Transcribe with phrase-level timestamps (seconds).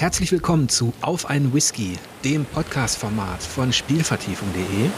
[0.00, 4.88] Herzlich willkommen zu Auf einen Whisky, dem Podcast-Format von Spielvertiefung.de.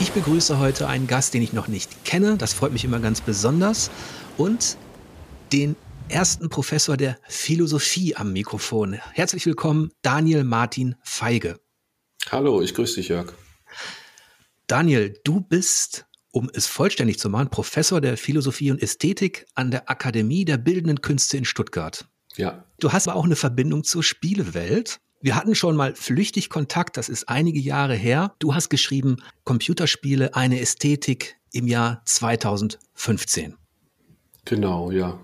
[0.00, 2.38] Ich begrüße heute einen Gast, den ich noch nicht kenne.
[2.38, 3.90] Das freut mich immer ganz besonders.
[4.38, 4.78] Und
[5.52, 5.76] den
[6.08, 8.94] ersten Professor der Philosophie am Mikrofon.
[8.94, 11.60] Herzlich willkommen, Daniel Martin Feige.
[12.30, 13.34] Hallo, ich grüße dich, Jörg.
[14.66, 19.90] Daniel, du bist, um es vollständig zu machen, Professor der Philosophie und Ästhetik an der
[19.90, 22.08] Akademie der Bildenden Künste in Stuttgart.
[22.36, 22.65] Ja.
[22.78, 25.00] Du hast aber auch eine Verbindung zur Spielewelt.
[25.20, 28.34] Wir hatten schon mal flüchtig Kontakt, das ist einige Jahre her.
[28.38, 33.56] Du hast geschrieben, Computerspiele, eine Ästhetik im Jahr 2015.
[34.44, 35.18] Genau, ja.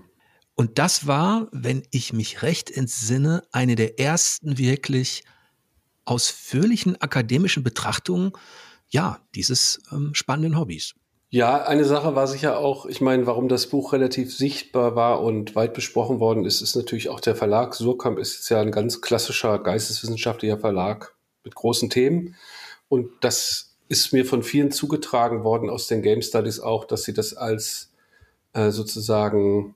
[0.55, 5.23] Und das war, wenn ich mich recht entsinne, eine der ersten wirklich
[6.05, 8.33] ausführlichen akademischen Betrachtungen,
[8.89, 10.93] ja, dieses ähm, spannenden Hobbys.
[11.33, 15.55] Ja, eine Sache war sicher auch, ich meine, warum das Buch relativ sichtbar war und
[15.55, 17.73] weit besprochen worden ist, ist natürlich auch der Verlag.
[17.73, 22.35] Surkamp ist jetzt ja ein ganz klassischer geisteswissenschaftlicher Verlag mit großen Themen.
[22.87, 27.15] Und das ist mir von vielen zugetragen worden aus den Game Studies auch, dass sie
[27.15, 27.91] das als
[28.53, 29.73] äh, sozusagen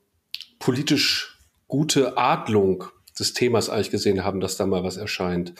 [0.60, 2.84] politisch gute Adlung
[3.18, 5.56] des Themas eigentlich gesehen haben, dass da mal was erscheint.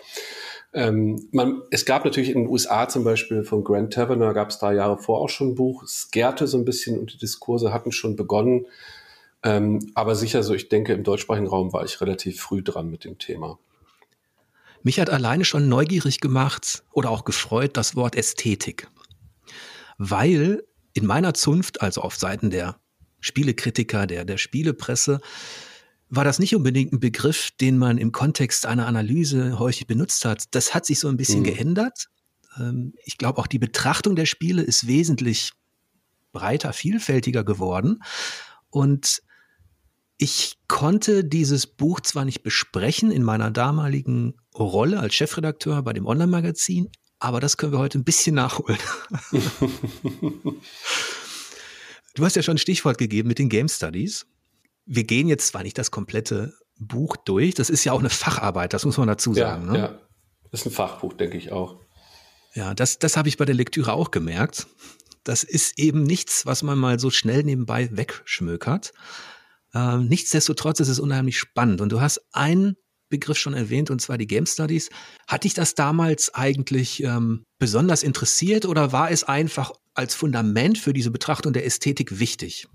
[0.74, 4.60] Ähm, man, es gab natürlich in den USA zum Beispiel von Grant Taverner, gab es
[4.60, 5.84] da Jahre vor auch schon ein Buch.
[5.84, 8.66] Es gärte so ein bisschen und die Diskurse hatten schon begonnen.
[9.44, 13.06] Ähm, aber sicher so, ich denke, im deutschsprachigen Raum war ich relativ früh dran mit
[13.06, 13.60] dem Thema.
[14.84, 18.88] Mich hat alleine schon neugierig gemacht oder auch gefreut das Wort Ästhetik.
[19.98, 22.80] Weil in meiner Zunft, also auf Seiten der
[23.20, 25.20] Spielekritiker, der, der Spielepresse,
[26.10, 30.46] war das nicht unbedingt ein Begriff, den man im Kontext einer Analyse häufig benutzt hat.
[30.52, 31.46] Das hat sich so ein bisschen mhm.
[31.46, 32.08] geändert.
[32.58, 35.52] Ähm, ich glaube, auch die Betrachtung der Spiele ist wesentlich
[36.32, 38.04] breiter, vielfältiger geworden.
[38.70, 39.22] Und
[40.18, 46.06] ich konnte dieses Buch zwar nicht besprechen in meiner damaligen Rolle als Chefredakteur bei dem
[46.08, 48.80] Online-Magazin, aber das können wir heute ein bisschen nachholen.
[52.16, 54.26] du hast ja schon ein Stichwort gegeben mit den Game Studies
[54.88, 58.74] wir gehen jetzt zwar nicht das komplette Buch durch, das ist ja auch eine Facharbeit,
[58.74, 59.68] das muss man dazu sagen.
[59.68, 59.80] Ja, ne?
[59.80, 60.00] ja.
[60.52, 61.80] das ist ein Fachbuch, denke ich auch.
[62.54, 64.68] Ja, das, das habe ich bei der Lektüre auch gemerkt.
[65.24, 68.94] Das ist eben nichts, was man mal so schnell nebenbei wegschmökert.
[69.76, 71.82] Ähm, nichtsdestotrotz ist es unheimlich spannend.
[71.82, 72.78] Und du hast einen
[73.10, 74.90] Begriff schon erwähnt, und zwar die Game Studies.
[75.28, 80.94] Hat dich das damals eigentlich ähm, besonders interessiert oder war es einfach als Fundament für
[80.94, 82.68] diese Betrachtung der Ästhetik wichtig?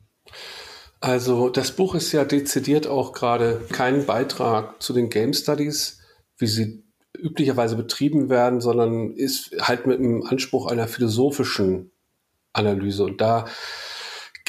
[1.02, 5.98] Also das Buch ist ja dezidiert auch gerade kein Beitrag zu den Game Studies,
[6.38, 6.84] wie sie
[7.18, 11.90] üblicherweise betrieben werden, sondern ist halt mit dem Anspruch einer philosophischen
[12.52, 13.02] Analyse.
[13.02, 13.46] Und da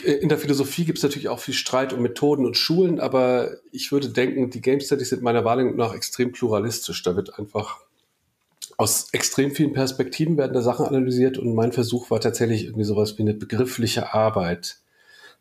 [0.04, 3.92] in der Philosophie gibt es natürlich auch viel Streit um Methoden und Schulen, aber ich
[3.92, 7.02] würde denken, die Game Studies sind meiner Wahrnehmung nach extrem pluralistisch.
[7.02, 7.80] Da wird einfach
[8.78, 13.18] aus extrem vielen Perspektiven werden da Sachen analysiert und mein Versuch war tatsächlich irgendwie sowas
[13.18, 14.83] wie eine begriffliche Arbeit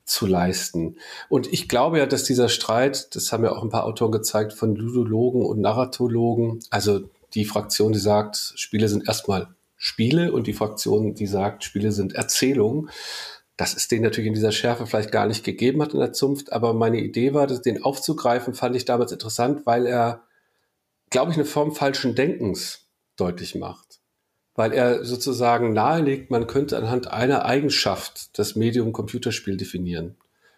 [0.04, 0.96] zu leisten.
[1.28, 4.52] Und ich glaube ja, dass dieser Streit, das haben ja auch ein paar Autoren gezeigt,
[4.52, 10.52] von Ludologen und Narratologen, also die Fraktion, die sagt, Spiele sind erstmal Spiele und die
[10.52, 12.90] Fraktion, die sagt, Spiele sind Erzählungen,
[13.56, 16.52] dass es den natürlich in dieser Schärfe vielleicht gar nicht gegeben hat in der Zunft,
[16.52, 20.24] aber meine Idee war, das, den aufzugreifen, fand ich damals interessant, weil er,
[21.10, 22.86] glaube ich, eine Form falschen Denkens
[23.16, 24.01] deutlich macht
[24.54, 30.16] weil er sozusagen nahelegt, man könnte anhand einer Eigenschaft das Medium Computerspiel definieren.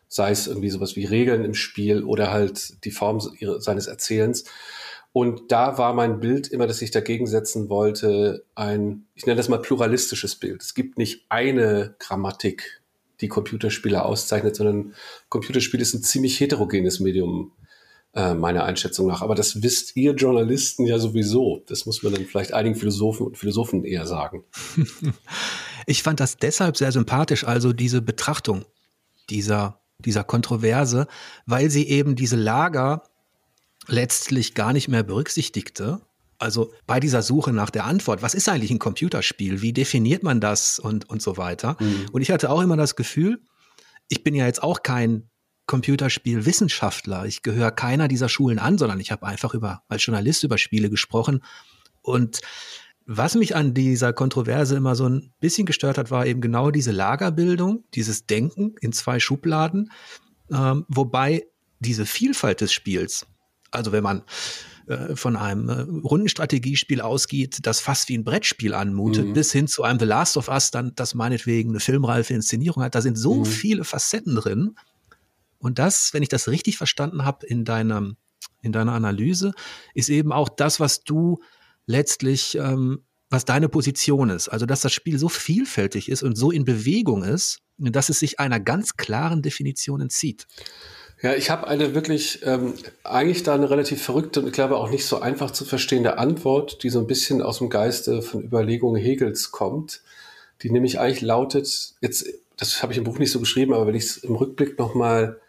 [0.09, 4.45] Sei es irgendwie sowas wie Regeln im Spiel oder halt die Form seines Erzählens.
[5.13, 9.49] Und da war mein Bild immer, dass ich dagegen setzen wollte, ein, ich nenne das
[9.49, 10.63] mal pluralistisches Bild.
[10.63, 12.83] Es gibt nicht eine Grammatik,
[13.21, 14.95] die Computerspiele auszeichnet, sondern
[15.29, 17.53] Computerspiel ist ein ziemlich heterogenes Medium
[18.15, 19.23] äh, meiner Einschätzung nach.
[19.23, 21.63] Aber das wisst ihr Journalisten ja sowieso.
[21.67, 24.45] Das muss man dann vielleicht einigen Philosophen und Philosophen eher sagen.
[25.87, 28.65] ich fand das deshalb sehr sympathisch, also diese Betrachtung
[29.31, 31.07] dieser, dieser Kontroverse,
[31.47, 33.03] weil sie eben diese Lager
[33.87, 36.01] letztlich gar nicht mehr berücksichtigte.
[36.39, 39.63] Also bei dieser Suche nach der Antwort, was ist eigentlich ein Computerspiel?
[39.63, 41.77] Wie definiert man das und, und so weiter?
[41.81, 42.07] Mhm.
[42.13, 43.41] Und ich hatte auch immer das Gefühl,
[44.09, 45.31] ich bin ja jetzt auch kein
[45.67, 47.25] Computerspielwissenschaftler.
[47.27, 50.91] Ich gehöre keiner dieser Schulen an, sondern ich habe einfach über, als Journalist über Spiele
[50.91, 51.43] gesprochen.
[52.03, 52.41] Und
[53.07, 56.93] was mich an dieser Kontroverse immer so ein bisschen gestört hat, war eben genau diese
[56.93, 59.91] Lagerbildung, dieses Denken in zwei Schubladen,
[60.51, 61.47] ähm, wobei
[61.81, 63.27] diese Vielfalt des Spiels,
[63.71, 64.23] also wenn man
[64.87, 69.33] äh, von einem äh, Rundenstrategiespiel ausgeht, das fast wie ein Brettspiel anmutet, mhm.
[69.35, 72.95] bis hin zu einem The Last of Us, dann das meinetwegen eine filmreife Inszenierung hat,
[72.95, 73.45] da sind so mhm.
[73.47, 74.77] viele Facetten drin,
[75.65, 78.17] und das, wenn ich das richtig verstanden habe, in deinem
[78.65, 79.53] in deiner Analyse,
[79.95, 81.39] ist eben auch das, was du
[81.87, 84.49] letztlich, ähm, was deine Position ist.
[84.49, 88.41] Also, dass das Spiel so vielfältig ist und so in Bewegung ist, dass es sich
[88.41, 90.47] einer ganz klaren Definition entzieht.
[91.23, 94.91] Ja, ich habe eine wirklich, ähm, eigentlich da eine relativ verrückte und ich glaube auch
[94.91, 99.01] nicht so einfach zu verstehende Antwort, die so ein bisschen aus dem Geiste von Überlegungen
[99.01, 100.03] Hegels kommt,
[100.63, 102.27] die nämlich eigentlich lautet, jetzt,
[102.57, 105.41] das habe ich im Buch nicht so geschrieben, aber wenn ich es im Rückblick nochmal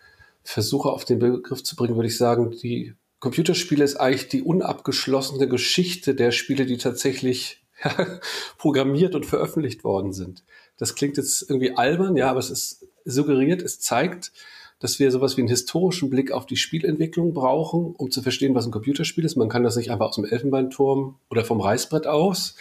[0.46, 5.48] versuche auf den Begriff zu bringen, würde ich sagen, die Computerspiele ist eigentlich die unabgeschlossene
[5.48, 7.64] Geschichte der Spiele, die tatsächlich
[8.58, 10.44] programmiert und veröffentlicht worden sind.
[10.78, 14.32] Das klingt jetzt irgendwie albern, ja, aber es ist suggeriert, es zeigt,
[14.80, 18.66] dass wir sowas wie einen historischen Blick auf die Spielentwicklung brauchen, um zu verstehen, was
[18.66, 19.36] ein Computerspiel ist.
[19.36, 22.56] Man kann das nicht einfach aus dem Elfenbeinturm oder vom Reißbrett aus.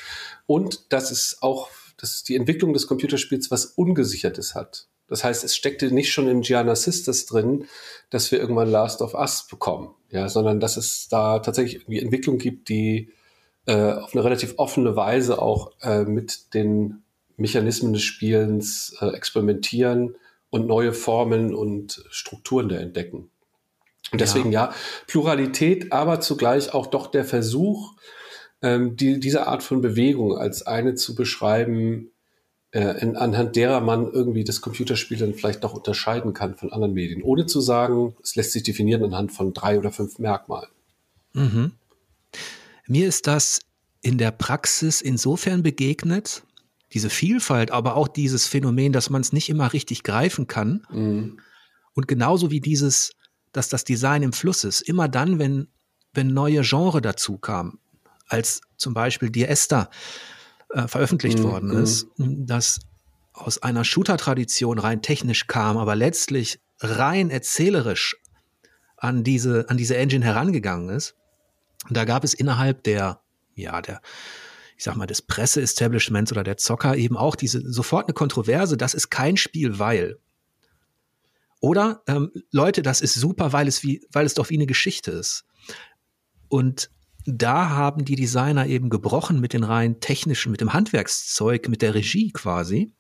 [0.47, 4.89] Und dass es auch, dass die Entwicklung des Computerspiels was Ungesichertes hat.
[5.09, 7.67] Das heißt, es steckte nicht schon im Gianna Sisters drin,
[8.11, 12.39] dass wir irgendwann Last of Us bekommen, ja, sondern dass es da tatsächlich irgendwie Entwicklung
[12.39, 13.11] gibt, die
[13.67, 17.03] äh, auf eine relativ offene Weise auch äh, mit den
[17.37, 20.17] Mechanismen des Spielens äh, experimentieren
[20.51, 23.31] und neue Formen und Strukturen da entdecken.
[24.13, 24.75] Und deswegen ja, ja
[25.07, 27.95] Pluralität, aber zugleich auch doch der Versuch,
[28.63, 32.13] ähm, die, diese Art von Bewegung als eine zu beschreiben,
[32.81, 37.23] in, anhand derer man irgendwie das Computerspiel dann vielleicht doch unterscheiden kann von anderen Medien,
[37.23, 40.69] ohne zu sagen, es lässt sich definieren anhand von drei oder fünf Merkmalen.
[41.35, 41.73] Mhm.
[42.89, 43.61] Mir ist das
[44.03, 46.43] in der Praxis insofern begegnet,
[46.93, 50.85] diese Vielfalt, aber auch dieses Phänomen, dass man es nicht immer richtig greifen kann.
[50.91, 51.39] Mhm.
[51.95, 53.13] Und genauso wie dieses,
[53.53, 55.69] dass das Design im Fluss ist, immer dann, wenn,
[56.13, 57.79] wenn neue Genre dazu kamen,
[58.27, 59.91] als zum Beispiel Dear Esther
[60.75, 61.45] äh, veröffentlicht mhm.
[61.45, 62.81] worden ist, dass
[63.33, 68.17] aus einer Shooter-Tradition rein technisch kam, aber letztlich rein erzählerisch
[68.97, 71.17] an diese, an diese Engine herangegangen ist.
[71.91, 73.21] Da gab es innerhalb der,
[73.55, 74.01] ja, der
[74.77, 78.95] ich sag mal, des Presse-Establishments oder der Zocker eben auch diese sofort eine Kontroverse, das
[78.95, 80.19] ist kein Spiel, weil.
[81.61, 85.13] Oder ähm, Leute, das ist super, weil es wie, weil es doch wie eine Geschichte
[85.13, 85.45] ist.
[86.49, 86.91] Und
[87.27, 91.95] da haben die Designer eben gebrochen mit den rein technischen, mit dem Handwerkszeug, mit der
[91.95, 92.93] Regie quasi.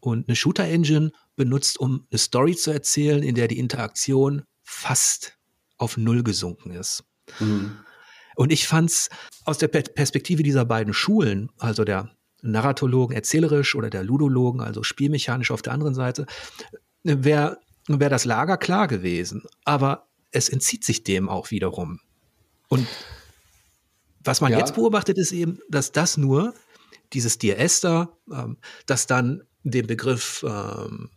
[0.00, 5.38] Und eine Shooter-Engine benutzt, um eine Story zu erzählen, in der die Interaktion fast
[5.78, 7.04] auf Null gesunken ist.
[7.40, 7.78] Mhm.
[8.36, 9.10] Und ich fand's
[9.44, 12.10] aus der Perspektive dieser beiden Schulen, also der
[12.42, 16.26] Narratologen erzählerisch oder der Ludologen, also spielmechanisch auf der anderen Seite,
[17.02, 17.58] wäre
[17.88, 19.42] wär das Lager klar gewesen.
[19.64, 22.00] Aber es entzieht sich dem auch wiederum.
[22.68, 22.86] Und
[24.24, 24.58] was man ja.
[24.58, 26.54] jetzt beobachtet, ist eben, dass das nur
[27.12, 31.10] dieses Dear Esther, ähm, das dann den Begriff ähm,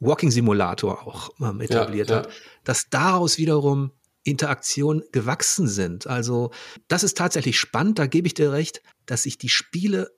[0.00, 2.22] Walking Simulator auch ähm, etabliert ja, ja.
[2.22, 2.32] hat,
[2.64, 3.92] dass daraus wiederum
[4.24, 6.06] Interaktion gewachsen sind.
[6.06, 6.50] Also
[6.88, 10.10] das ist tatsächlich spannend, da gebe ich dir recht, dass sich die Spiele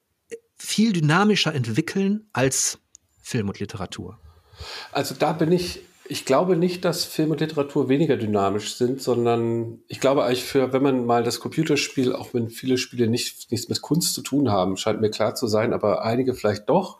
[0.57, 2.79] viel dynamischer entwickeln als
[3.21, 4.19] Film und Literatur.
[4.93, 9.81] Also da bin ich, ich glaube nicht, dass Film und Literatur weniger dynamisch sind, sondern
[9.89, 13.69] ich glaube eigentlich für, wenn man mal das Computerspiel, auch wenn viele Spiele nicht, nichts
[13.69, 16.99] mit Kunst zu tun haben, scheint mir klar zu sein, aber einige vielleicht doch,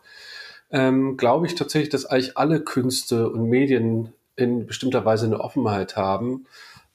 [0.71, 5.95] ähm, glaube ich tatsächlich, dass eigentlich alle Künste und Medien in bestimmter Weise eine Offenheit
[5.95, 6.45] haben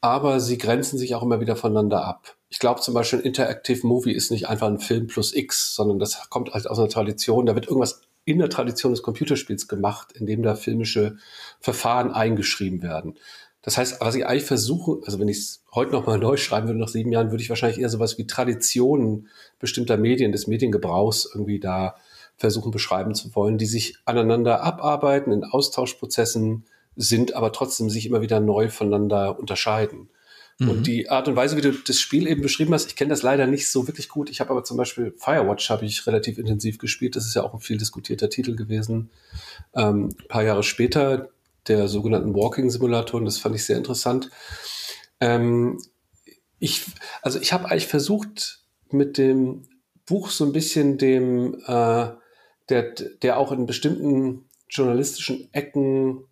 [0.04, 2.37] aber sie grenzen sich auch immer wieder voneinander ab.
[2.50, 5.99] Ich glaube zum Beispiel, ein Interactive Movie ist nicht einfach ein Film plus X, sondern
[5.99, 7.47] das kommt halt aus einer Tradition.
[7.47, 11.16] Da wird irgendwas in der Tradition des Computerspiels gemacht, in dem da filmische
[11.61, 13.14] Verfahren eingeschrieben werden.
[13.62, 16.81] Das heißt, was ich eigentlich versuche, also wenn ich es heute nochmal neu schreiben würde,
[16.81, 19.28] nach sieben Jahren, würde ich wahrscheinlich eher sowas wie Traditionen
[19.59, 21.97] bestimmter Medien, des Mediengebrauchs irgendwie da
[22.37, 26.64] versuchen beschreiben zu wollen, die sich aneinander abarbeiten in Austauschprozessen,
[26.97, 30.09] sind, aber trotzdem sich immer wieder neu voneinander unterscheiden.
[30.58, 30.68] Mhm.
[30.70, 33.23] Und die Art und Weise, wie du das Spiel eben beschrieben hast, ich kenne das
[33.23, 34.30] leider nicht so wirklich gut.
[34.30, 37.16] Ich habe aber zum Beispiel Firewatch habe ich relativ intensiv gespielt.
[37.16, 39.11] Das ist ja auch ein viel diskutierter Titel gewesen.
[39.75, 41.30] Ähm, ein paar Jahre später
[41.66, 43.25] der sogenannten Walking Simulatoren.
[43.25, 44.30] Das fand ich sehr interessant.
[45.20, 45.80] Ähm,
[46.58, 46.82] ich,
[47.23, 49.66] also ich habe eigentlich versucht, mit dem
[50.06, 52.08] Buch so ein bisschen dem, äh,
[52.68, 52.82] der,
[53.23, 56.25] der auch in bestimmten journalistischen Ecken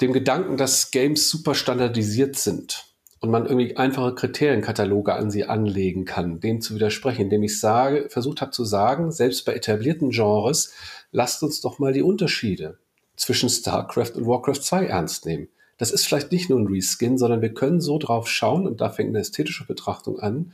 [0.00, 6.04] dem Gedanken, dass Games super standardisiert sind und man irgendwie einfache Kriterienkataloge an sie anlegen
[6.04, 10.72] kann, dem zu widersprechen, indem ich sage, versucht habe zu sagen, selbst bei etablierten Genres,
[11.12, 12.78] lasst uns doch mal die Unterschiede
[13.16, 15.48] zwischen StarCraft und Warcraft 2 ernst nehmen.
[15.78, 18.90] Das ist vielleicht nicht nur ein Reskin, sondern wir können so drauf schauen, und da
[18.90, 20.52] fängt eine ästhetische Betrachtung an,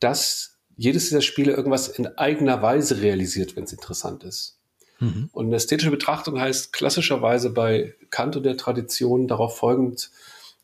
[0.00, 4.58] dass jedes dieser Spiele irgendwas in eigener Weise realisiert, wenn es interessant ist.
[4.98, 5.28] Mhm.
[5.32, 10.10] Und eine ästhetische Betrachtung heißt klassischerweise bei Kant und der Tradition darauf folgend,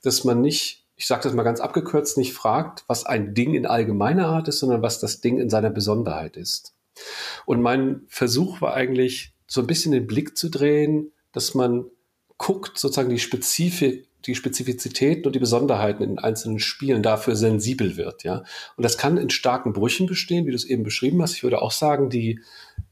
[0.03, 3.65] dass man nicht ich sage das mal ganz abgekürzt, nicht fragt, was ein Ding in
[3.65, 6.75] allgemeiner Art ist, sondern was das Ding in seiner Besonderheit ist.
[7.47, 11.87] Und mein Versuch war eigentlich, so ein bisschen den Blick zu drehen, dass man
[12.37, 18.23] guckt, sozusagen die Spezifik, die Spezifizitäten und die Besonderheiten in einzelnen Spielen dafür sensibel wird,
[18.23, 18.45] ja.
[18.77, 21.35] Und das kann in starken Brüchen bestehen, wie du es eben beschrieben hast.
[21.35, 22.41] Ich würde auch sagen, die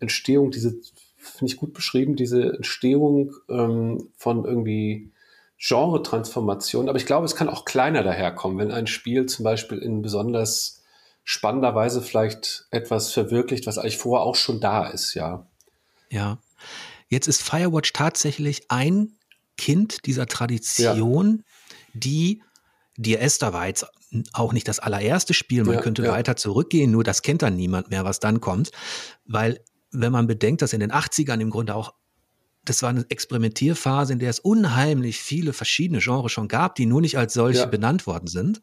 [0.01, 0.81] Entstehung, diese,
[1.19, 5.13] finde ich gut beschrieben, diese Entstehung ähm, von irgendwie
[5.59, 6.89] Genre-Transformation.
[6.89, 10.83] Aber ich glaube, es kann auch kleiner daherkommen, wenn ein Spiel zum Beispiel in besonders
[11.25, 15.47] spannender Weise vielleicht etwas verwirklicht, was eigentlich vorher auch schon da ist, ja.
[16.11, 16.39] Ja.
[17.09, 19.13] Jetzt ist Firewatch tatsächlich ein
[19.57, 21.75] Kind dieser Tradition, ja.
[21.93, 22.43] die
[22.97, 23.87] Dear Esther war jetzt
[24.33, 25.65] auch nicht das allererste Spiel.
[25.65, 26.13] Man ja, könnte ja.
[26.13, 28.71] weiter zurückgehen, nur das kennt dann niemand mehr, was dann kommt.
[29.25, 29.61] Weil,
[29.91, 31.95] wenn man bedenkt, dass in den 80ern im Grunde auch,
[32.69, 37.01] das war eine Experimentierphase, in der es unheimlich viele verschiedene Genres schon gab, die nur
[37.01, 37.67] nicht als solche ja.
[37.67, 38.63] benannt worden sind.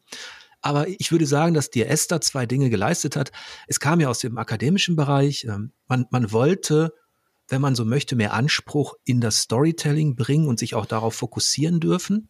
[0.61, 3.31] Aber ich würde sagen, dass Dear Esther zwei Dinge geleistet hat.
[3.67, 5.45] Es kam ja aus dem akademischen Bereich.
[5.45, 6.91] Ähm, man, man wollte
[7.47, 11.79] wenn man so möchte, mehr Anspruch in das Storytelling bringen und sich auch darauf fokussieren
[11.79, 12.29] dürfen.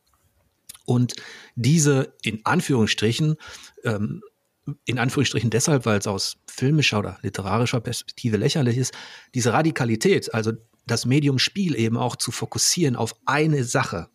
[0.85, 1.13] Und
[1.55, 3.35] diese in Anführungsstrichen,
[3.83, 4.21] ähm,
[4.85, 8.93] in Anführungsstrichen deshalb, weil es aus filmischer oder literarischer Perspektive lächerlich ist,
[9.33, 10.53] diese Radikalität, also
[10.85, 14.09] das Medium Spiel eben auch zu fokussieren auf eine Sache,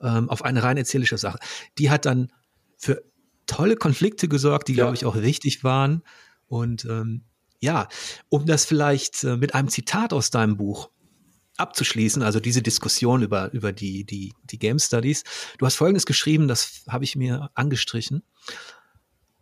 [0.00, 1.38] ähm, auf eine rein erzählische Sache,
[1.78, 2.32] die hat dann
[2.76, 3.02] für
[3.46, 4.84] tolle Konflikte gesorgt, die, ja.
[4.84, 6.02] glaube ich, auch wichtig waren.
[6.48, 7.24] Und ähm,
[7.60, 7.88] ja,
[8.28, 10.90] um das vielleicht äh, mit einem Zitat aus deinem Buch
[11.56, 15.24] abzuschließen, also diese Diskussion über, über die, die, die Game Studies.
[15.58, 18.22] Du hast Folgendes geschrieben, das habe ich mir angestrichen.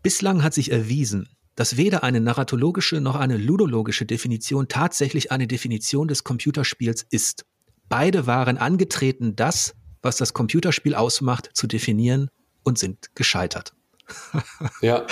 [0.03, 6.09] Bislang hat sich erwiesen, dass weder eine narratologische noch eine ludologische Definition tatsächlich eine Definition
[6.09, 7.45] des Computerspiels ist.
[7.89, 12.29] Beide waren angetreten, das, was das Computerspiel ausmacht, zu definieren
[12.63, 13.73] und sind gescheitert.
[14.83, 15.07] ja,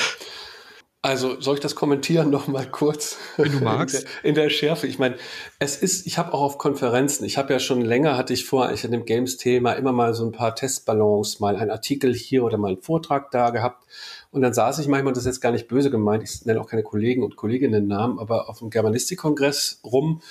[1.05, 3.17] also soll ich das kommentieren noch mal kurz?
[3.37, 3.97] Wenn du magst.
[3.97, 4.87] In der, in der Schärfe.
[4.87, 5.17] Ich meine,
[5.59, 8.71] es ist, ich habe auch auf Konferenzen, ich habe ja schon länger, hatte ich vor,
[8.71, 12.57] ich an dem Games-Thema immer mal so ein paar Testballons, mal einen Artikel hier oder
[12.57, 13.85] mal einen Vortrag da gehabt.
[14.33, 16.67] Und dann saß ich manchmal, das ist jetzt gar nicht böse gemeint, ich nenne auch
[16.67, 20.23] keine Kollegen und Kolleginnen Namen, aber auf dem Germanistikkongress rum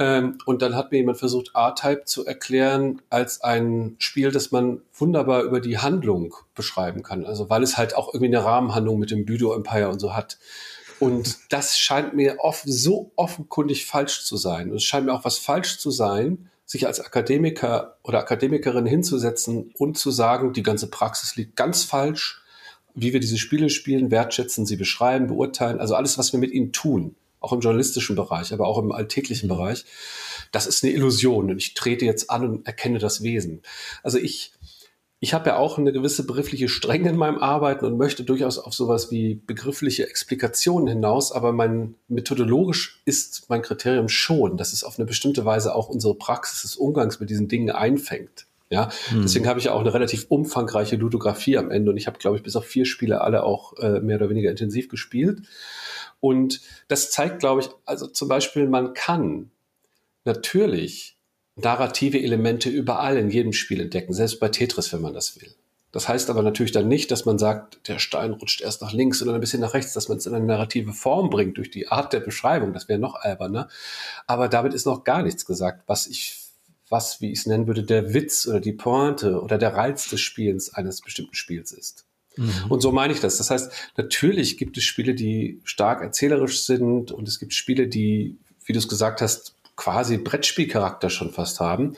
[0.00, 4.80] ähm, und dann hat mir jemand versucht, R-Type zu erklären als ein Spiel, das man
[4.94, 7.26] wunderbar über die Handlung beschreiben kann.
[7.26, 10.38] Also weil es halt auch irgendwie eine Rahmenhandlung mit dem Budo Empire und so hat.
[11.00, 14.70] Und das scheint mir oft so offenkundig falsch zu sein.
[14.70, 19.72] Und es scheint mir auch was falsch zu sein, sich als Akademiker oder Akademikerin hinzusetzen
[19.76, 22.42] und zu sagen, die ganze Praxis liegt ganz falsch,
[22.94, 26.72] wie wir diese Spiele spielen, wertschätzen, sie beschreiben, beurteilen, also alles, was wir mit ihnen
[26.72, 29.48] tun auch im journalistischen Bereich, aber auch im alltäglichen.
[29.48, 29.84] Bereich.
[30.52, 33.62] Das ist eine Illusion und ich trete jetzt an und erkenne das Wesen.
[34.02, 34.52] Also ich,
[35.18, 38.74] ich habe ja auch eine gewisse begriffliche Strenge in meinem Arbeiten und möchte durchaus auf
[38.74, 44.98] sowas wie begriffliche Explikationen hinaus, aber mein methodologisch ist mein Kriterium schon, dass es auf
[44.98, 48.46] eine bestimmte Weise auch unsere Praxis des Umgangs mit diesen Dingen einfängt.
[48.70, 49.22] Ja, hm.
[49.22, 52.36] deswegen habe ich ja auch eine relativ umfangreiche Ludografie am Ende und ich habe, glaube
[52.36, 55.42] ich, bis auf vier Spiele alle auch äh, mehr oder weniger intensiv gespielt.
[56.20, 59.50] Und das zeigt, glaube ich, also zum Beispiel, man kann
[60.24, 61.16] natürlich
[61.56, 65.52] narrative Elemente überall in jedem Spiel entdecken, selbst bei Tetris, wenn man das will.
[65.92, 69.20] Das heißt aber natürlich dann nicht, dass man sagt, der Stein rutscht erst nach links
[69.22, 71.88] oder ein bisschen nach rechts, dass man es in eine narrative Form bringt durch die
[71.88, 72.72] Art der Beschreibung.
[72.72, 73.68] Das wäre noch alberner.
[74.28, 76.39] Aber damit ist noch gar nichts gesagt, was ich,
[76.90, 80.20] was, wie ich es nennen würde, der Witz oder die Pointe oder der Reiz des
[80.20, 82.04] Spiels eines bestimmten Spiels ist.
[82.36, 82.52] Mhm.
[82.68, 83.38] Und so meine ich das.
[83.38, 88.38] Das heißt, natürlich gibt es Spiele, die stark erzählerisch sind und es gibt Spiele, die,
[88.64, 91.96] wie du es gesagt hast, quasi Brettspielcharakter schon fast haben.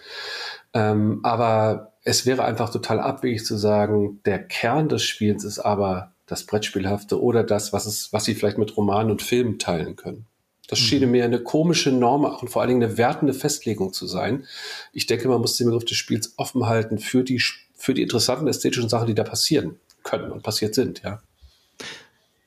[0.74, 6.12] Ähm, aber es wäre einfach total abwegig zu sagen, der Kern des Spiels ist aber
[6.26, 10.26] das Brettspielhafte oder das, was, es, was sie vielleicht mit Romanen und Filmen teilen können.
[10.68, 10.84] Das mhm.
[10.84, 14.46] schiene mir eine komische Norm und vor allen Dingen eine wertende Festlegung zu sein.
[14.92, 17.42] Ich denke, man muss den Begriff des Spiels offen halten für die,
[17.74, 21.20] für die interessanten ästhetischen Sachen, die da passieren können und passiert sind, ja.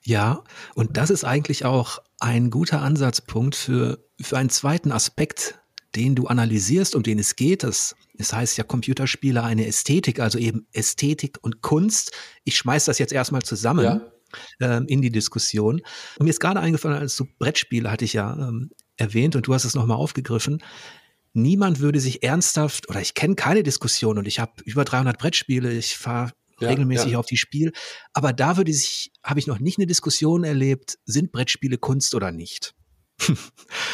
[0.03, 0.43] Ja,
[0.75, 5.60] und das ist eigentlich auch ein guter Ansatzpunkt für, für einen zweiten Aspekt,
[5.95, 7.63] den du analysierst, um den es geht.
[7.63, 12.12] Das, das heißt ja Computerspiele eine Ästhetik, also eben Ästhetik und Kunst.
[12.43, 13.84] Ich schmeiß das jetzt erstmal zusammen.
[13.84, 14.01] Ja.
[14.60, 15.82] Ähm, in die Diskussion.
[16.18, 19.54] Und mir ist gerade eingefallen, als du Brettspiele hatte ich ja ähm, erwähnt und du
[19.54, 20.63] hast es nochmal aufgegriffen.
[21.34, 25.72] Niemand würde sich ernsthaft, oder ich kenne keine Diskussion und ich habe über 300 Brettspiele,
[25.74, 27.20] ich fahre ja, regelmäßig ja.
[27.20, 27.72] auf die Spiel.
[28.13, 32.32] Aber da würde sich, habe ich noch nicht eine Diskussion erlebt, sind Brettspiele Kunst oder
[32.32, 32.74] nicht?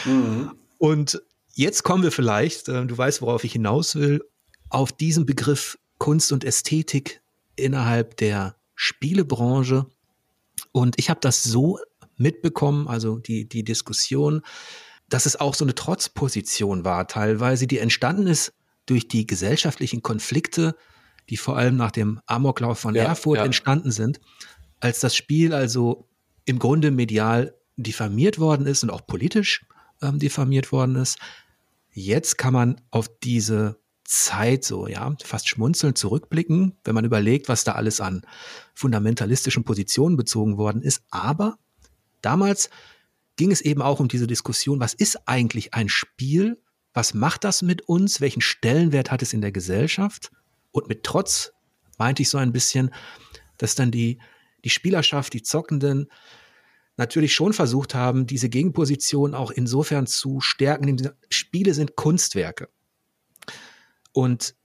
[0.06, 0.52] mhm.
[0.78, 1.22] Und
[1.54, 4.22] jetzt kommen wir vielleicht, äh, du weißt, worauf ich hinaus will,
[4.70, 7.22] auf diesen Begriff Kunst und Ästhetik
[7.56, 9.86] innerhalb der Spielebranche.
[10.72, 11.80] Und ich habe das so
[12.18, 14.42] mitbekommen, also die, die Diskussion,
[15.10, 18.54] dass es auch so eine Trotzposition war, teilweise, die entstanden ist
[18.86, 20.76] durch die gesellschaftlichen Konflikte,
[21.30, 23.46] die vor allem nach dem Amoklauf von ja, Erfurt ja.
[23.46, 24.20] entstanden sind,
[24.80, 26.08] als das Spiel also
[26.46, 29.66] im Grunde medial diffamiert worden ist und auch politisch
[30.02, 31.20] ähm, diffamiert worden ist.
[31.92, 33.81] Jetzt kann man auf diese
[34.12, 38.24] Zeit so, ja, fast schmunzelnd zurückblicken, wenn man überlegt, was da alles an
[38.74, 41.02] fundamentalistischen Positionen bezogen worden ist.
[41.12, 41.58] Aber
[42.22, 42.70] damals
[43.38, 46.62] ging es eben auch um diese Diskussion, was ist eigentlich ein Spiel?
[46.94, 48.20] Was macht das mit uns?
[48.20, 50.30] Welchen Stellenwert hat es in der Gesellschaft?
[50.72, 51.54] Und mit Trotz
[51.98, 52.94] meinte ich so ein bisschen,
[53.58, 54.20] dass dann die,
[54.66, 56.08] die Spielerschaft, die Zockenden,
[56.98, 61.10] natürlich schon versucht haben, diese Gegenposition auch insofern zu stärken.
[61.30, 62.68] Spiele sind Kunstwerke.
[64.14, 64.56] Und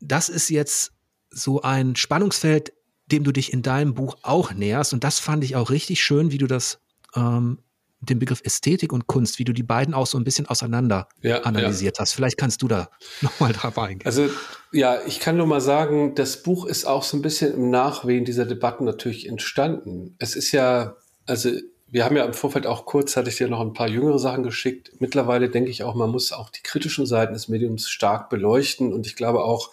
[0.00, 0.92] das ist jetzt
[1.30, 2.72] so ein Spannungsfeld,
[3.06, 4.92] dem du dich in deinem Buch auch näherst.
[4.92, 6.80] Und das fand ich auch richtig schön, wie du das
[7.14, 7.58] ähm,
[8.00, 11.42] den Begriff Ästhetik und Kunst, wie du die beiden auch so ein bisschen auseinander ja,
[11.42, 12.02] analysiert ja.
[12.02, 12.12] hast.
[12.12, 12.90] Vielleicht kannst du da
[13.22, 14.06] nochmal drauf eingehen.
[14.06, 14.28] Also
[14.72, 18.24] ja, ich kann nur mal sagen, das Buch ist auch so ein bisschen im Nachwehen
[18.24, 20.14] dieser Debatten natürlich entstanden.
[20.18, 21.50] Es ist ja, also
[21.90, 24.42] wir haben ja im Vorfeld auch kurz, hatte ich dir noch ein paar jüngere Sachen
[24.42, 24.92] geschickt.
[24.98, 28.92] Mittlerweile denke ich auch, man muss auch die kritischen Seiten des Mediums stark beleuchten.
[28.92, 29.70] Und ich glaube auch,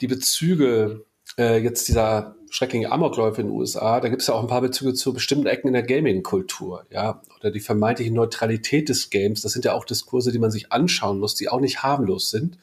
[0.00, 1.04] die Bezüge
[1.36, 4.60] äh, jetzt dieser schrecklichen Amokläufe in den USA, da gibt es ja auch ein paar
[4.60, 9.42] Bezüge zu bestimmten Ecken in der Gaming-Kultur, ja, oder die vermeintliche Neutralität des Games.
[9.42, 12.58] Das sind ja auch Diskurse, die man sich anschauen muss, die auch nicht harmlos sind.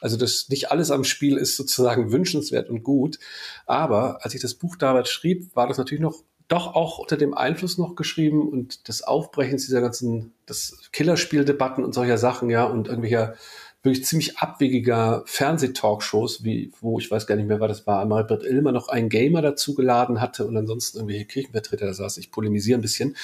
[0.00, 3.18] Also das nicht alles am Spiel ist sozusagen wünschenswert und gut.
[3.66, 7.34] Aber als ich das Buch damals schrieb, war das natürlich noch doch auch unter dem
[7.34, 12.88] Einfluss noch geschrieben und des Aufbrechens dieser ganzen, das Killerspieldebatten und solcher Sachen, ja, und
[12.88, 13.34] irgendwelcher
[13.82, 18.24] wirklich ziemlich abwegiger Fernsehtalkshows, wie, wo ich weiß gar nicht mehr, was das war, einmal
[18.24, 22.18] Bert Ilmer noch einen Gamer dazu geladen hatte und ansonsten irgendwelche Kirchenvertreter da saß.
[22.18, 23.16] Ich polemisiere ein bisschen.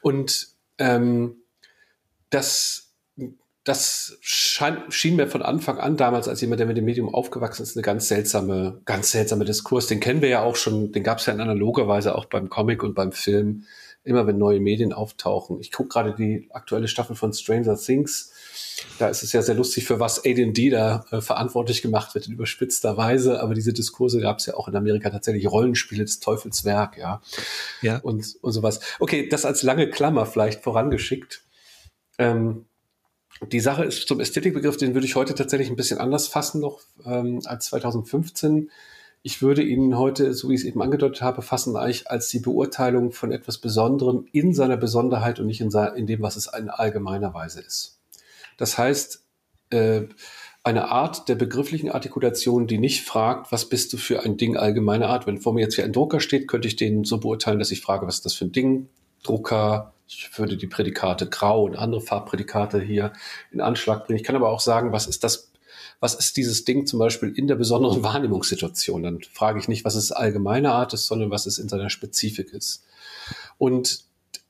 [0.00, 1.36] Und ähm,
[2.30, 2.94] das
[3.64, 7.62] das schein, schien mir von Anfang an damals als jemand, der mit dem Medium aufgewachsen
[7.62, 9.86] ist, eine ganz seltsame, ganz seltsame Diskurs.
[9.86, 12.48] Den kennen wir ja auch schon, den gab es ja in analoger Weise auch beim
[12.48, 13.64] Comic und beim Film,
[14.02, 15.60] immer wenn neue Medien auftauchen.
[15.60, 18.32] Ich gucke gerade die aktuelle Staffel von Stranger Things.
[18.98, 22.32] Da ist es ja sehr lustig, für was AD&D da äh, verantwortlich gemacht wird in
[22.32, 23.42] überspitzter Weise.
[23.42, 27.20] Aber diese Diskurse gab es ja auch in Amerika tatsächlich Rollenspiele des Teufels Werk, ja.
[27.82, 27.98] Ja.
[27.98, 28.80] Und, und sowas.
[29.00, 31.42] Okay, das als lange Klammer vielleicht vorangeschickt.
[32.18, 32.64] Ähm,
[33.48, 36.80] die Sache ist zum Ästhetikbegriff, den würde ich heute tatsächlich ein bisschen anders fassen noch
[37.04, 38.70] ähm, als 2015.
[39.22, 42.38] Ich würde ihn heute, so wie ich es eben angedeutet habe, fassen eigentlich als die
[42.38, 46.70] Beurteilung von etwas Besonderem in seiner Besonderheit und nicht in, in dem, was es in
[46.70, 47.98] allgemeiner Weise ist.
[48.56, 49.24] Das heißt,
[49.70, 50.02] äh,
[50.62, 55.08] eine Art der begrifflichen Artikulation, die nicht fragt, was bist du für ein Ding allgemeiner
[55.08, 55.26] Art.
[55.26, 57.80] Wenn vor mir jetzt hier ein Drucker steht, könnte ich den so beurteilen, dass ich
[57.80, 58.88] frage, was ist das für ein Ding?
[59.22, 63.12] Drucker, ich würde die Prädikate grau und andere Farbprädikate hier
[63.52, 64.18] in Anschlag bringen.
[64.18, 65.52] Ich kann aber auch sagen, was ist das,
[66.00, 69.02] was ist dieses Ding zum Beispiel in der besonderen Wahrnehmungssituation?
[69.02, 72.52] Dann frage ich nicht, was es allgemeine Art ist, sondern was es in seiner Spezifik
[72.52, 72.84] ist.
[73.56, 74.04] Und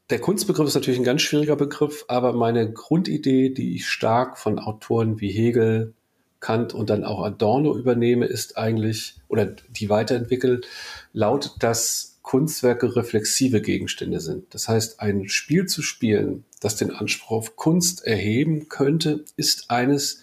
[0.08, 4.58] der Kunstbegriff ist natürlich ein ganz schwieriger Begriff, aber meine Grundidee, die ich stark von
[4.58, 5.94] Autoren wie Hegel,
[6.40, 10.66] Kant und dann auch Adorno übernehme, ist eigentlich, oder die weiterentwickelt,
[11.12, 14.54] lautet, dass Kunstwerke reflexive Gegenstände sind.
[14.54, 20.22] Das heißt, ein Spiel zu spielen, das den Anspruch auf Kunst erheben könnte, ist eines,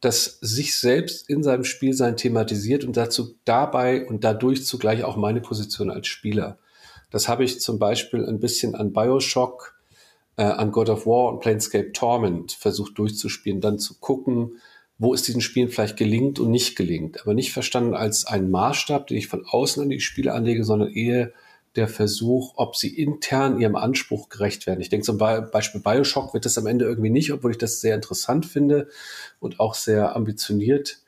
[0.00, 5.40] das sich selbst in seinem Spielsein thematisiert und dazu dabei und dadurch zugleich auch meine
[5.40, 6.58] Position als Spieler.
[7.10, 9.76] Das habe ich zum Beispiel ein bisschen an Bioshock,
[10.36, 14.58] äh, an God of War und Planescape Torment versucht durchzuspielen, dann zu gucken,
[14.98, 17.20] wo es diesen Spielen vielleicht gelingt und nicht gelingt.
[17.20, 20.92] Aber nicht verstanden als einen Maßstab, den ich von außen an die Spiele anlege, sondern
[20.92, 21.32] eher
[21.76, 24.80] der Versuch, ob sie intern ihrem Anspruch gerecht werden.
[24.80, 27.94] Ich denke zum Beispiel Bioshock wird das am Ende irgendwie nicht, obwohl ich das sehr
[27.94, 28.88] interessant finde
[29.40, 31.02] und auch sehr ambitioniert,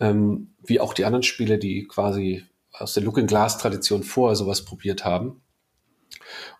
[0.00, 4.64] ähm, wie auch die anderen Spiele, die quasi aus der Looking Glass Tradition vorher sowas
[4.64, 5.40] probiert haben.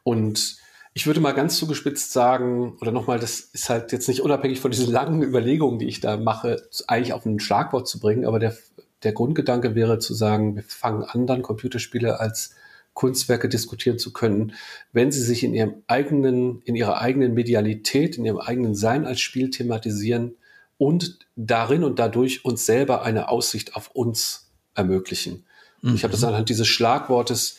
[0.05, 0.62] Und
[0.94, 4.70] ich würde mal ganz zugespitzt sagen, oder nochmal, das ist halt jetzt nicht unabhängig von
[4.70, 8.57] diesen langen Überlegungen, die ich da mache, eigentlich auf ein Schlagwort zu bringen, aber der,
[9.02, 12.55] der Grundgedanke wäre zu sagen, wir fangen an, dann Computerspiele als
[12.94, 14.52] Kunstwerke diskutieren zu können,
[14.92, 19.20] wenn sie sich in ihrem eigenen, in ihrer eigenen Medialität, in ihrem eigenen Sein als
[19.20, 20.37] Spiel thematisieren
[20.76, 25.44] und darin und dadurch uns selber eine Aussicht auf uns ermöglichen.
[25.81, 25.94] Mhm.
[25.94, 27.57] Ich habe das anhand dieses Schlagwortes,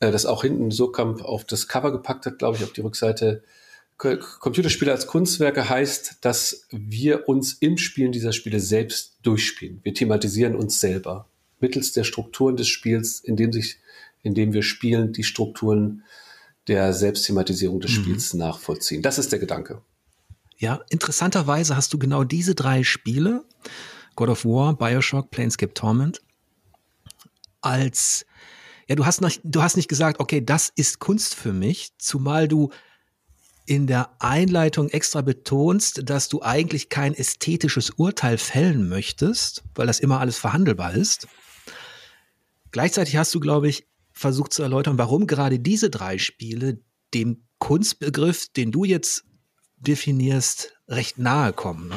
[0.00, 3.42] äh, das auch hinten Surkamp auf das Cover gepackt hat, glaube ich, auf die Rückseite.
[3.96, 9.80] Computerspiele als Kunstwerke heißt, dass wir uns im Spielen dieser Spiele selbst durchspielen.
[9.82, 11.28] Wir thematisieren uns selber.
[11.60, 13.78] mittels der Strukturen des Spiels, in dem sich,
[14.22, 16.04] in dem wir spielen, die Strukturen
[16.68, 18.02] der Selbstthematisierung des mhm.
[18.02, 18.40] Spiels mhm.
[18.40, 19.02] nachvollziehen.
[19.02, 19.82] Das ist der Gedanke.
[20.58, 23.44] Ja, interessanterweise hast du genau diese drei Spiele,
[24.16, 26.20] God of War, Bioshock, Planescape Torment,
[27.60, 28.26] als,
[28.88, 32.48] ja, du hast, nicht, du hast nicht gesagt, okay, das ist Kunst für mich, zumal
[32.48, 32.70] du
[33.66, 40.00] in der Einleitung extra betonst, dass du eigentlich kein ästhetisches Urteil fällen möchtest, weil das
[40.00, 41.28] immer alles verhandelbar ist.
[42.70, 46.80] Gleichzeitig hast du, glaube ich, versucht zu erläutern, warum gerade diese drei Spiele
[47.12, 49.24] dem Kunstbegriff, den du jetzt
[49.76, 51.88] definierst, recht nahe kommen.
[51.88, 51.96] Ne?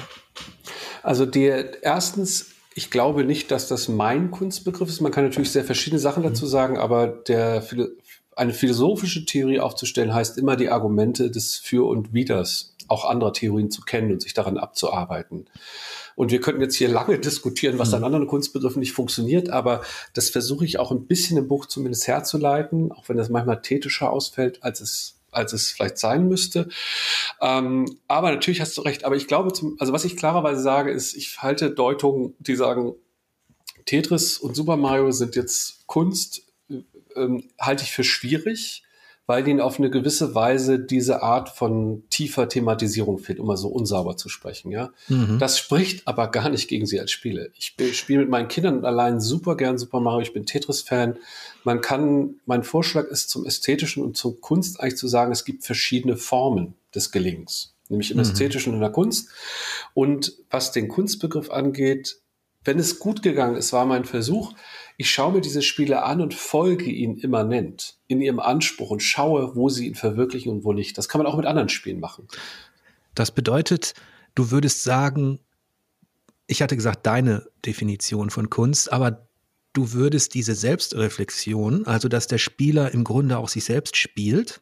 [1.03, 5.01] Also der erstens, ich glaube nicht, dass das mein Kunstbegriff ist.
[5.01, 6.49] Man kann natürlich sehr verschiedene Sachen dazu mhm.
[6.49, 7.63] sagen, aber der
[8.35, 13.71] eine philosophische Theorie aufzustellen, heißt immer die Argumente des Für und Widers auch anderer Theorien
[13.71, 15.45] zu kennen und sich daran abzuarbeiten.
[16.15, 17.95] Und wir könnten jetzt hier lange diskutieren, was mhm.
[17.95, 19.81] an anderen Kunstbegriffen nicht funktioniert, aber
[20.13, 24.11] das versuche ich auch ein bisschen im Buch zumindest herzuleiten, auch wenn das manchmal tätischer
[24.11, 26.69] ausfällt, als es als es vielleicht sein müsste.
[27.41, 29.05] Ähm, aber natürlich hast du recht.
[29.05, 32.93] Aber ich glaube, zum, also was ich klarerweise sage, ist, ich halte Deutungen, die sagen,
[33.85, 36.43] Tetris und Super Mario sind jetzt Kunst
[37.15, 38.83] ähm, halte ich für schwierig,
[39.27, 43.69] weil ihnen auf eine gewisse Weise diese Art von tiefer Thematisierung fehlt, um mal so
[43.69, 44.71] unsauber zu sprechen.
[44.71, 45.37] Ja, mhm.
[45.39, 47.51] das spricht aber gar nicht gegen sie als Spiele.
[47.55, 50.21] Ich spiele mit meinen Kindern allein super gern Super Mario.
[50.21, 51.17] Ich bin Tetris-Fan.
[51.63, 55.63] Man kann, mein Vorschlag ist zum Ästhetischen und zur Kunst eigentlich zu sagen, es gibt
[55.63, 58.23] verschiedene Formen des Gelingens, nämlich im mhm.
[58.23, 59.29] Ästhetischen und in der Kunst.
[59.93, 62.20] Und was den Kunstbegriff angeht,
[62.63, 64.53] wenn es gut gegangen ist, war mein Versuch,
[64.97, 69.55] ich schaue mir diese Spiele an und folge ihnen immanent in ihrem Anspruch und schaue,
[69.55, 70.97] wo sie ihn verwirklichen und wo nicht.
[70.97, 72.27] Das kann man auch mit anderen Spielen machen.
[73.15, 73.93] Das bedeutet,
[74.35, 75.39] du würdest sagen,
[76.45, 79.27] ich hatte gesagt, deine Definition von Kunst, aber
[79.73, 84.61] du würdest diese Selbstreflexion, also dass der Spieler im Grunde auch sich selbst spielt,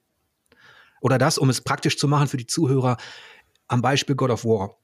[1.02, 2.98] oder das, um es praktisch zu machen für die Zuhörer,
[3.68, 4.79] am Beispiel God of War.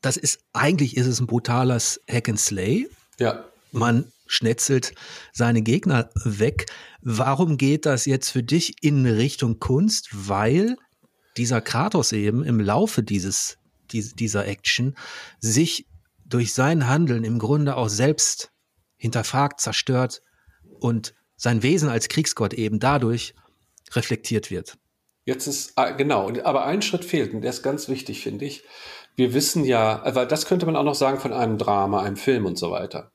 [0.00, 2.88] Das ist, eigentlich ist es ein brutales Hack and Slay.
[3.18, 3.44] Ja.
[3.70, 4.94] Man schnetzelt
[5.32, 6.66] seine Gegner weg.
[7.00, 10.08] Warum geht das jetzt für dich in Richtung Kunst?
[10.12, 10.76] Weil
[11.36, 13.58] dieser Kratos eben im Laufe dieses,
[13.92, 14.96] dieser Action
[15.40, 15.86] sich
[16.24, 18.50] durch sein Handeln im Grunde auch selbst
[18.96, 20.22] hinterfragt, zerstört
[20.80, 23.34] und sein Wesen als Kriegsgott eben dadurch
[23.92, 24.78] reflektiert wird.
[25.24, 28.64] Jetzt ist, ah, genau, aber ein Schritt fehlt und der ist ganz wichtig, finde ich.
[29.16, 32.46] Wir wissen ja, weil das könnte man auch noch sagen von einem Drama, einem Film
[32.46, 33.12] und so weiter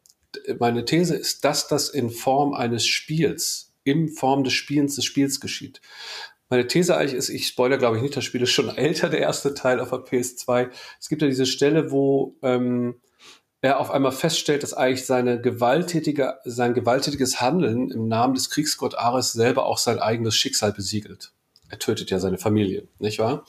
[0.59, 5.39] meine These ist, dass das in Form eines Spiels, in Form des Spielens des Spiels
[5.39, 5.81] geschieht.
[6.49, 9.19] Meine These eigentlich ist, ich spoiler glaube ich nicht, das Spiel ist schon älter, der
[9.19, 10.69] erste Teil auf der PS2.
[10.99, 13.01] Es gibt ja diese Stelle, wo ähm,
[13.61, 18.95] er auf einmal feststellt, dass eigentlich seine gewalttätige, sein gewalttätiges Handeln im Namen des Kriegsgott
[18.95, 21.33] Ares selber auch sein eigenes Schicksal besiegelt.
[21.69, 23.43] Er tötet ja seine Familie, nicht wahr?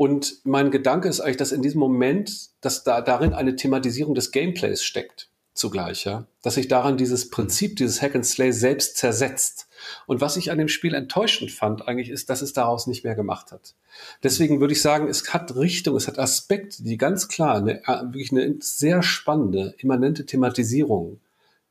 [0.00, 4.30] Und mein Gedanke ist eigentlich, dass in diesem Moment, dass da darin eine Thematisierung des
[4.30, 6.26] Gameplays steckt zugleich, ja.
[6.40, 9.68] Dass sich daran dieses Prinzip, dieses Hack and Slay selbst zersetzt.
[10.06, 13.14] Und was ich an dem Spiel enttäuschend fand, eigentlich ist, dass es daraus nicht mehr
[13.14, 13.74] gemacht hat.
[14.22, 18.04] Deswegen würde ich sagen, es hat Richtung, es hat Aspekte, die ganz klar eine, äh,
[18.04, 21.20] wirklich eine sehr spannende, immanente Thematisierung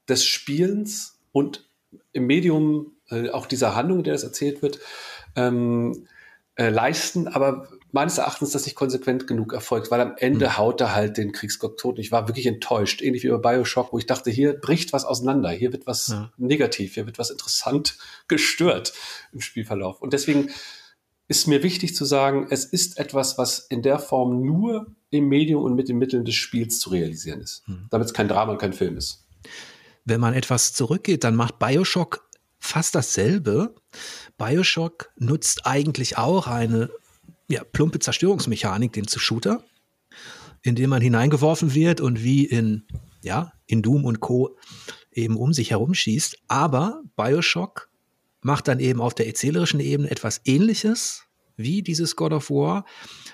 [0.07, 1.67] des Spielens und
[2.13, 4.77] im Medium äh, auch dieser Handlung, in der das erzählt wird,
[5.35, 6.05] ähm,
[6.59, 10.57] äh, leisten, aber meines Erachtens das nicht konsequent genug erfolgt, weil am Ende mhm.
[10.57, 11.99] haut er halt den Kriegsgott tot.
[11.99, 15.49] Ich war wirklich enttäuscht, ähnlich wie bei Bioshock, wo ich dachte, hier bricht was auseinander,
[15.49, 16.31] hier wird was ja.
[16.37, 17.97] negativ, hier wird was interessant
[18.27, 18.93] gestört
[19.31, 20.01] im Spielverlauf.
[20.01, 20.49] Und deswegen
[21.27, 25.63] ist mir wichtig zu sagen, es ist etwas, was in der Form nur im Medium
[25.63, 27.87] und mit den Mitteln des Spiels zu realisieren ist, mhm.
[27.89, 29.25] damit es kein Drama und kein Film ist.
[30.05, 32.27] Wenn man etwas zurückgeht, dann macht Bioshock
[32.59, 33.75] fast dasselbe.
[34.37, 36.89] Bioshock nutzt eigentlich auch eine
[37.49, 39.63] ja, plumpe Zerstörungsmechanik, den zu Shooter,
[40.61, 42.85] in den man hineingeworfen wird und wie in,
[43.23, 44.57] ja, in Doom und Co.
[45.11, 46.37] eben um sich herum schießt.
[46.47, 47.89] Aber Bioshock
[48.41, 51.25] macht dann eben auf der erzählerischen Ebene etwas ähnliches
[51.57, 52.85] wie dieses God of War,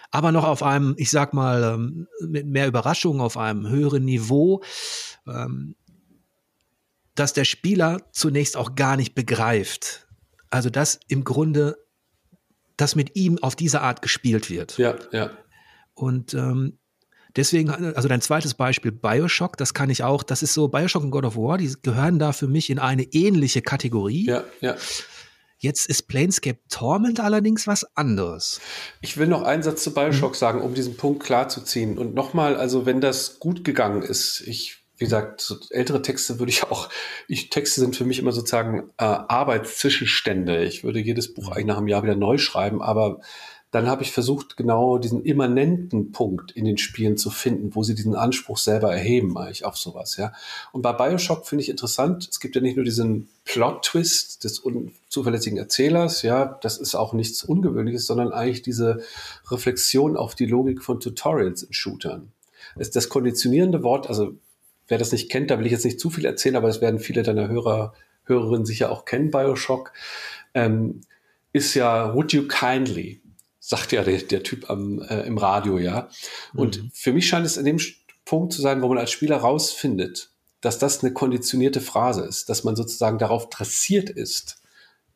[0.10, 4.64] aber noch auf einem, ich sag mal, ähm, mit mehr Überraschung, auf einem höheren Niveau,
[5.28, 5.76] ähm,
[7.14, 10.08] dass der Spieler zunächst auch gar nicht begreift.
[10.50, 11.78] Also, dass im Grunde
[12.78, 14.78] dass mit ihm auf diese Art gespielt wird.
[14.78, 15.32] Ja, ja.
[15.94, 16.78] Und ähm,
[17.36, 21.12] deswegen, also dein zweites Beispiel, Bioshock, das kann ich auch, das ist so, Bioshock und
[21.12, 24.26] God of War, die gehören da für mich in eine ähnliche Kategorie.
[24.26, 24.76] Ja, ja.
[25.58, 28.60] Jetzt ist Planescape Torment allerdings was anderes.
[29.02, 30.38] Ich will noch einen Satz zu Bioshock mhm.
[30.38, 31.98] sagen, um diesen Punkt klarzuziehen.
[31.98, 36.52] Und nochmal, also wenn das gut gegangen ist, ich wie gesagt, so ältere Texte würde
[36.52, 36.90] ich auch,
[37.28, 40.64] ich, Texte sind für mich immer sozusagen äh, Arbeitszwischenstände.
[40.64, 43.20] Ich würde jedes Buch eigentlich nach einem Jahr wieder neu schreiben, aber
[43.76, 47.94] dann habe ich versucht, genau diesen immanenten Punkt in den Spielen zu finden, wo sie
[47.94, 50.32] diesen Anspruch selber erheben, eigentlich auf sowas, ja.
[50.72, 55.58] Und bei Bioshock finde ich interessant, es gibt ja nicht nur diesen Plot-Twist des unzuverlässigen
[55.58, 59.04] Erzählers, ja, das ist auch nichts Ungewöhnliches, sondern eigentlich diese
[59.52, 62.32] Reflexion auf die Logik von Tutorials in Shootern.
[62.80, 64.38] ist das konditionierende Wort, also
[64.88, 67.00] wer das nicht kennt, da will ich jetzt nicht zu viel erzählen, aber es werden
[67.00, 67.94] viele deiner Hörer,
[68.24, 69.94] Hörerinnen sicher auch kennen, Bioshock,
[70.54, 71.02] ähm,
[71.54, 73.22] ist ja Would you kindly?
[73.66, 76.08] sagt ja der, der Typ am, äh, im Radio, ja.
[76.54, 76.92] Und mhm.
[76.94, 77.80] für mich scheint es in dem
[78.24, 80.30] Punkt zu sein, wo man als Spieler rausfindet,
[80.62, 84.62] dass das eine konditionierte Phrase ist, dass man sozusagen darauf dressiert ist,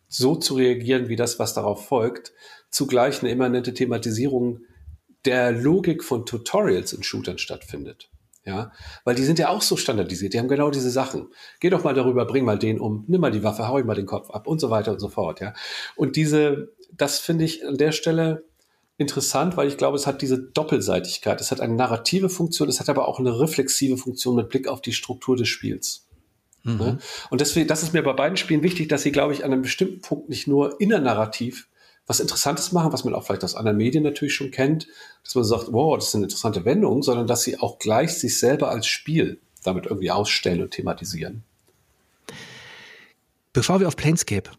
[0.07, 2.33] so zu reagieren wie das, was darauf folgt,
[2.71, 4.61] zugleich eine immanente Thematisierung
[5.25, 8.09] der Logik von Tutorials in Shootern stattfindet.
[8.49, 8.71] Ja,
[9.03, 10.33] weil die sind ja auch so standardisiert.
[10.33, 11.27] Die haben genau diese Sachen.
[11.59, 13.93] Geh doch mal darüber, bring mal den um, nimm mal die Waffe, hau ihm mal
[13.93, 15.39] den Kopf ab und so weiter und so fort.
[15.39, 15.53] Ja,
[15.95, 18.45] und diese, das finde ich an der Stelle
[18.97, 21.39] interessant, weil ich glaube, es hat diese Doppelseitigkeit.
[21.39, 24.81] Es hat eine narrative Funktion, es hat aber auch eine reflexive Funktion mit Blick auf
[24.81, 26.07] die Struktur des Spiels.
[26.63, 26.77] Mhm.
[26.77, 26.97] Ne?
[27.29, 29.61] Und deswegen, das ist mir bei beiden Spielen wichtig, dass sie, glaube ich, an einem
[29.61, 31.67] bestimmten Punkt nicht nur innernarrativ
[32.09, 34.87] was Interessantes machen, was man auch vielleicht aus anderen Medien natürlich schon kennt,
[35.23, 38.39] dass man sagt, wow, das ist eine interessante Wendung, sondern dass sie auch gleich sich
[38.39, 41.43] selber als Spiel damit irgendwie ausstellen und thematisieren.
[43.53, 44.49] Bevor wir auf Planescape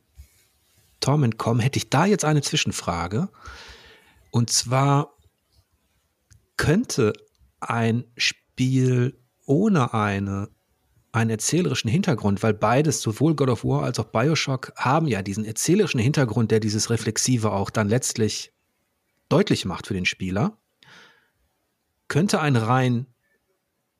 [1.00, 3.28] Torment kommen, hätte ich da jetzt eine Zwischenfrage.
[4.30, 5.16] Und zwar
[6.56, 7.14] könnte
[7.58, 10.50] ein Spiel ohne eine
[11.12, 15.44] einen erzählerischen Hintergrund, weil beides, sowohl God of War als auch Bioshock, haben ja diesen
[15.44, 18.52] erzählerischen Hintergrund, der dieses Reflexive auch dann letztlich
[19.28, 20.56] deutlich macht für den Spieler.
[22.08, 23.06] Könnte ein rein,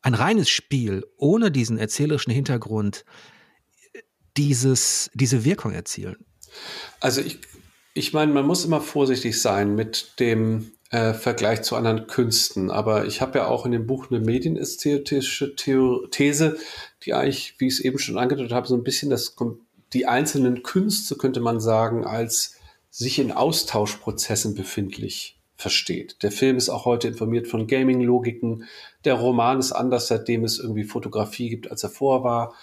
[0.03, 3.05] ein reines Spiel ohne diesen erzählerischen Hintergrund
[4.37, 6.25] dieses, diese Wirkung erzielen?
[7.01, 7.39] Also ich,
[7.95, 12.71] ich meine, man muss immer vorsichtig sein mit dem äh, Vergleich zu anderen Künsten.
[12.71, 15.55] Aber ich habe ja auch in dem Buch eine medienästhetische
[16.11, 16.59] These,
[17.05, 19.35] die eigentlich, wie ich es eben schon angedeutet habe, so ein bisschen das,
[19.93, 22.57] die einzelnen Künste, könnte man sagen, als
[22.91, 26.23] sich in Austauschprozessen befindlich versteht.
[26.23, 28.65] Der Film ist auch heute informiert von Gaming-Logiken.
[29.05, 32.55] Der Roman ist anders, seitdem es irgendwie Fotografie gibt, als er vor war.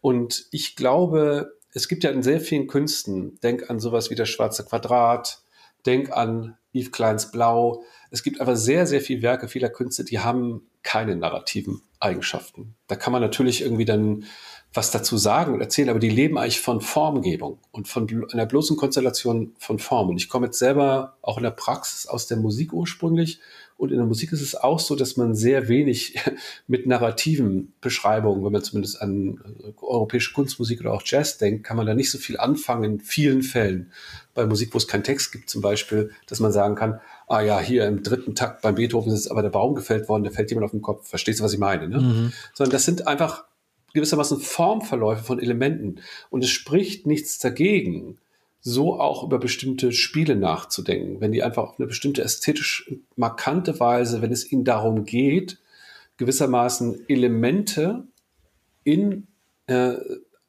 [0.00, 4.28] Und ich glaube, es gibt ja in sehr vielen Künsten, denk an sowas wie das
[4.28, 5.42] Schwarze Quadrat,
[5.86, 7.84] denk an Yves Kleins Blau.
[8.10, 12.74] Es gibt aber sehr, sehr viele Werke vieler Künste, die haben keine narrativen Eigenschaften.
[12.88, 14.24] Da kann man natürlich irgendwie dann
[14.72, 18.76] was dazu sagen und erzählen, aber die leben eigentlich von Formgebung und von einer bloßen
[18.76, 20.08] Konstellation von Form.
[20.10, 23.40] Und ich komme jetzt selber auch in der Praxis aus der Musik ursprünglich
[23.80, 26.14] und in der Musik ist es auch so, dass man sehr wenig
[26.66, 31.78] mit narrativen Beschreibungen, wenn man zumindest an äh, europäische Kunstmusik oder auch Jazz denkt, kann
[31.78, 33.90] man da nicht so viel anfangen in vielen Fällen.
[34.34, 37.58] Bei Musik, wo es keinen Text gibt zum Beispiel, dass man sagen kann, ah ja,
[37.58, 40.66] hier im dritten Takt beim Beethoven ist aber der Baum gefällt worden, da fällt jemand
[40.66, 41.08] auf den Kopf.
[41.08, 41.88] Verstehst du, was ich meine?
[41.88, 42.00] Ne?
[42.00, 42.32] Mhm.
[42.52, 43.44] Sondern das sind einfach
[43.94, 46.00] gewissermaßen Formverläufe von Elementen.
[46.28, 48.18] Und es spricht nichts dagegen,
[48.60, 54.20] so auch über bestimmte Spiele nachzudenken, wenn die einfach auf eine bestimmte ästhetisch markante Weise,
[54.20, 55.58] wenn es ihnen darum geht,
[56.18, 58.04] gewissermaßen Elemente
[58.84, 59.26] in
[59.66, 59.94] äh,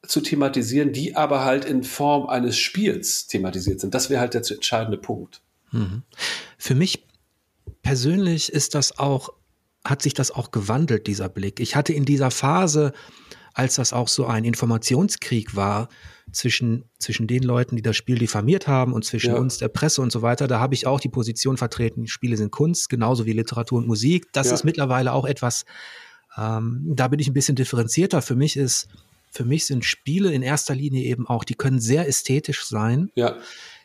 [0.06, 3.94] zu thematisieren, die aber halt in Form eines Spiels thematisiert sind.
[3.94, 5.40] Das wäre halt der entscheidende Punkt.
[5.70, 6.02] Mhm.
[6.58, 7.06] Für mich
[7.82, 9.30] persönlich ist das auch,
[9.84, 11.60] hat sich das auch gewandelt, dieser Blick.
[11.60, 12.92] Ich hatte in dieser Phase,
[13.54, 15.88] als das auch so ein Informationskrieg war,
[16.32, 19.38] zwischen, zwischen den Leuten, die das Spiel diffamiert haben und zwischen ja.
[19.38, 20.48] uns, der Presse und so weiter.
[20.48, 24.32] Da habe ich auch die Position vertreten, Spiele sind Kunst, genauso wie Literatur und Musik.
[24.32, 24.54] Das ja.
[24.54, 25.64] ist mittlerweile auch etwas,
[26.36, 28.22] ähm, da bin ich ein bisschen differenzierter.
[28.22, 28.88] Für mich ist,
[29.30, 33.10] für mich sind Spiele in erster Linie eben auch, die können sehr ästhetisch sein.
[33.14, 33.36] Ja.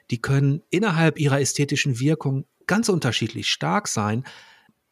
[0.09, 4.23] Die können innerhalb ihrer ästhetischen Wirkung ganz unterschiedlich stark sein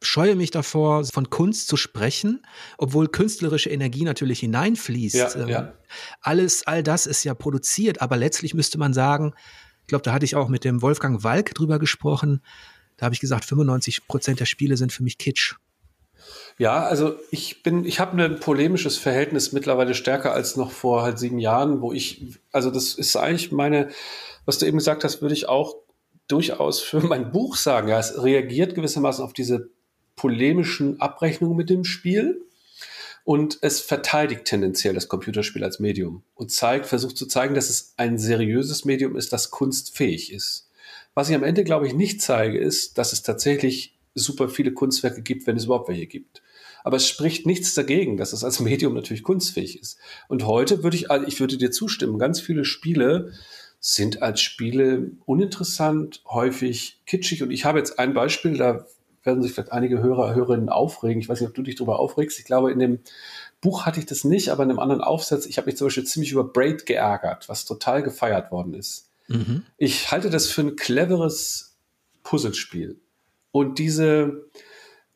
[0.01, 2.45] scheue mich davor, von Kunst zu sprechen,
[2.77, 5.15] obwohl künstlerische Energie natürlich hineinfließt.
[5.15, 5.73] Ja, ähm, ja.
[6.21, 9.33] Alles, all das ist ja produziert, aber letztlich müsste man sagen,
[9.81, 12.41] ich glaube, da hatte ich auch mit dem Wolfgang Walk drüber gesprochen.
[12.97, 15.55] Da habe ich gesagt, 95 Prozent der Spiele sind für mich Kitsch.
[16.57, 21.19] Ja, also ich bin, ich habe ein polemisches Verhältnis mittlerweile stärker als noch vor halt
[21.19, 23.89] sieben Jahren, wo ich, also das ist eigentlich meine,
[24.45, 25.75] was du eben gesagt hast, würde ich auch
[26.27, 27.89] durchaus für mein Buch sagen.
[27.89, 29.69] Ja, es reagiert gewissermaßen auf diese
[30.15, 32.41] polemischen Abrechnungen mit dem Spiel
[33.23, 37.93] und es verteidigt tendenziell das Computerspiel als Medium und zeigt, versucht zu zeigen, dass es
[37.97, 40.69] ein seriöses Medium ist, das kunstfähig ist.
[41.15, 45.21] Was ich am Ende, glaube ich, nicht zeige, ist, dass es tatsächlich super viele Kunstwerke
[45.21, 46.41] gibt, wenn es überhaupt welche gibt.
[46.83, 49.97] Aber es spricht nichts dagegen, dass es als Medium natürlich kunstfähig ist.
[50.27, 53.33] Und heute würde ich, ich würde dir zustimmen, ganz viele Spiele
[53.79, 57.41] sind als Spiele uninteressant, häufig kitschig.
[57.41, 58.85] Und ich habe jetzt ein Beispiel, da
[59.25, 61.21] werden sich vielleicht einige Hörer, Hörerinnen aufregen.
[61.21, 62.39] Ich weiß nicht, ob du dich darüber aufregst.
[62.39, 62.99] Ich glaube, in dem
[63.61, 66.05] Buch hatte ich das nicht, aber in einem anderen Aufsatz, ich habe mich zum Beispiel
[66.05, 69.09] ziemlich über Braid geärgert, was total gefeiert worden ist.
[69.27, 69.63] Mhm.
[69.77, 71.75] Ich halte das für ein cleveres
[72.23, 72.99] Puzzlespiel.
[73.51, 74.49] Und diese,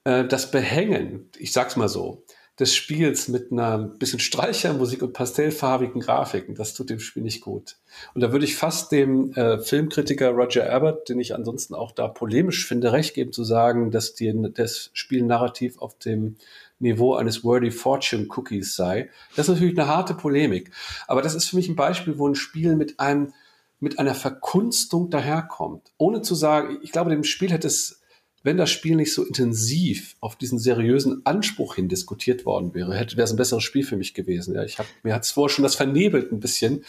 [0.04, 2.24] äh, das Behängen, ich sag's mal so,
[2.60, 7.78] des Spiels mit einer bisschen Streichermusik und pastellfarbigen Grafiken, das tut dem Spiel nicht gut.
[8.14, 12.10] Und da würde ich fast dem äh, Filmkritiker Roger Abbott, den ich ansonsten auch da
[12.10, 16.36] polemisch finde, recht geben zu sagen, dass die, das Spiel narrativ auf dem
[16.80, 19.10] Niveau eines Wordy Fortune Cookies sei.
[19.36, 20.72] Das ist natürlich eine harte Polemik.
[21.08, 23.34] Aber das ist für mich ein Beispiel, wo ein Spiel mit einem,
[23.80, 25.92] mit einer Verkunstung daherkommt.
[25.98, 27.99] Ohne zu sagen, ich glaube, dem Spiel hätte es
[28.44, 33.18] wenn das Spiel nicht so intensiv auf diesen seriösen Anspruch hin diskutiert worden wäre, hätte
[33.18, 34.56] wäre es ein besseres Spiel für mich gewesen.
[34.56, 36.84] Ja, ich habe mir hat es vorher schon das vernebelt ein bisschen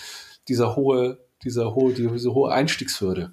[0.49, 3.33] dieser hohe, dieser hohe, diese hohe Einstiegshürde.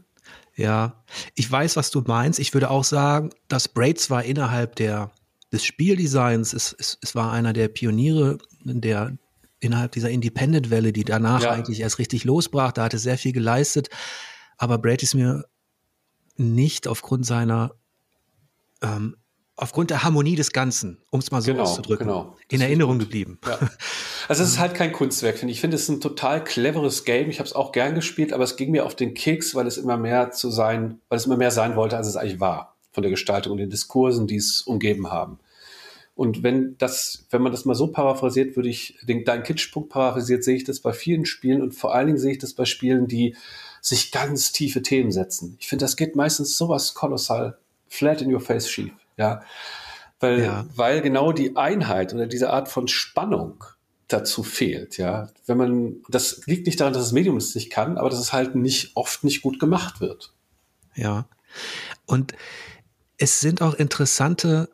[0.55, 1.03] Ja,
[1.35, 2.39] ich weiß, was du meinst.
[2.39, 5.11] Ich würde auch sagen, dass Braid zwar innerhalb der
[5.51, 9.17] des Spieldesigns, es, es, es war einer der Pioniere der
[9.59, 11.51] innerhalb dieser Independent-Welle, die danach ja.
[11.51, 13.89] eigentlich erst richtig losbrach, da hatte sehr viel geleistet.
[14.57, 15.45] Aber Braid ist mir
[16.35, 17.73] nicht aufgrund seiner
[18.81, 19.15] ähm,
[19.57, 22.35] aufgrund der Harmonie des Ganzen, um es mal so genau, auszudrücken, genau.
[22.47, 23.39] in Erinnerung geblieben.
[23.45, 23.59] Ja.
[24.29, 25.57] Also es ist halt kein Kunstwerk, finde ich.
[25.57, 27.29] Ich finde es ist ein total cleveres Game.
[27.29, 29.77] Ich habe es auch gern gespielt, aber es ging mir auf den Keks, weil es
[29.77, 33.03] immer mehr zu sein, weil es immer mehr sein wollte, als es eigentlich war, von
[33.03, 35.39] der Gestaltung und den Diskursen, die es umgeben haben.
[36.13, 40.43] Und wenn das, wenn man das mal so paraphrasiert, würde ich den deinen Kitschpunkt paraphrasiert,
[40.43, 43.07] sehe ich das bei vielen Spielen und vor allen Dingen sehe ich das bei Spielen,
[43.07, 43.33] die
[43.81, 45.55] sich ganz tiefe Themen setzen.
[45.61, 48.93] Ich finde, das geht meistens sowas kolossal flat in your face schief.
[49.17, 49.41] Ja.
[50.19, 50.65] Weil, ja.
[50.75, 53.63] weil genau die Einheit oder diese Art von Spannung
[54.07, 55.29] dazu fehlt, ja.
[55.45, 58.33] Wenn man, das liegt nicht daran, dass das Medium es nicht kann, aber dass es
[58.33, 60.33] halt nicht, oft nicht gut gemacht wird.
[60.95, 61.27] Ja.
[62.05, 62.33] Und
[63.17, 64.69] es sind auch interessante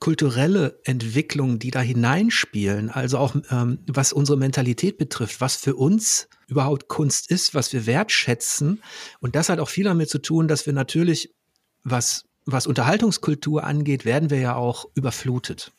[0.00, 6.28] kulturelle Entwicklungen, die da hineinspielen, also auch ähm, was unsere Mentalität betrifft, was für uns
[6.46, 8.80] überhaupt Kunst ist, was wir wertschätzen.
[9.20, 11.34] Und das hat auch viel damit zu tun, dass wir natürlich,
[11.82, 15.72] was was Unterhaltungskultur angeht, werden wir ja auch überflutet.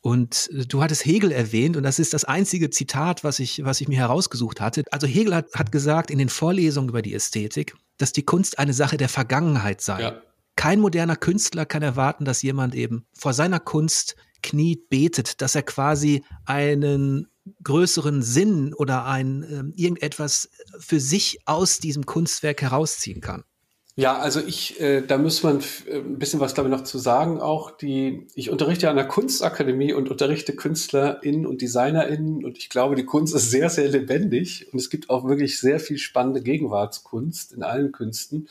[0.00, 3.88] Und du hattest Hegel erwähnt, und das ist das einzige Zitat, was ich, was ich
[3.88, 4.84] mir herausgesucht hatte.
[4.90, 8.74] Also Hegel hat, hat gesagt in den Vorlesungen über die Ästhetik, dass die Kunst eine
[8.74, 10.02] Sache der Vergangenheit sei.
[10.02, 10.22] Ja.
[10.56, 15.62] Kein moderner Künstler kann erwarten, dass jemand eben vor seiner Kunst kniet, betet, dass er
[15.62, 17.28] quasi einen
[17.62, 23.44] größeren Sinn oder ein äh, irgendetwas für sich aus diesem Kunstwerk herausziehen kann.
[23.96, 26.98] Ja, also ich, äh, da muss man äh, ein bisschen was, glaube ich, noch zu
[26.98, 27.40] sagen.
[27.40, 32.96] Auch die, ich unterrichte an der Kunstakademie und unterrichte KünstlerInnen und DesignerInnen und ich glaube,
[32.96, 37.52] die Kunst ist sehr, sehr lebendig und es gibt auch wirklich sehr viel spannende Gegenwartskunst
[37.52, 38.48] in allen Künsten.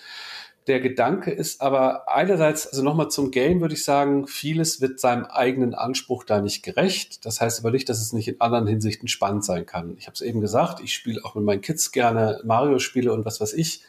[0.68, 5.26] Der Gedanke ist aber einerseits, also nochmal zum Game würde ich sagen, vieles wird seinem
[5.26, 7.26] eigenen Anspruch da nicht gerecht.
[7.26, 9.98] Das heißt aber nicht, dass es nicht in anderen Hinsichten spannend sein kann.
[9.98, 13.42] Ich habe es eben gesagt, ich spiele auch mit meinen Kids gerne Mario-Spiele und was
[13.42, 13.84] weiß ich.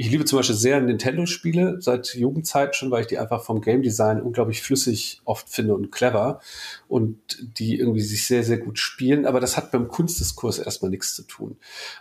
[0.00, 3.82] Ich liebe zum Beispiel sehr Nintendo-Spiele, seit Jugendzeit schon, weil ich die einfach vom Game
[3.82, 6.40] Design unglaublich flüssig oft finde und clever
[6.86, 7.18] und
[7.58, 9.26] die irgendwie sich sehr, sehr gut spielen.
[9.26, 11.56] Aber das hat beim Kunstdiskurs erstmal nichts zu tun.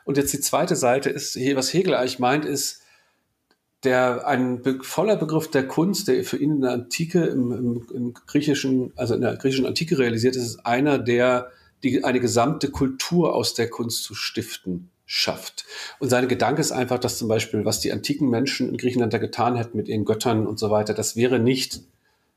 [0.06, 2.84] Und jetzt die zweite Seite ist, was Hegel eigentlich meint, ist,
[3.84, 7.88] der ein be voller Begriff der Kunst, der für ihn in der Antike, im, im,
[7.92, 11.50] im, griechischen, also in der griechischen Antike realisiert ist, ist einer, der
[11.82, 15.66] die, eine gesamte Kultur aus der Kunst zu stiften schafft.
[16.00, 19.18] Und seine Gedanke ist einfach, dass zum Beispiel, was die antiken Menschen in Griechenland da
[19.18, 21.80] getan hätten mit ihren Göttern und so weiter, das wäre nicht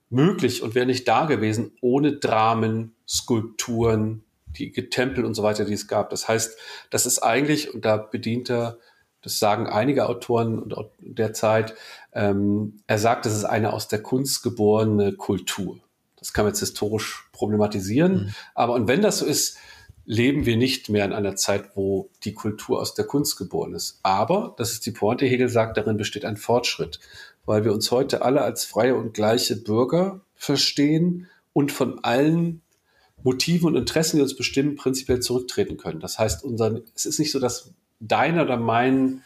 [0.09, 4.23] möglich und wäre nicht da gewesen ohne Dramen, Skulpturen,
[4.57, 6.11] die Tempel und so weiter, die es gab.
[6.11, 6.57] Das heißt,
[6.91, 8.79] das ist eigentlich, und da bedient er,
[9.23, 11.75] das sagen einige Autoren der Zeit,
[12.13, 15.79] ähm, er sagt, das ist eine aus der Kunst geborene Kultur.
[16.17, 18.13] Das kann man jetzt historisch problematisieren.
[18.13, 18.35] Mhm.
[18.55, 19.59] Aber und wenn das so ist,
[20.05, 24.01] leben wir nicht mehr in einer Zeit, wo die Kultur aus der Kunst geboren ist.
[24.03, 27.01] Aber, das ist die Pointe, Hegel sagt, darin besteht ein Fortschritt,
[27.45, 32.63] weil wir uns heute alle als freie und gleiche Bürger verstehen und von allen
[33.23, 36.01] Motiven und Interessen, die uns bestimmen, prinzipiell zurücktreten können.
[36.01, 39.23] Das heißt, unser, es ist nicht so, dass deiner oder mein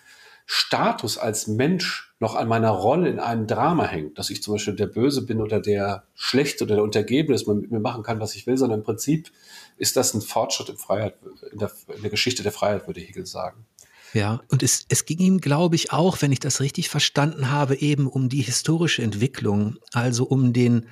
[0.47, 4.77] Status als Mensch noch an meiner Rolle in einem Drama hängt, dass ich zum Beispiel
[4.77, 8.21] der Böse bin oder der Schlechte oder der Untergebene, dass man mit mir machen kann,
[8.21, 9.31] was ich will, sondern im Prinzip
[9.77, 11.17] ist das ein Fortschritt in, Freiheit,
[11.51, 13.67] in, der, in der Geschichte der Freiheit, würde Hegel sagen.
[14.13, 17.77] Ja, und es, es ging ihm, glaube ich, auch, wenn ich das richtig verstanden habe,
[17.77, 20.87] eben um die historische Entwicklung, also um den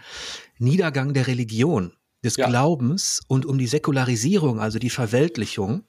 [0.58, 1.92] Niedergang der Religion.
[2.24, 2.48] des ja.
[2.48, 5.84] Glaubens und um die Säkularisierung, also die Verweltlichung.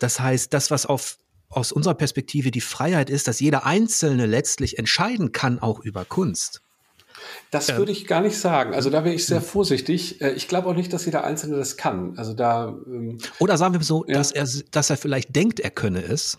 [0.00, 1.18] Das heißt, das, was auf,
[1.48, 6.62] aus unserer Perspektive die Freiheit ist, dass jeder Einzelne letztlich entscheiden kann, auch über Kunst.
[7.50, 8.74] Das würde ich gar nicht sagen.
[8.74, 10.20] Also da wäre ich sehr vorsichtig.
[10.20, 12.16] Äh, ich glaube auch nicht, dass jeder Einzelne das kann.
[12.16, 12.76] Also da.
[12.86, 14.14] Ähm, Oder sagen wir so, ja.
[14.14, 16.38] dass er, dass er vielleicht denkt, er könne es.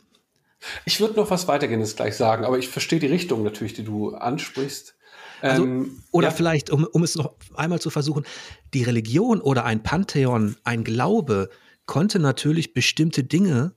[0.86, 4.14] Ich würde noch was weitergehendes gleich sagen, aber ich verstehe die Richtung natürlich, die du
[4.14, 4.95] ansprichst.
[5.41, 6.34] Also, ähm, oder ja.
[6.34, 8.26] vielleicht, um, um es noch einmal zu versuchen,
[8.74, 11.49] die Religion oder ein Pantheon, ein Glaube,
[11.86, 13.74] konnte natürlich bestimmte Dinge,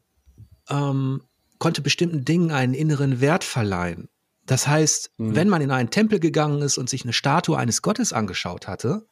[0.69, 1.23] ähm,
[1.59, 4.09] konnte bestimmten Dingen einen inneren Wert verleihen.
[4.47, 5.37] Das heißt, mhm.
[5.37, 9.07] wenn man in einen Tempel gegangen ist und sich eine Statue eines Gottes angeschaut hatte,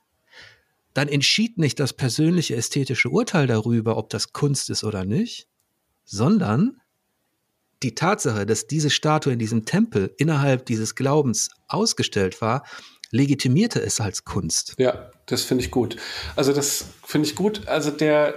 [0.94, 5.46] dann entschied nicht das persönliche ästhetische Urteil darüber, ob das Kunst ist oder nicht,
[6.04, 6.80] sondern
[7.82, 12.64] die Tatsache, dass diese Statue in diesem Tempel innerhalb dieses Glaubens ausgestellt war,
[13.10, 14.74] legitimierte es als Kunst.
[14.78, 15.96] Ja, das finde ich gut.
[16.36, 17.66] Also das finde ich gut.
[17.66, 18.34] Also der,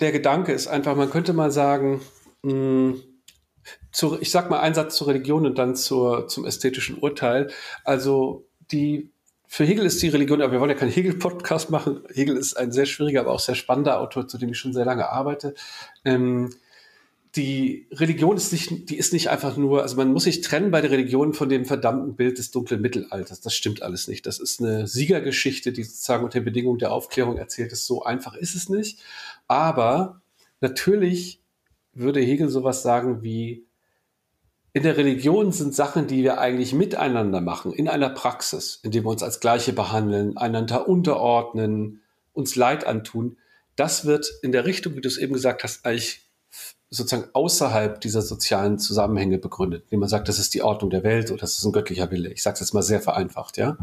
[0.00, 2.00] der Gedanke ist einfach, man könnte mal sagen,
[2.42, 3.02] mh, hm,
[3.90, 7.50] zu, ich sag mal einen Satz zur Religion und dann zur, zum ästhetischen Urteil.
[7.84, 9.10] Also die
[9.48, 12.02] für Hegel ist die Religion, aber wir wollen ja keinen Hegel-Podcast machen.
[12.12, 14.84] Hegel ist ein sehr schwieriger, aber auch sehr spannender Autor, zu dem ich schon sehr
[14.84, 15.54] lange arbeite.
[16.04, 16.50] Ähm,
[17.36, 20.80] die Religion ist nicht, die ist nicht einfach nur, also man muss sich trennen bei
[20.80, 23.40] der Religion von dem verdammten Bild des dunklen Mittelalters.
[23.40, 24.26] Das stimmt alles nicht.
[24.26, 27.86] Das ist eine Siegergeschichte, die sozusagen unter Bedingungen der Aufklärung erzählt ist.
[27.86, 29.00] So einfach ist es nicht.
[29.48, 30.20] Aber
[30.60, 31.42] natürlich
[31.92, 33.66] würde Hegel sowas sagen wie,
[34.72, 39.10] in der Religion sind Sachen, die wir eigentlich miteinander machen, in einer Praxis, indem wir
[39.10, 42.02] uns als Gleiche behandeln, einander unterordnen,
[42.34, 43.38] uns Leid antun.
[43.74, 46.26] Das wird in der Richtung, wie du es eben gesagt hast, eigentlich
[46.90, 51.30] sozusagen außerhalb dieser sozialen Zusammenhänge begründet, indem man sagt, das ist die Ordnung der Welt
[51.30, 52.30] oder das ist ein göttlicher Wille.
[52.30, 53.76] Ich sage es jetzt mal sehr vereinfacht, ja.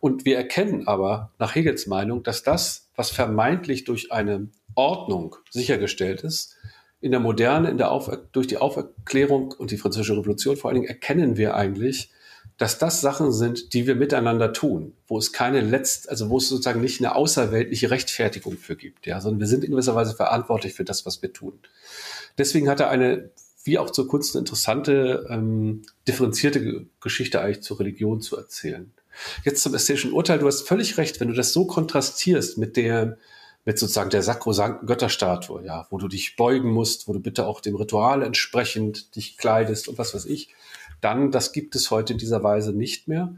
[0.00, 6.22] Und wir erkennen aber nach Hegels Meinung, dass das, was vermeintlich durch eine Ordnung sichergestellt
[6.22, 6.56] ist,
[7.00, 10.80] in der Moderne, in der Auf durch die Auferklärung und die Französische Revolution vor allen
[10.80, 12.10] Dingen erkennen wir eigentlich,
[12.58, 16.48] dass das Sachen sind, die wir miteinander tun, wo es keine letzt, also wo es
[16.48, 20.74] sozusagen nicht eine außerweltliche Rechtfertigung für gibt, ja, sondern wir sind in gewisser Weise verantwortlich
[20.74, 21.58] für das, was wir tun.
[22.38, 23.30] Deswegen hat er eine,
[23.64, 28.92] wie auch zur Kunst, eine interessante, ähm, differenzierte Geschichte eigentlich zur Religion zu erzählen.
[29.44, 30.38] Jetzt zum ästhetischen Urteil.
[30.38, 33.18] Du hast völlig recht, wenn du das so kontrastierst mit der,
[33.64, 37.60] mit sozusagen der sakrosankten Götterstatue, ja, wo du dich beugen musst, wo du bitte auch
[37.60, 40.54] dem Ritual entsprechend dich kleidest und was weiß ich,
[41.00, 43.34] dann, das gibt es heute in dieser Weise nicht mehr.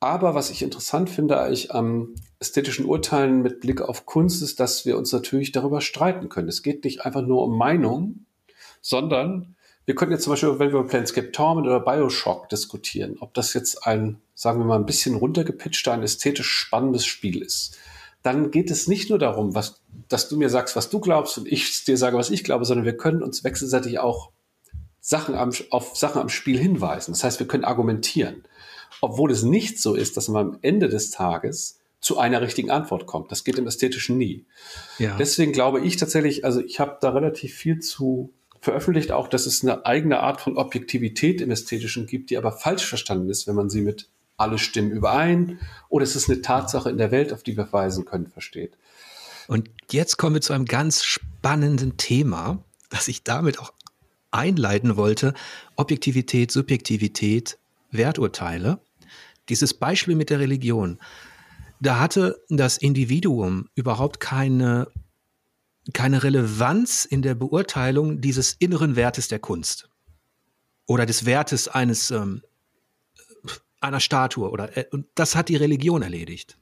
[0.00, 4.84] Aber was ich interessant finde eigentlich am ästhetischen Urteilen mit Blick auf Kunst ist, dass
[4.84, 6.48] wir uns natürlich darüber streiten können.
[6.48, 8.26] Es geht nicht einfach nur um Meinung,
[8.80, 9.54] sondern
[9.92, 13.52] wir könnten jetzt zum Beispiel, wenn wir über Planescape Torment oder Bioshock diskutieren, ob das
[13.52, 17.76] jetzt ein, sagen wir mal, ein bisschen runtergepitchter, ein ästhetisch spannendes Spiel ist.
[18.22, 21.46] Dann geht es nicht nur darum, was, dass du mir sagst, was du glaubst und
[21.46, 24.30] ich dir sage, was ich glaube, sondern wir können uns wechselseitig auch
[25.00, 27.12] Sachen am, auf Sachen am Spiel hinweisen.
[27.12, 28.44] Das heißt, wir können argumentieren
[29.02, 33.06] obwohl es nicht so ist, dass man am Ende des Tages zu einer richtigen Antwort
[33.06, 33.30] kommt.
[33.30, 34.46] Das geht im Ästhetischen nie.
[34.98, 35.16] Ja.
[35.16, 38.32] Deswegen glaube ich tatsächlich, also ich habe da relativ viel zu
[38.62, 42.86] veröffentlicht, auch dass es eine eigene Art von Objektivität im Ästhetischen gibt, die aber falsch
[42.86, 45.58] verstanden ist, wenn man sie mit alle stimmen überein
[45.88, 48.78] oder es ist eine Tatsache in der Welt, auf die wir verweisen können, versteht.
[49.48, 53.72] Und jetzt kommen wir zu einem ganz spannenden Thema, das ich damit auch
[54.30, 55.34] einleiten wollte.
[55.74, 57.58] Objektivität, Subjektivität,
[57.90, 58.78] Werturteile.
[59.48, 60.98] Dieses Beispiel mit der Religion,
[61.80, 64.86] da hatte das Individuum überhaupt keine,
[65.92, 69.90] keine Relevanz in der Beurteilung dieses inneren Wertes der Kunst
[70.86, 72.42] oder des Wertes eines ähm,
[73.80, 76.56] einer Statue oder äh, und das hat die Religion erledigt.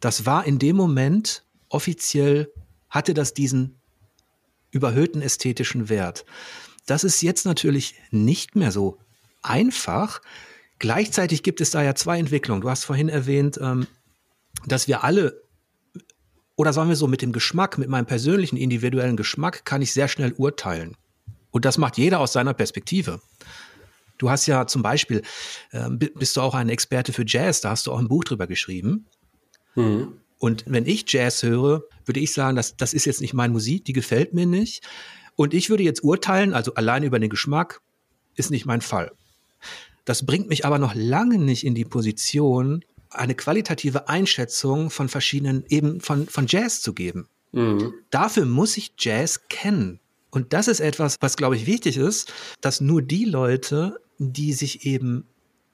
[0.00, 2.52] Das war in dem Moment offiziell
[2.88, 3.80] hatte das diesen
[4.70, 6.24] überhöhten ästhetischen Wert.
[6.86, 8.98] Das ist jetzt natürlich nicht mehr so
[9.42, 10.20] einfach.
[10.78, 12.60] Gleichzeitig gibt es da ja zwei Entwicklungen.
[12.60, 13.86] Du hast vorhin erwähnt, ähm,
[14.66, 15.42] dass wir alle,
[16.58, 20.08] oder sagen wir so, mit dem Geschmack, mit meinem persönlichen individuellen Geschmack kann ich sehr
[20.08, 20.96] schnell urteilen.
[21.52, 23.20] Und das macht jeder aus seiner Perspektive.
[24.18, 25.22] Du hast ja zum Beispiel,
[25.70, 28.48] äh, bist du auch ein Experte für Jazz, da hast du auch ein Buch drüber
[28.48, 29.06] geschrieben.
[29.76, 30.14] Mhm.
[30.40, 33.84] Und wenn ich Jazz höre, würde ich sagen, das, das ist jetzt nicht meine Musik,
[33.84, 34.82] die gefällt mir nicht.
[35.36, 37.82] Und ich würde jetzt urteilen, also allein über den Geschmack,
[38.34, 39.12] ist nicht mein Fall.
[40.04, 45.64] Das bringt mich aber noch lange nicht in die Position, eine qualitative Einschätzung von verschiedenen,
[45.68, 47.28] eben von, von Jazz zu geben.
[47.52, 47.94] Mhm.
[48.10, 50.00] Dafür muss ich Jazz kennen.
[50.30, 54.84] Und das ist etwas, was, glaube ich, wichtig ist, dass nur die Leute, die sich
[54.84, 55.26] eben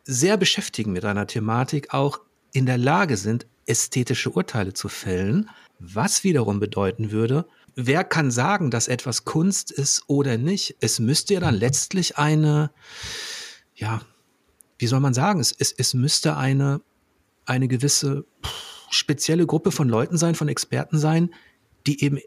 [0.05, 2.20] sehr beschäftigen mit einer Thematik, auch
[2.53, 8.70] in der Lage sind, ästhetische Urteile zu fällen, was wiederum bedeuten würde, wer kann sagen,
[8.70, 10.76] dass etwas Kunst ist oder nicht?
[10.80, 12.70] Es müsste ja dann letztlich eine,
[13.74, 14.03] ja,
[14.78, 16.80] wie soll man sagen, es, es, es müsste eine,
[17.47, 18.24] eine gewisse
[18.90, 21.30] spezielle Gruppe von Leuten sein, von Experten sein,
[21.86, 22.18] die eben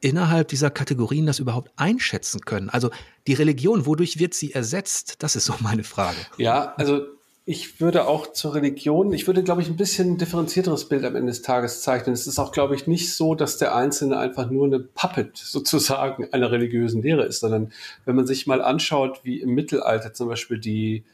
[0.00, 2.68] innerhalb dieser Kategorien das überhaupt einschätzen können.
[2.68, 2.90] Also
[3.26, 5.22] die Religion, wodurch wird sie ersetzt?
[5.22, 6.18] Das ist so meine Frage.
[6.36, 7.06] Ja, also
[7.46, 11.30] ich würde auch zur Religion, ich würde, glaube ich, ein bisschen differenzierteres Bild am Ende
[11.30, 12.14] des Tages zeichnen.
[12.14, 16.32] Es ist auch, glaube ich, nicht so, dass der Einzelne einfach nur eine Puppet sozusagen
[16.32, 17.72] einer religiösen Lehre ist, sondern
[18.06, 21.04] wenn man sich mal anschaut, wie im Mittelalter zum Beispiel die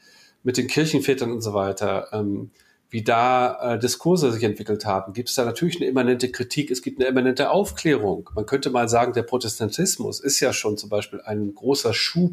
[0.42, 2.50] mit den Kirchenvätern und so weiter, ähm,
[2.90, 6.82] wie da äh, Diskurse sich entwickelt haben, gibt es da natürlich eine immanente Kritik, es
[6.82, 8.28] gibt eine immanente Aufklärung.
[8.34, 12.32] Man könnte mal sagen, der Protestantismus ist ja schon zum Beispiel ein großer Schub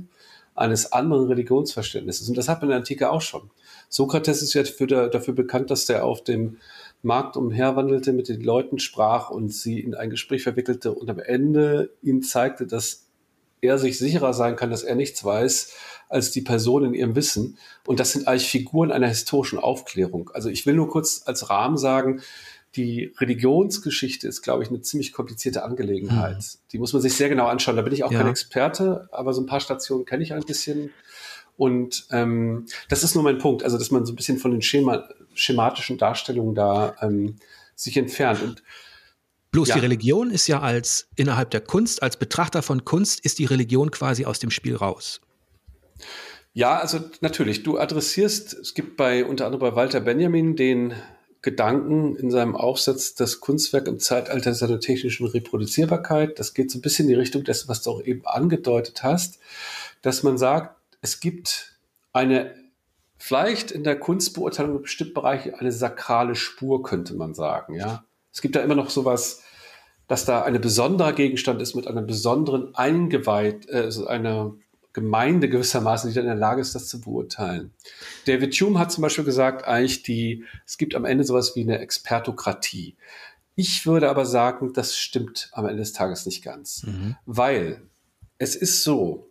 [0.55, 2.27] eines anderen Religionsverständnisses.
[2.27, 3.51] Und das hat man in der Antike auch schon.
[3.89, 6.57] Sokrates ist ja dafür, dafür bekannt, dass der auf dem
[7.03, 11.91] Markt umherwandelte, mit den Leuten sprach und sie in ein Gespräch verwickelte und am Ende
[12.01, 13.06] ihnen zeigte, dass
[13.61, 15.73] er sich sicherer sein kann, dass er nichts weiß,
[16.09, 17.57] als die Person in ihrem Wissen.
[17.85, 20.29] Und das sind eigentlich Figuren einer historischen Aufklärung.
[20.33, 22.21] Also ich will nur kurz als Rahmen sagen,
[22.75, 26.37] die Religionsgeschichte ist, glaube ich, eine ziemlich komplizierte Angelegenheit.
[26.37, 26.59] Mhm.
[26.71, 27.75] Die muss man sich sehr genau anschauen.
[27.75, 28.19] Da bin ich auch ja.
[28.19, 30.91] kein Experte, aber so ein paar Stationen kenne ich ein bisschen.
[31.57, 34.61] Und ähm, das ist nur mein Punkt, also dass man so ein bisschen von den
[34.61, 37.37] Schema, schematischen Darstellungen da ähm,
[37.75, 38.43] sich entfernt.
[38.43, 38.63] Und
[39.57, 39.75] Bloß ja.
[39.75, 43.89] die Religion ist ja als innerhalb der Kunst, als Betrachter von Kunst, ist die Religion
[43.89, 45.19] quasi aus dem Spiel raus.
[46.53, 50.93] Ja, also natürlich, du adressierst, es gibt bei unter anderem bei Walter Benjamin den
[51.41, 56.37] Gedanken in seinem Aufsatz, das Kunstwerk im Zeitalter seiner technischen Reproduzierbarkeit.
[56.37, 59.39] Das geht so ein bisschen in die Richtung dessen, was du auch eben angedeutet hast,
[60.03, 61.79] dass man sagt, es gibt
[62.13, 62.53] eine,
[63.17, 68.03] vielleicht in der Kunstbeurteilung in bestimmten Bereichen eine sakrale Spur, könnte man sagen, ja.
[68.37, 69.41] Es gibt da immer noch sowas,
[70.07, 74.55] dass da ein besonderer Gegenstand ist mit einer besonderen Eingeweiht, äh, also einer
[74.93, 77.71] Gemeinde gewissermaßen, die dann in der Lage ist, das zu beurteilen.
[78.25, 81.77] David Hume hat zum Beispiel gesagt, eigentlich die, es gibt am Ende sowas wie eine
[81.79, 82.95] Expertokratie.
[83.55, 87.15] Ich würde aber sagen, das stimmt am Ende des Tages nicht ganz, mhm.
[87.25, 87.81] weil
[88.39, 89.29] es ist so,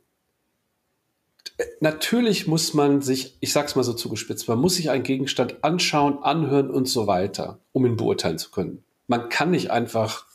[1.80, 6.22] natürlich muss man sich, ich sag's mal so zugespitzt, man muss sich einen Gegenstand anschauen,
[6.22, 8.84] anhören und so weiter, um ihn beurteilen zu können.
[9.08, 10.25] Man kann nicht einfach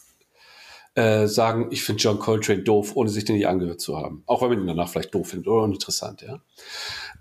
[0.95, 4.23] äh, sagen, ich finde John Coltrane doof, ohne sich den nicht angehört zu haben.
[4.25, 6.41] Auch wenn man ihn danach vielleicht doof findet oder uninteressant, ja.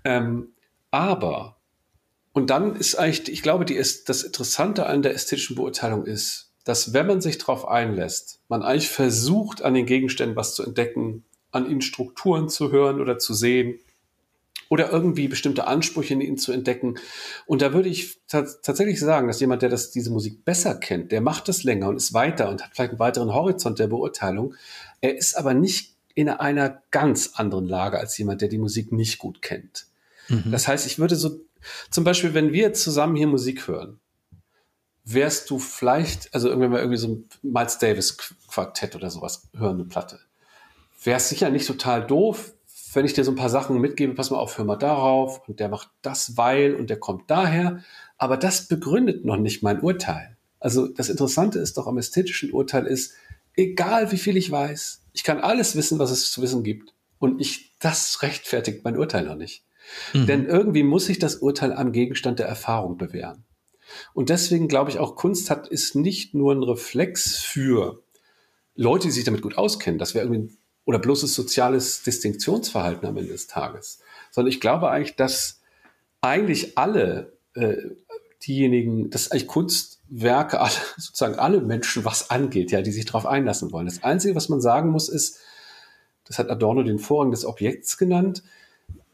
[0.03, 0.53] Ähm,
[0.91, 1.57] aber,
[2.33, 6.51] und dann ist eigentlich, ich glaube, die ist, das Interessante an der ästhetischen Beurteilung ist,
[6.63, 11.23] dass wenn man sich darauf einlässt, man eigentlich versucht, an den Gegenständen was zu entdecken,
[11.51, 13.79] an ihnen Strukturen zu hören oder zu sehen,
[14.71, 16.95] oder irgendwie bestimmte Ansprüche in ihnen zu entdecken.
[17.45, 21.19] Und da würde ich tatsächlich sagen, dass jemand, der das, diese Musik besser kennt, der
[21.19, 24.55] macht das länger und ist weiter und hat vielleicht einen weiteren Horizont der Beurteilung.
[25.01, 29.17] Er ist aber nicht in einer ganz anderen Lage als jemand, der die Musik nicht
[29.17, 29.87] gut kennt.
[30.29, 30.53] Mhm.
[30.53, 31.41] Das heißt, ich würde so,
[31.89, 33.99] zum Beispiel, wenn wir zusammen hier Musik hören,
[35.03, 38.15] wärst du vielleicht, also irgendwann mal irgendwie so ein Miles Davis
[38.47, 40.21] Quartett oder sowas hören, eine Platte.
[41.03, 42.53] Wäre es sicher nicht total doof,
[42.93, 45.59] wenn ich dir so ein paar Sachen mitgebe, pass mal auf, hör mal darauf und
[45.59, 47.83] der macht das, weil und der kommt daher.
[48.17, 50.37] Aber das begründet noch nicht mein Urteil.
[50.59, 53.13] Also das Interessante ist doch am ästhetischen Urteil ist,
[53.55, 56.93] egal wie viel ich weiß, ich kann alles wissen, was es zu wissen gibt.
[57.19, 59.63] Und ich, das rechtfertigt mein Urteil noch nicht.
[60.13, 60.27] Mhm.
[60.27, 63.43] Denn irgendwie muss sich das Urteil am Gegenstand der Erfahrung bewähren.
[64.13, 68.01] Und deswegen glaube ich auch, Kunst hat, ist nicht nur ein Reflex für
[68.75, 69.99] Leute, die sich damit gut auskennen.
[69.99, 70.55] Das wäre irgendwie
[70.85, 73.99] oder bloßes soziales Distinktionsverhalten am Ende des Tages,
[74.31, 75.61] sondern ich glaube eigentlich, dass
[76.21, 77.77] eigentlich alle äh,
[78.45, 83.71] diejenigen, dass eigentlich Kunstwerke, alle, sozusagen alle Menschen was angeht, ja, die sich darauf einlassen
[83.71, 83.85] wollen.
[83.85, 85.39] Das Einzige, was man sagen muss, ist,
[86.25, 88.43] das hat Adorno den Vorrang des Objekts genannt,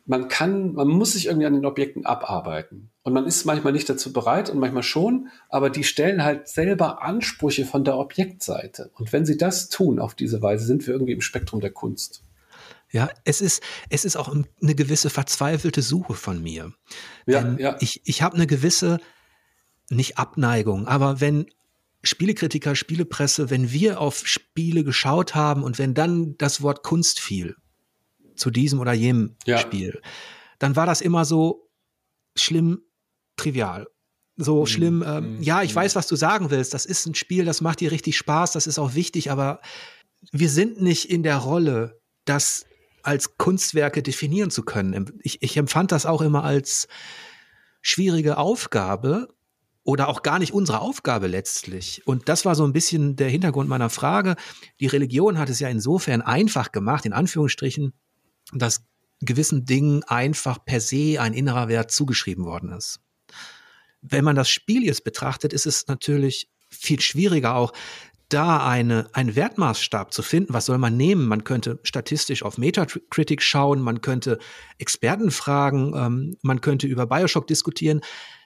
[0.05, 2.89] man kann, man muss sich irgendwie an den Objekten abarbeiten.
[3.07, 7.01] Und man ist manchmal nicht dazu bereit und manchmal schon, aber die stellen halt selber
[7.01, 8.91] Ansprüche von der Objektseite.
[8.95, 12.25] Und wenn sie das tun auf diese Weise, sind wir irgendwie im Spektrum der Kunst.
[12.91, 16.73] Ja, es ist, es ist auch eine gewisse verzweifelte Suche von mir.
[17.25, 17.77] Ja, Denn ja.
[17.79, 18.99] Ich, ich habe eine gewisse,
[19.89, 21.45] nicht Abneigung, aber wenn
[22.03, 27.55] Spielekritiker, Spielepresse, wenn wir auf Spiele geschaut haben und wenn dann das Wort Kunst fiel,
[28.35, 29.59] zu diesem oder jenem ja.
[29.59, 30.01] Spiel,
[30.59, 31.69] dann war das immer so
[32.35, 32.81] schlimm
[33.37, 33.87] trivial.
[34.35, 34.65] So mhm.
[34.67, 35.43] schlimm, ähm, mhm.
[35.43, 35.77] ja, ich mhm.
[35.77, 36.73] weiß, was du sagen willst.
[36.73, 39.61] Das ist ein Spiel, das macht dir richtig Spaß, das ist auch wichtig, aber
[40.31, 42.65] wir sind nicht in der Rolle, das
[43.03, 45.19] als Kunstwerke definieren zu können.
[45.21, 46.87] Ich, ich empfand das auch immer als
[47.81, 49.29] schwierige Aufgabe,
[49.87, 52.05] oder auch gar nicht unsere Aufgabe letztlich.
[52.05, 54.35] Und das war so ein bisschen der Hintergrund meiner Frage.
[54.81, 57.93] Die Religion hat es ja insofern einfach gemacht, in Anführungsstrichen,
[58.51, 58.83] dass
[59.21, 62.99] gewissen Dingen einfach per se ein innerer Wert zugeschrieben worden ist.
[64.09, 67.73] Wenn man das Spiel jetzt betrachtet, ist es natürlich viel schwieriger auch,
[68.29, 70.53] da eine, einen Wertmaßstab zu finden.
[70.53, 71.27] Was soll man nehmen?
[71.27, 74.39] Man könnte statistisch auf Metacritic schauen, man könnte
[74.77, 78.01] Experten fragen, ähm, man könnte über Bioshock diskutieren.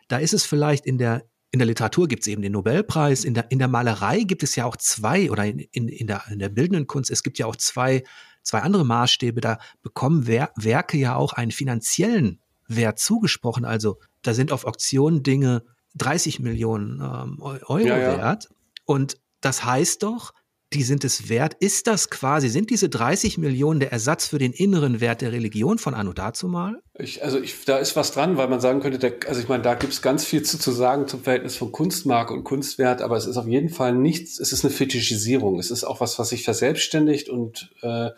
[0.07, 3.33] Da ist es vielleicht in der in der Literatur gibt es eben den Nobelpreis, in
[3.33, 6.47] der, in der Malerei gibt es ja auch zwei, oder in, in, der, in der
[6.47, 8.03] bildenden Kunst, es gibt ja auch zwei,
[8.41, 12.39] zwei andere Maßstäbe, da bekommen Wer Werke ja auch einen finanziellen
[12.75, 13.65] Wert zugesprochen.
[13.65, 15.63] Also da sind auf Auktionen Dinge
[15.95, 18.17] 30 Millionen ähm, Euro ja, ja.
[18.17, 18.49] wert.
[18.85, 20.33] Und das heißt doch,
[20.73, 21.55] die sind es wert.
[21.59, 25.77] Ist das quasi, sind diese 30 Millionen der Ersatz für den inneren Wert der Religion
[25.77, 26.81] von Anno dazu mal?
[26.97, 29.63] Ich, also ich, da ist was dran, weil man sagen könnte, der, also ich meine,
[29.63, 33.17] da gibt es ganz viel zu, zu sagen zum Verhältnis von Kunstmarke und Kunstwert, aber
[33.17, 35.59] es ist auf jeden Fall nichts, es ist eine Fetischisierung.
[35.59, 38.11] Es ist auch was, was sich verselbstständigt und äh,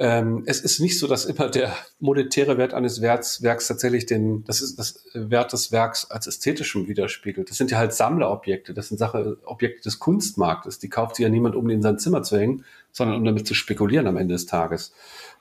[0.00, 4.44] ähm, es ist nicht so, dass immer der monetäre Wert eines Werks, Werks tatsächlich den,
[4.44, 7.50] das ist das Wert des Werks als ästhetischem widerspiegelt.
[7.50, 10.78] Das sind ja halt Sammlerobjekte, das sind Sache, Objekte des Kunstmarktes.
[10.78, 13.48] Die kauft sich ja niemand, um die in sein Zimmer zu hängen, sondern um damit
[13.48, 14.92] zu spekulieren am Ende des Tages.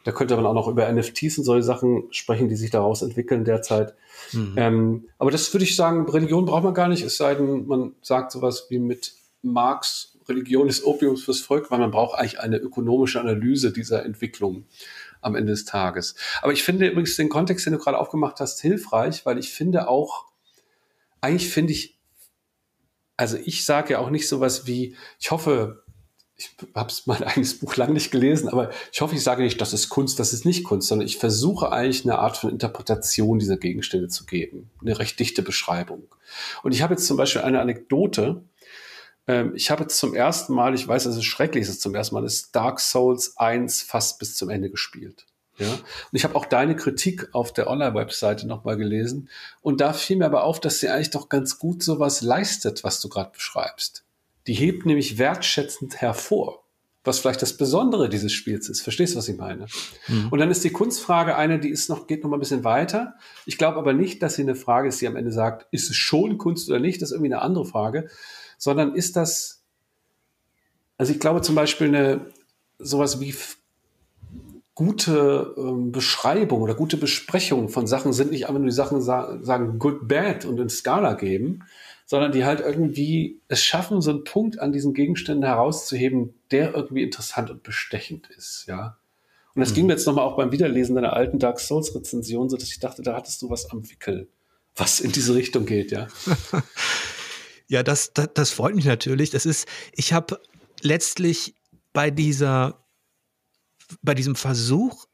[0.05, 3.45] Da könnte man auch noch über NFTs und solche Sachen sprechen, die sich daraus entwickeln
[3.45, 3.93] derzeit.
[4.31, 4.53] Mhm.
[4.55, 7.93] Ähm, aber das würde ich sagen, Religion braucht man gar nicht, es sei denn, man
[8.01, 12.57] sagt sowas wie mit Marx Religion ist Opium fürs Volk, weil man braucht eigentlich eine
[12.57, 14.65] ökonomische Analyse dieser Entwicklung
[15.21, 16.15] am Ende des Tages.
[16.41, 19.87] Aber ich finde übrigens den Kontext, den du gerade aufgemacht hast, hilfreich, weil ich finde
[19.87, 20.25] auch,
[21.21, 21.97] eigentlich finde ich,
[23.15, 25.83] also ich sage ja auch nicht sowas wie, ich hoffe,
[26.37, 29.73] ich habe mein eigenes Buch lang nicht gelesen, aber ich hoffe, ich sage nicht, das
[29.73, 33.57] ist Kunst, das ist nicht Kunst, sondern ich versuche eigentlich eine Art von Interpretation dieser
[33.57, 36.03] Gegenstände zu geben, eine recht dichte Beschreibung.
[36.63, 38.43] Und ich habe jetzt zum Beispiel eine Anekdote,
[39.27, 41.93] ähm, ich habe jetzt zum ersten Mal, ich weiß, es ist schrecklich, es ist zum
[41.93, 45.25] ersten Mal, ist Dark Souls 1 fast bis zum Ende gespielt.
[45.59, 45.81] Ja, und
[46.13, 49.29] ich habe auch deine Kritik auf der Online-Webseite nochmal gelesen.
[49.61, 53.01] Und da fiel mir aber auf, dass sie eigentlich doch ganz gut sowas leistet, was
[53.01, 54.05] du gerade beschreibst.
[54.45, 56.63] Die hebt nämlich wertschätzend hervor,
[57.03, 58.81] was vielleicht das Besondere dieses Spiels ist.
[58.81, 59.65] Verstehst du, was ich meine?
[60.07, 60.27] Mhm.
[60.29, 63.15] Und dann ist die Kunstfrage eine, die ist noch, geht noch mal ein bisschen weiter.
[63.47, 65.95] Ich glaube aber nicht, dass sie eine Frage ist, die am Ende sagt, ist es
[65.95, 67.01] schon Kunst oder nicht?
[67.01, 68.09] Das ist irgendwie eine andere Frage,
[68.57, 69.63] sondern ist das,
[70.97, 72.21] also ich glaube zum Beispiel eine,
[72.79, 73.33] sowas wie
[74.75, 79.39] gute ähm, Beschreibung oder gute Besprechung von Sachen sind nicht einfach nur die Sachen sa
[79.41, 81.63] sagen good, bad und in Skala geben,
[82.05, 87.01] sondern die halt irgendwie es schaffen, so einen Punkt an diesen Gegenständen herauszuheben, der irgendwie
[87.01, 88.97] interessant und bestechend ist, ja.
[89.55, 89.75] Und das mhm.
[89.75, 92.79] ging mir jetzt nochmal auch beim Wiederlesen deiner alten Dark Souls Rezension, so dass ich
[92.79, 94.29] dachte, da hattest du was am Wickel,
[94.75, 96.07] was in diese Richtung geht, ja.
[97.67, 99.29] Ja, das, das, das freut mich natürlich.
[99.29, 100.39] Das ist, ich habe
[100.81, 101.55] letztlich
[101.93, 102.85] bei dieser,
[104.01, 105.05] bei diesem Versuch,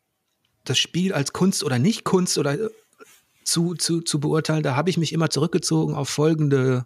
[0.64, 2.70] das Spiel als Kunst oder nicht Kunst oder äh,
[3.44, 6.86] zu, zu, zu beurteilen, da habe ich mich immer zurückgezogen auf folgende,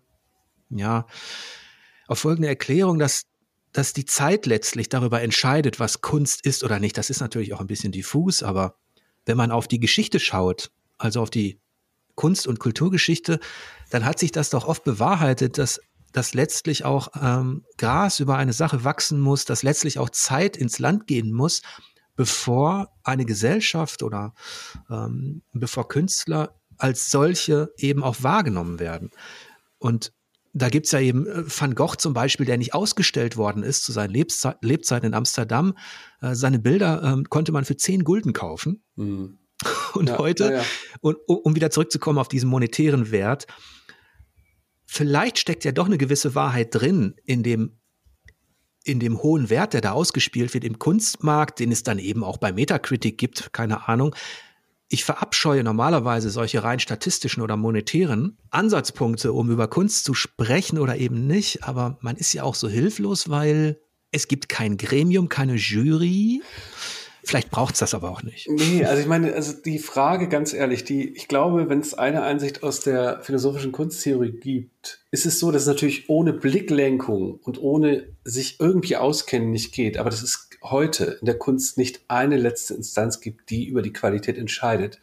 [0.69, 1.05] ja,
[2.07, 3.23] auf folgende Erklärung, dass,
[3.73, 6.97] dass die Zeit letztlich darüber entscheidet, was Kunst ist oder nicht.
[6.97, 8.77] Das ist natürlich auch ein bisschen diffus, aber
[9.25, 11.59] wenn man auf die Geschichte schaut, also auf die
[12.17, 13.39] Kunst- und Kulturgeschichte,
[13.89, 15.79] dann hat sich das doch oft bewahrheitet, dass
[16.13, 20.79] dass letztlich auch ähm, Gras über eine Sache wachsen muss, dass letztlich auch Zeit ins
[20.79, 21.61] Land gehen muss,
[22.15, 24.33] bevor eine Gesellschaft oder
[24.89, 29.11] ähm, bevor Künstler als solche eben auch wahrgenommen werden.
[29.77, 30.11] Und
[30.53, 33.83] da gibt es ja eben äh, Van Gogh zum Beispiel, der nicht ausgestellt worden ist
[33.83, 35.75] zu seinen Lebzei Lebzeiten in Amsterdam.
[36.21, 38.81] Äh, seine Bilder äh, konnte man für zehn Gulden kaufen.
[38.95, 39.37] Mhm.
[39.93, 40.63] Und ja, heute, ja.
[41.01, 43.47] Und, um wieder zurückzukommen auf diesen monetären Wert,
[44.85, 47.77] vielleicht steckt ja doch eine gewisse Wahrheit drin in dem,
[48.83, 52.37] in dem hohen Wert, der da ausgespielt wird im Kunstmarkt, den es dann eben auch
[52.37, 54.15] bei Metacritic gibt, keine Ahnung.
[54.89, 60.95] Ich verabscheue normalerweise solche rein statistischen oder monetären Ansatzpunkte, um über Kunst zu sprechen oder
[60.95, 61.65] eben nicht.
[61.65, 63.81] Aber man ist ja auch so hilflos, weil
[64.11, 66.41] es gibt kein Gremium, keine Jury.
[67.27, 68.49] Vielleicht braucht es das aber auch nicht.
[68.49, 72.23] Nee, also ich meine, also die Frage, ganz ehrlich, die, ich glaube, wenn es eine
[72.23, 77.61] Einsicht aus der philosophischen Kunsttheorie gibt, ist es so, dass es natürlich ohne Blicklenkung und
[77.61, 79.97] ohne sich irgendwie auskennen nicht geht.
[79.97, 83.91] Aber dass es heute in der Kunst nicht eine letzte Instanz gibt, die über die
[83.91, 85.01] Qualität entscheidet,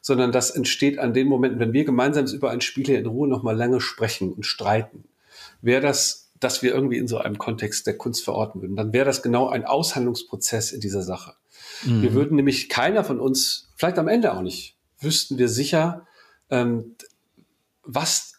[0.00, 3.28] sondern das entsteht an den Momenten, wenn wir gemeinsam über ein Spiel hier in Ruhe
[3.28, 5.04] nochmal lange sprechen und streiten.
[5.60, 9.06] Wäre das dass wir irgendwie in so einem Kontext der Kunst verorten würden, dann wäre
[9.06, 11.34] das genau ein Aushandlungsprozess in dieser Sache.
[11.86, 12.02] Mhm.
[12.02, 16.06] Wir würden nämlich keiner von uns, vielleicht am Ende auch nicht, wüssten wir sicher,
[16.50, 16.96] ähm,
[17.82, 18.36] was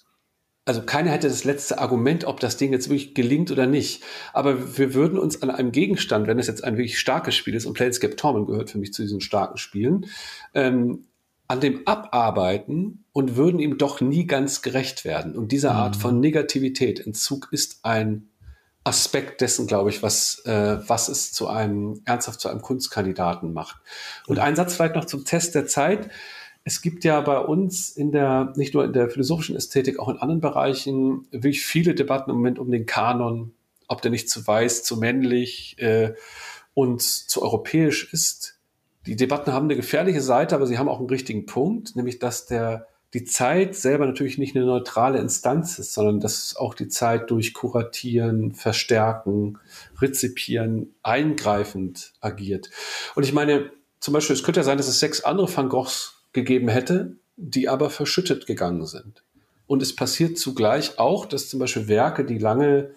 [0.67, 4.03] also keiner hätte das letzte Argument, ob das Ding jetzt wirklich gelingt oder nicht.
[4.33, 7.65] Aber wir würden uns an einem Gegenstand, wenn es jetzt ein wirklich starkes Spiel ist,
[7.65, 10.07] und Planescape Torment gehört für mich zu diesen starken Spielen,
[10.53, 11.05] ähm,
[11.47, 15.37] an dem abarbeiten und würden ihm doch nie ganz gerecht werden.
[15.37, 16.01] Und diese Art mhm.
[16.01, 18.27] von Negativität, Entzug ist ein
[18.88, 23.77] Aspekt dessen, glaube ich, was, äh, was es zu einem, ernsthaft zu einem Kunstkandidaten macht.
[24.25, 26.09] Und ein Satz vielleicht noch zum Test der Zeit
[26.67, 30.17] es gibt ja bei uns in der, nicht nur in der philosophischen Ästhetik, auch in
[30.17, 33.53] anderen Bereichen wirklich viele Debatten im Moment um den Kanon,
[33.88, 36.13] ob der nicht zu weiß, zu männlich äh,
[36.73, 38.59] und zu europäisch ist.
[39.05, 42.47] Die Debatten haben eine gefährliche Seite, aber sie haben auch einen richtigen Punkt, nämlich dass
[42.47, 47.32] der die Zeit selber natürlich nicht eine neutrale Instanz ist, sondern dass auch die Zeit
[47.32, 49.60] durch Kuratieren, Verstärken,
[50.01, 52.70] Rezipieren eingreifend agiert.
[53.16, 56.24] Und ich meine, zum Beispiel, es könnte ja sein, dass es sechs andere Van Goghs
[56.34, 59.24] gegeben hätte, die aber verschüttet gegangen sind.
[59.68, 62.91] Und es passiert zugleich auch, dass zum Beispiel Werke, die lange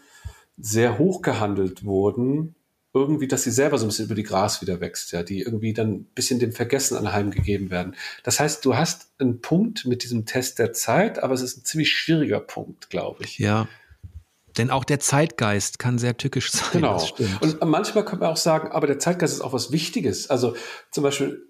[0.58, 2.54] sehr hoch gehandelt wurden,
[2.92, 5.72] irgendwie, dass sie selber so ein bisschen über die Gras wieder wächst, ja, die irgendwie
[5.72, 7.94] dann ein bisschen dem Vergessen anheimgegeben werden.
[8.24, 11.64] Das heißt, du hast einen Punkt mit diesem Test der Zeit, aber es ist ein
[11.64, 13.38] ziemlich schwieriger Punkt, glaube ich.
[13.38, 13.68] Ja.
[14.58, 16.68] Denn auch der Zeitgeist kann sehr tückisch sein.
[16.72, 17.06] Genau.
[17.40, 20.28] Und manchmal kann man auch sagen, aber der Zeitgeist ist auch was Wichtiges.
[20.28, 20.56] Also
[20.90, 21.46] zum Beispiel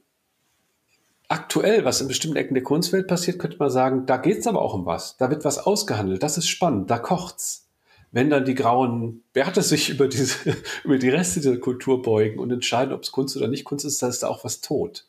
[1.29, 4.75] aktuell, was in bestimmten Ecken der Kunstwelt passiert, könnte man sagen, da geht's aber auch
[4.75, 5.17] um was.
[5.17, 6.23] Da wird was ausgehandelt.
[6.23, 6.91] Das ist spannend.
[6.91, 7.70] Da kocht's.
[8.13, 12.51] Wenn dann die grauen Bärte sich über diese, über die Reste der Kultur beugen und
[12.51, 15.07] entscheiden, ob es Kunst oder nicht Kunst ist, da ist da auch was tot.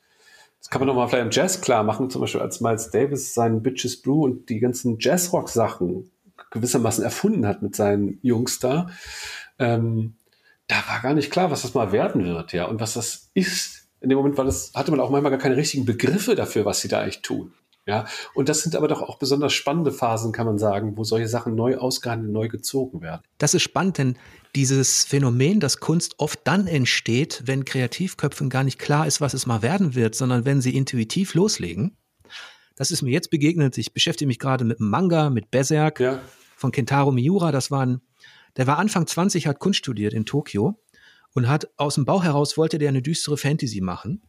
[0.60, 3.64] Das kann man nochmal vielleicht im Jazz klar machen, zum Beispiel als Miles Davis seinen
[3.64, 6.12] Bitches Brew und die ganzen Jazzrock-Sachen
[6.52, 8.90] gewissermaßen erfunden hat mit seinen Jungs da.
[9.58, 10.16] Ähm,
[10.68, 13.82] da war gar nicht klar, was das mal werden wird, ja, und was das ist
[14.02, 16.82] in dem Moment war das, hatte man auch manchmal gar keine richtigen Begriffe dafür, was
[16.82, 17.54] sie da eigentlich tun.
[17.92, 21.28] Ja, und das sind aber doch auch besonders spannende Phasen, kann man sagen, wo solche
[21.28, 23.22] Sachen neu ausgehandelt, neu gezogen werden.
[23.38, 24.18] Das ist spannend, denn
[24.56, 29.46] dieses Phänomen, dass Kunst oft dann entsteht, wenn Kreativköpfen gar nicht klar ist, was es
[29.46, 31.98] mal werden wird, sondern wenn sie intuitiv loslegen.
[32.78, 33.78] Das ist mir jetzt begegnet.
[33.78, 36.20] Ich beschäftige mich gerade mit Manga, mit Berserk ja.
[36.56, 37.52] von Kentaro Miura.
[37.52, 38.00] Das war ein,
[38.56, 40.80] der war Anfang 20, hat Kunst studiert in Tokio
[41.34, 44.22] und hat aus dem Bauch heraus wollte der eine düstere Fantasy machen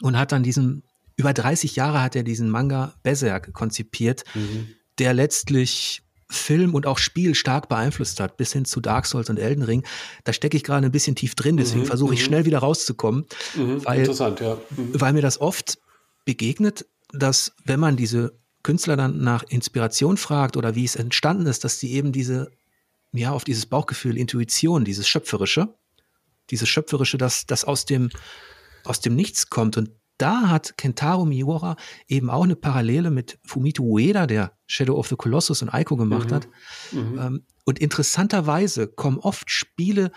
[0.00, 0.84] und hat dann diesen
[1.16, 4.68] über 30 Jahre hat er diesen Manga Berserk konzipiert, mhm.
[4.98, 9.38] der letztlich Film und auch Spiel stark beeinflusst hat, bis hin zu Dark Souls und
[9.38, 9.84] Elden Ring.
[10.24, 12.24] Da stecke ich gerade ein bisschen tief drin, deswegen mhm, versuche ich mhm.
[12.24, 14.58] schnell wieder rauszukommen, mhm, weil, Interessant, ja.
[14.70, 15.00] Mhm.
[15.00, 15.78] weil mir das oft
[16.24, 21.64] begegnet, dass wenn man diese Künstler dann nach Inspiration fragt oder wie es entstanden ist,
[21.64, 22.50] dass sie eben diese,
[23.12, 25.74] ja, auf dieses Bauchgefühl, Intuition, dieses Schöpferische,
[26.50, 28.10] dieses Schöpferische, das, das aus dem,
[28.84, 29.76] aus dem Nichts kommt.
[29.76, 31.76] Und da hat Kentaro Miura
[32.08, 36.30] eben auch eine Parallele mit Fumito Ueda, der Shadow of the Colossus und Aiko gemacht
[36.30, 36.34] mhm.
[36.34, 36.48] hat.
[36.92, 37.18] Mhm.
[37.18, 40.12] Ähm, und interessanterweise kommen oft Spiele,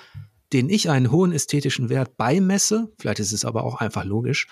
[0.54, 4.48] denen ich einen hohen ästhetischen Wert beimesse, vielleicht ist es aber auch einfach logisch,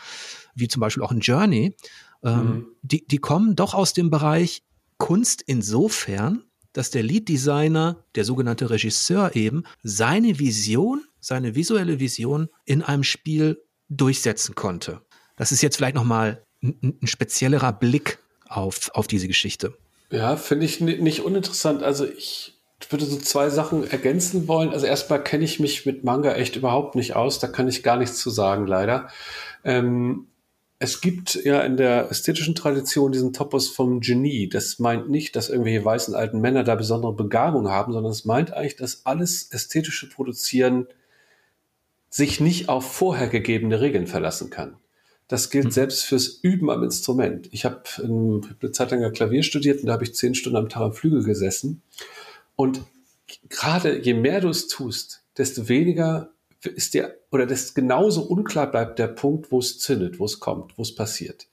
[0.54, 1.76] wie zum Beispiel auch ein Journey,
[2.24, 2.66] ähm, mhm.
[2.82, 4.64] die, die kommen doch aus dem Bereich
[4.98, 6.43] Kunst insofern,
[6.74, 13.64] dass der Lead-Designer, der sogenannte Regisseur eben, seine Vision seine visuelle Vision in einem Spiel
[13.89, 15.02] durchsetzen konnte.
[15.36, 19.74] Das ist jetzt vielleicht nochmal ein, ein speziellerer Blick auf, auf diese Geschichte.
[20.12, 21.84] Ja, finde ich nicht uninteressant.
[21.84, 22.54] Also ich
[22.90, 24.70] würde so zwei Sachen ergänzen wollen.
[24.70, 27.40] Also erstmal kenne ich mich mit Manga echt überhaupt nicht aus.
[27.40, 29.10] Da kann ich gar nichts zu sagen, leider.
[29.64, 30.28] Ähm,
[30.78, 34.50] es gibt ja in der ästhetischen Tradition diesen Topos vom Genie.
[34.50, 38.54] Das meint nicht, dass irgendwelche weißen alten Männer da besondere Begabung haben, sondern es meint
[38.54, 40.88] eigentlich, dass alles ästhetische Produzieren
[42.10, 44.78] sich nicht auf vorher gegebene Regeln verlassen kann.
[45.28, 45.72] Das gilt mhm.
[45.72, 47.50] selbst fürs Üben am Instrument.
[47.52, 50.82] Ich habe eine Zeit lang Klavier studiert und da habe ich zehn Stunden am Tag
[50.82, 51.82] am Flügel gesessen.
[52.56, 52.82] Und
[53.50, 59.00] gerade je mehr du es tust, desto weniger ist dir, oder desto genauso unklar bleibt
[59.00, 61.48] der Punkt, wo es zündet, wo es kommt, wo es passiert.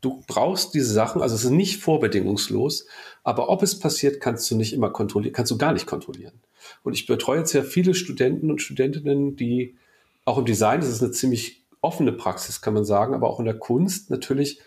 [0.00, 2.86] Du brauchst diese Sachen, also es ist nicht vorbedingungslos,
[3.22, 6.40] aber ob es passiert, kannst du nicht immer kontrollieren, kannst du gar nicht kontrollieren.
[6.82, 9.76] Und ich betreue jetzt ja viele Studenten und Studentinnen, die
[10.24, 13.46] auch im Design, das ist eine ziemlich offene Praxis, kann man sagen, aber auch in
[13.46, 14.60] der Kunst natürlich,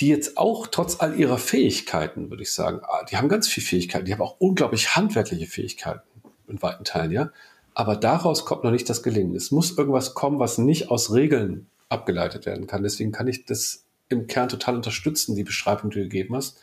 [0.00, 3.62] die jetzt auch trotz all ihrer Fähigkeiten, würde ich sagen, ah, die haben ganz viel
[3.62, 6.02] Fähigkeiten, die haben auch unglaublich handwerkliche Fähigkeiten
[6.48, 7.30] in weiten Teilen, ja.
[7.74, 9.34] Aber daraus kommt noch nicht das Gelingen.
[9.34, 12.84] Es muss irgendwas kommen, was nicht aus Regeln abgeleitet werden kann.
[12.84, 16.58] Deswegen kann ich das im Kern total unterstützen, die Beschreibung, die du gegeben hast.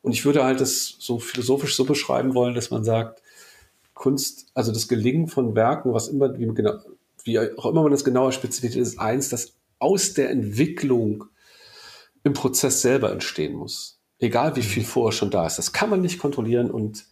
[0.00, 3.22] Und ich würde halt das so philosophisch so beschreiben wollen, dass man sagt,
[3.94, 6.78] Kunst, also das Gelingen von Werken, was immer, wie genau,
[7.24, 11.24] wie auch immer man das genauer spezifiziert, ist eins, das aus der Entwicklung
[12.22, 14.00] im Prozess selber entstehen muss.
[14.18, 15.58] Egal wie viel vorher schon da ist.
[15.58, 16.70] Das kann man nicht kontrollieren.
[16.70, 17.04] Und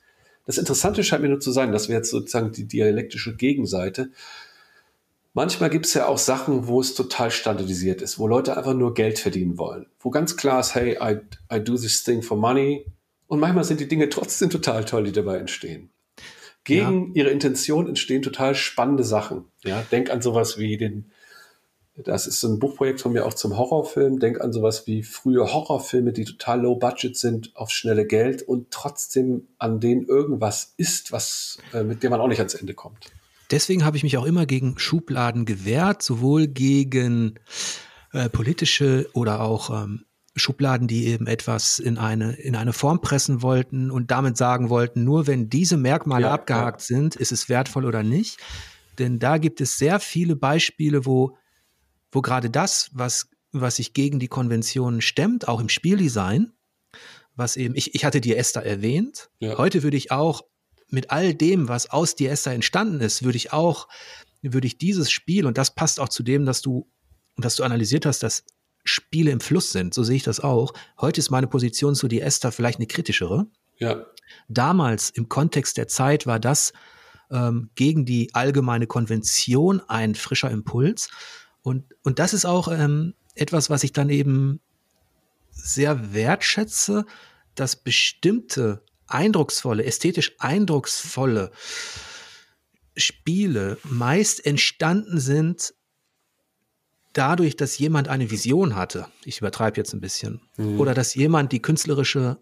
[0.46, 4.10] das Interessante scheint mir nur zu sein, dass wir jetzt sozusagen die dialektische Gegenseite.
[5.34, 8.94] Manchmal gibt es ja auch Sachen, wo es total standardisiert ist, wo Leute einfach nur
[8.94, 9.86] Geld verdienen wollen.
[9.98, 11.20] Wo ganz klar ist, hey, I,
[11.54, 12.86] I do this thing for money.
[13.28, 15.90] Und manchmal sind die Dinge trotzdem total toll, die dabei entstehen.
[16.64, 17.22] Gegen ja.
[17.22, 19.46] ihre Intention entstehen total spannende Sachen.
[19.64, 21.10] Ja, denk an sowas wie den
[21.94, 24.18] das ist so ein Buchprojekt von mir auch zum Horrorfilm.
[24.18, 28.70] Denk an sowas wie frühe Horrorfilme, die total low budget sind, auf schnelle Geld und
[28.70, 33.10] trotzdem an denen irgendwas ist, was, äh, mit dem man auch nicht ans Ende kommt.
[33.50, 37.38] Deswegen habe ich mich auch immer gegen Schubladen gewehrt, sowohl gegen
[38.14, 43.42] äh, politische oder auch ähm, Schubladen, die eben etwas in eine, in eine Form pressen
[43.42, 46.86] wollten und damit sagen wollten, nur wenn diese Merkmale ja, abgehakt ja.
[46.86, 48.38] sind, ist es wertvoll oder nicht.
[48.98, 51.36] Denn da gibt es sehr viele Beispiele, wo
[52.12, 56.52] wo gerade das, was, was sich gegen die Konventionen stemmt, auch im Spieldesign,
[57.34, 59.30] was eben, ich, ich hatte die Esther erwähnt.
[59.40, 59.56] Ja.
[59.56, 60.42] Heute würde ich auch
[60.90, 63.88] mit all dem, was aus die Esther entstanden ist, würde ich auch,
[64.42, 66.86] würde ich dieses Spiel, und das passt auch zu dem, dass du,
[67.38, 68.44] dass du analysiert hast, dass
[68.84, 70.72] Spiele im Fluss sind, so sehe ich das auch.
[71.00, 73.46] Heute ist meine Position zu die Esther vielleicht eine kritischere.
[73.78, 74.06] Ja.
[74.48, 76.72] Damals im Kontext der Zeit war das
[77.30, 81.10] ähm, gegen die allgemeine Konvention ein frischer Impuls.
[81.62, 84.60] Und, und das ist auch ähm, etwas, was ich dann eben
[85.50, 87.04] sehr wertschätze,
[87.54, 91.52] dass bestimmte eindrucksvolle, ästhetisch eindrucksvolle
[92.96, 95.74] Spiele meist entstanden sind
[97.12, 99.06] dadurch, dass jemand eine Vision hatte.
[99.24, 100.40] Ich übertreibe jetzt ein bisschen.
[100.56, 100.80] Mhm.
[100.80, 102.38] Oder dass jemand die künstlerische,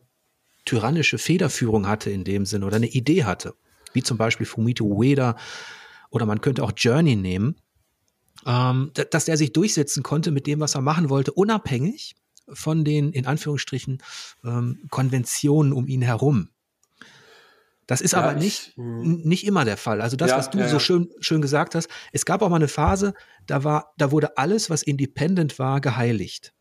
[0.65, 3.55] tyrannische Federführung hatte in dem Sinn oder eine Idee hatte.
[3.93, 5.37] Wie zum Beispiel Fumito Ueda.
[6.11, 7.57] Oder man könnte auch Journey nehmen
[8.47, 12.15] ähm, dass der sich durchsetzen konnte mit dem, was er machen wollte, unabhängig
[12.53, 14.03] von den, in Anführungsstrichen,
[14.45, 16.49] ähm, Konventionen um ihn herum.
[17.91, 19.23] Das ist ja, aber nicht, hm.
[19.23, 20.01] nicht immer der Fall.
[20.01, 22.55] Also das, ja, was du ja, so schön, schön gesagt hast, es gab auch mal
[22.55, 23.15] eine Phase,
[23.49, 26.55] da war, da wurde alles, was independent war, geheiligt.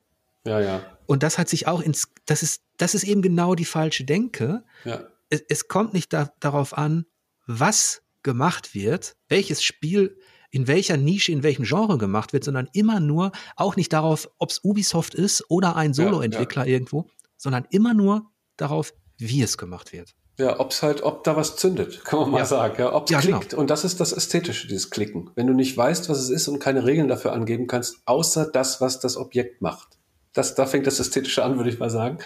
[0.47, 0.81] Ja, ja.
[1.05, 4.63] Und das hat sich auch ins, das ist, das ist eben genau die falsche Denke.
[4.85, 5.03] Ja.
[5.29, 7.05] Es, es kommt nicht da, darauf an,
[7.45, 10.17] was gemacht wird, welches Spiel
[10.49, 14.49] in welcher Nische, in welchem Genre gemacht wird, sondern immer nur, auch nicht darauf, ob
[14.49, 16.73] es Ubisoft ist oder ein Solo-Entwickler ja, ja.
[16.73, 17.07] irgendwo,
[17.37, 20.15] sondern immer nur darauf, wie es gemacht wird.
[20.39, 22.45] Ja, ob es halt, ob da was zündet, kann man mal ja.
[22.45, 22.75] sagen.
[22.79, 23.49] Ja, ob es ja, klickt.
[23.49, 23.61] Genau.
[23.61, 25.31] Und das ist das Ästhetische, dieses Klicken.
[25.35, 28.79] Wenn du nicht weißt, was es ist und keine Regeln dafür angeben kannst, außer das,
[28.79, 29.97] was das Objekt macht.
[30.31, 32.19] Das, da fängt das Ästhetische an, würde ich mal sagen.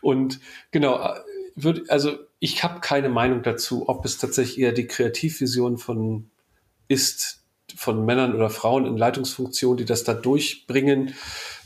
[0.00, 0.40] Und
[0.72, 1.20] genau, äh,
[1.54, 6.30] würd, also ich habe keine Meinung dazu, ob es tatsächlich eher die Kreativvision von
[6.88, 7.44] ist,
[7.76, 11.14] von Männern oder Frauen in Leitungsfunktionen, die das da durchbringen.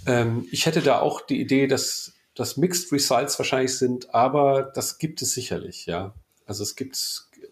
[0.07, 4.99] Ähm, ich hätte da auch die Idee, dass das Mixed Results wahrscheinlich sind, aber das
[4.99, 6.15] gibt es sicherlich, ja.
[6.47, 6.97] Also es gibt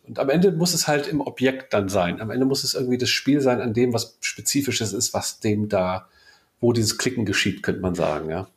[0.07, 2.21] und am Ende muss es halt im Objekt dann sein.
[2.21, 5.69] Am Ende muss es irgendwie das Spiel sein, an dem was Spezifisches ist, was dem
[5.69, 6.09] da,
[6.61, 8.49] wo dieses Klicken geschieht, könnte man sagen, ja.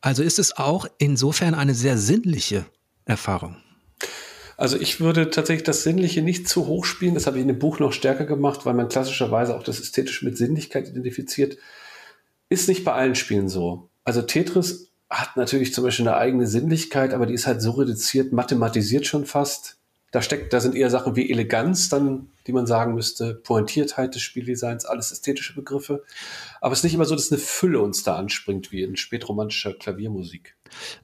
[0.00, 2.64] Also ist es auch insofern eine sehr sinnliche
[3.04, 3.56] Erfahrung.
[4.56, 7.14] Also ich würde tatsächlich das Sinnliche nicht zu hoch spielen.
[7.14, 10.24] Das habe ich in dem Buch noch stärker gemacht, weil man klassischerweise auch das Ästhetische
[10.24, 11.58] mit Sinnlichkeit identifiziert.
[12.48, 13.90] Ist nicht bei allen Spielen so.
[14.04, 14.90] Also Tetris
[15.20, 19.26] hat natürlich zum Beispiel eine eigene Sinnlichkeit, aber die ist halt so reduziert, mathematisiert schon
[19.26, 19.78] fast
[20.14, 24.22] da steckt, da sind eher Sachen wie Eleganz dann, die man sagen müsste, Pointiertheit des
[24.22, 26.04] Spieldesigns, alles ästhetische Begriffe.
[26.60, 29.74] Aber es ist nicht immer so, dass eine Fülle uns da anspringt, wie in spätromantischer
[29.74, 30.54] Klaviermusik.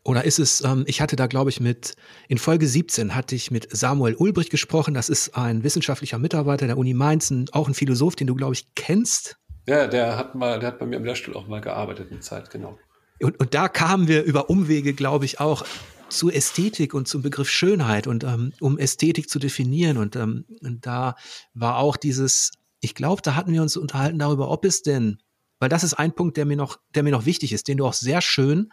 [0.05, 1.95] Oder ist es, ähm, ich hatte da, glaube ich, mit,
[2.29, 4.95] in Folge 17 hatte ich mit Samuel Ulbrich gesprochen.
[4.95, 8.77] Das ist ein wissenschaftlicher Mitarbeiter der Uni Mainz, auch ein Philosoph, den du, glaube ich,
[8.77, 9.39] kennst.
[9.67, 12.51] Ja, der hat mal, der hat bei mir am Lehrstuhl auch mal gearbeitet eine Zeit,
[12.51, 12.79] genau.
[13.23, 15.65] Und, und da kamen wir über Umwege, glaube ich, auch
[16.09, 19.97] zu Ästhetik und zum Begriff Schönheit und ähm, um Ästhetik zu definieren.
[19.97, 21.15] Und, ähm, und da
[21.55, 25.19] war auch dieses, ich glaube, da hatten wir uns unterhalten darüber, ob es denn,
[25.59, 27.87] weil das ist ein Punkt, der mir noch, der mir noch wichtig ist, den du
[27.87, 28.73] auch sehr schön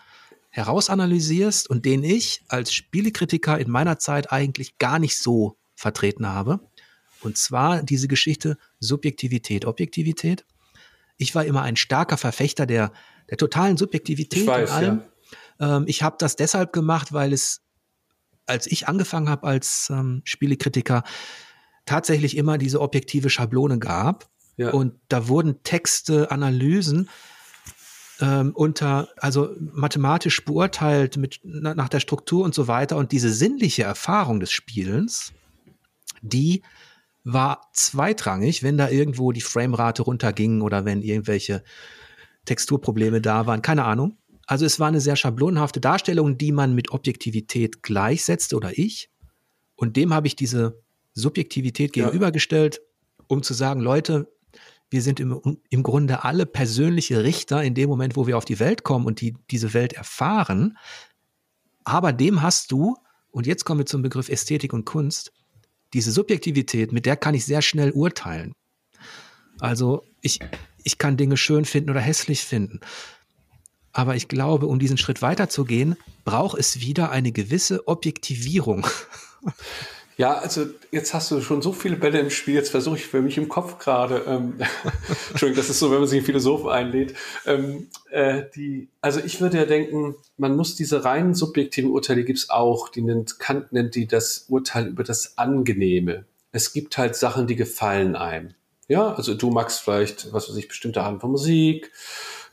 [0.50, 6.60] herausanalysierst und den ich als Spielekritiker in meiner Zeit eigentlich gar nicht so vertreten habe.
[7.22, 10.46] Und zwar diese Geschichte Subjektivität, Objektivität.
[11.18, 12.92] Ich war immer ein starker Verfechter der,
[13.30, 15.02] der totalen Subjektivität ich weiß, allem.
[15.60, 15.78] Ja.
[15.78, 17.62] Ähm, ich habe das deshalb gemacht, weil es,
[18.46, 21.04] als ich angefangen habe als ähm, Spielekritiker,
[21.86, 24.30] tatsächlich immer diese objektive Schablone gab.
[24.58, 24.72] Ja.
[24.72, 27.10] Und da wurden Texte, Analysen
[28.20, 32.98] ähm, unter, also mathematisch beurteilt mit, na, nach der Struktur und so weiter.
[32.98, 35.34] Und diese sinnliche Erfahrung des Spielens,
[36.22, 36.64] die
[37.24, 41.64] war zweitrangig, wenn da irgendwo die Framerate runterging oder wenn irgendwelche
[42.48, 44.18] Texturprobleme da waren, keine Ahnung.
[44.48, 49.10] Also es war eine sehr schablonenhafte Darstellung, die man mit Objektivität gleichsetzte oder ich.
[49.76, 50.82] Und dem habe ich diese
[51.14, 52.82] Subjektivität gegenübergestellt,
[53.28, 54.32] um zu sagen, Leute,
[54.90, 58.60] wir sind im, im Grunde alle persönliche Richter in dem Moment, wo wir auf die
[58.60, 60.78] Welt kommen und die, diese Welt erfahren.
[61.84, 62.96] Aber dem hast du,
[63.30, 65.34] und jetzt kommen wir zum Begriff Ästhetik und Kunst,
[65.94, 68.54] diese Subjektivität, mit der kann ich sehr schnell urteilen.
[69.60, 70.40] Also ich,
[70.88, 72.80] ich kann Dinge schön finden oder hässlich finden.
[73.92, 78.88] Aber ich glaube, um diesen Schritt weiterzugehen, braucht es wieder eine gewisse Objektivierung.
[80.20, 83.22] Ja, also jetzt hast du schon so viele Bälle im Spiel, jetzt versuche ich für
[83.22, 84.56] mich im Kopf gerade, ähm,
[85.30, 87.14] Entschuldigung, das ist so, wenn man sich einen Philosophen einlädt,
[87.46, 92.26] ähm, äh, die, also ich würde ja denken, man muss diese reinen subjektiven Urteile, die
[92.26, 96.26] gibt's auch, die nennt, Kant nennt die das Urteil über das Angenehme.
[96.52, 98.56] Es gibt halt Sachen, die gefallen einem.
[98.88, 101.92] Ja, also du magst vielleicht, was weiß ich, bestimmte Arten von Musik,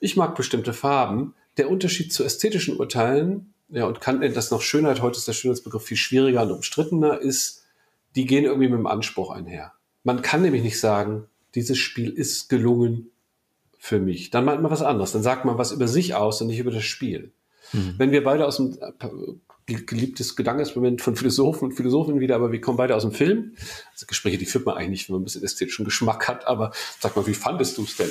[0.01, 1.35] ich mag bestimmte Farben.
[1.57, 5.33] Der Unterschied zu ästhetischen Urteilen ja, und Kant nennt das noch Schönheit, heute ist der
[5.33, 7.65] Schönheitsbegriff viel schwieriger und umstrittener, ist,
[8.15, 9.73] die gehen irgendwie mit dem Anspruch einher.
[10.03, 13.11] Man kann nämlich nicht sagen, dieses Spiel ist gelungen
[13.79, 14.31] für mich.
[14.31, 15.13] Dann meint man was anderes.
[15.13, 17.33] Dann sagt man was über sich aus und nicht über das Spiel.
[17.73, 17.95] Mhm.
[17.97, 19.09] Wenn wir beide aus dem äh,
[19.67, 23.55] geliebtes Gedankensmoment von Philosophen und Philosophen wieder, aber wir kommen beide aus dem Film.
[23.93, 26.73] Also Gespräche, die führt man eigentlich nicht, wenn man ein bisschen ästhetischen Geschmack hat, aber
[27.01, 28.11] sag mal, wie fandest du es denn?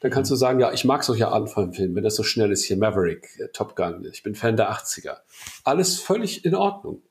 [0.00, 2.50] Dann kannst du sagen, ja, ich mag solche Arten von Filmen, wenn das so schnell
[2.50, 5.18] ist, hier Maverick, äh, Top Gun, ich bin Fan der 80er.
[5.64, 7.02] Alles völlig in Ordnung.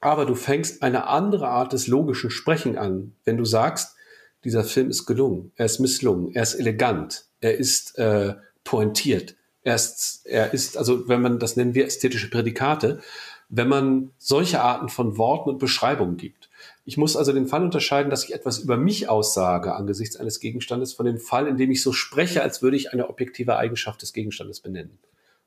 [0.00, 3.96] Aber du fängst eine andere Art des logischen Sprechen an, wenn du sagst,
[4.44, 8.34] dieser Film ist gelungen, er ist misslungen, er ist elegant, er ist äh,
[8.64, 13.00] pointiert, er ist, er ist, also wenn man, das nennen wir ästhetische Prädikate,
[13.48, 16.48] wenn man solche Arten von Worten und Beschreibungen gibt.
[16.84, 20.92] Ich muss also den Fall unterscheiden, dass ich etwas über mich aussage angesichts eines Gegenstandes
[20.92, 24.12] von dem Fall, in dem ich so spreche, als würde ich eine objektive Eigenschaft des
[24.12, 24.98] Gegenstandes benennen.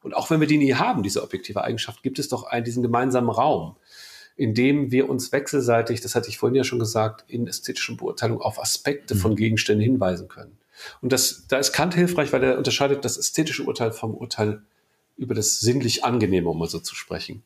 [0.01, 2.83] Und auch wenn wir die nie haben, diese objektive Eigenschaft, gibt es doch einen, diesen
[2.83, 3.77] gemeinsamen Raum,
[4.35, 8.41] in dem wir uns wechselseitig, das hatte ich vorhin ja schon gesagt, in ästhetischen Beurteilungen
[8.41, 9.37] auf Aspekte von mhm.
[9.37, 10.57] Gegenständen hinweisen können.
[11.01, 14.61] Und das, da ist Kant hilfreich, weil er unterscheidet das ästhetische Urteil vom Urteil
[15.17, 17.43] über das sinnlich Angenehme, um mal so zu sprechen.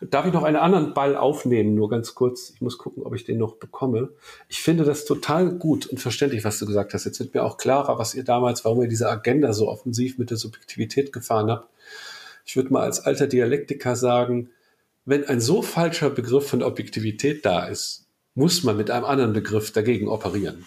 [0.00, 2.50] Darf ich noch einen anderen Ball aufnehmen, nur ganz kurz?
[2.50, 4.08] Ich muss gucken, ob ich den noch bekomme.
[4.48, 7.04] Ich finde das total gut und verständlich, was du gesagt hast.
[7.04, 10.30] Jetzt wird mir auch klarer, was ihr damals, warum ihr diese Agenda so offensiv mit
[10.30, 11.68] der Subjektivität gefahren habt.
[12.44, 14.50] Ich würde mal als alter Dialektiker sagen,
[15.04, 19.72] wenn ein so falscher Begriff von Objektivität da ist, muss man mit einem anderen Begriff
[19.72, 20.66] dagegen operieren.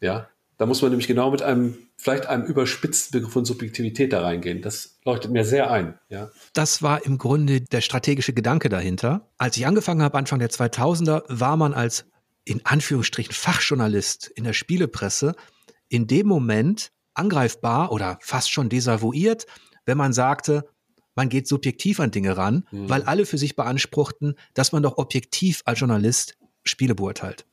[0.00, 0.28] Ja,
[0.58, 4.60] da muss man nämlich genau mit einem, vielleicht einem überspitzten Begriff von Subjektivität da reingehen.
[4.60, 5.98] Das leuchtet mir sehr ein.
[6.08, 6.30] Ja.
[6.52, 9.30] Das war im Grunde der strategische Gedanke dahinter.
[9.38, 12.06] Als ich angefangen habe, Anfang der 2000er, war man als
[12.44, 15.36] in Anführungsstrichen Fachjournalist in der Spielepresse
[15.88, 19.46] in dem Moment angreifbar oder fast schon desavouiert,
[19.86, 20.68] wenn man sagte,
[21.14, 22.88] man geht subjektiv an Dinge ran, mhm.
[22.88, 27.46] weil alle für sich beanspruchten, dass man doch objektiv als Journalist Spiele beurteilt.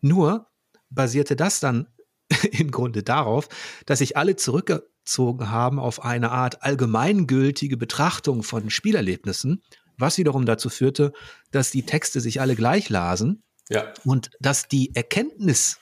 [0.00, 0.46] Nur
[0.90, 1.86] basierte das dann
[2.52, 3.48] im Grunde darauf,
[3.86, 9.62] dass sich alle zurückgezogen haben auf eine Art allgemeingültige Betrachtung von Spielerlebnissen,
[9.98, 11.12] was wiederum dazu führte,
[11.50, 13.92] dass die Texte sich alle gleich lasen ja.
[14.04, 15.78] und dass die Erkenntnis,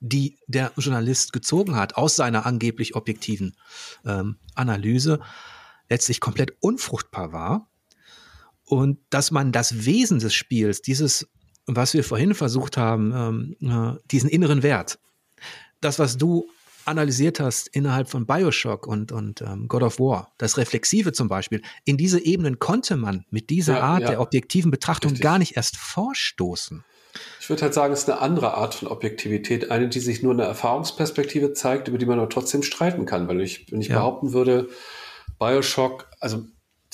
[0.00, 3.56] die der Journalist gezogen hat aus seiner angeblich objektiven
[4.04, 5.20] ähm, Analyse,
[5.88, 7.70] letztlich komplett unfruchtbar war
[8.64, 11.28] und dass man das Wesen des Spiels, dieses,
[11.66, 14.98] was wir vorhin versucht haben, ähm, äh, diesen inneren Wert,
[15.80, 16.48] das, was du
[16.86, 21.62] analysiert hast innerhalb von Bioshock und, und ähm, God of War, das Reflexive zum Beispiel,
[21.84, 24.10] in diese Ebenen konnte man mit dieser ja, Art ja.
[24.10, 25.24] der objektiven Betrachtung Richtig.
[25.24, 26.84] gar nicht erst vorstoßen.
[27.40, 30.32] Ich würde halt sagen, es ist eine andere Art von Objektivität, eine, die sich nur
[30.32, 33.88] in der Erfahrungsperspektive zeigt, über die man aber trotzdem streiten kann, weil ich, wenn ich
[33.88, 33.96] ja.
[33.96, 34.68] behaupten würde,
[35.38, 36.44] Bioshock, also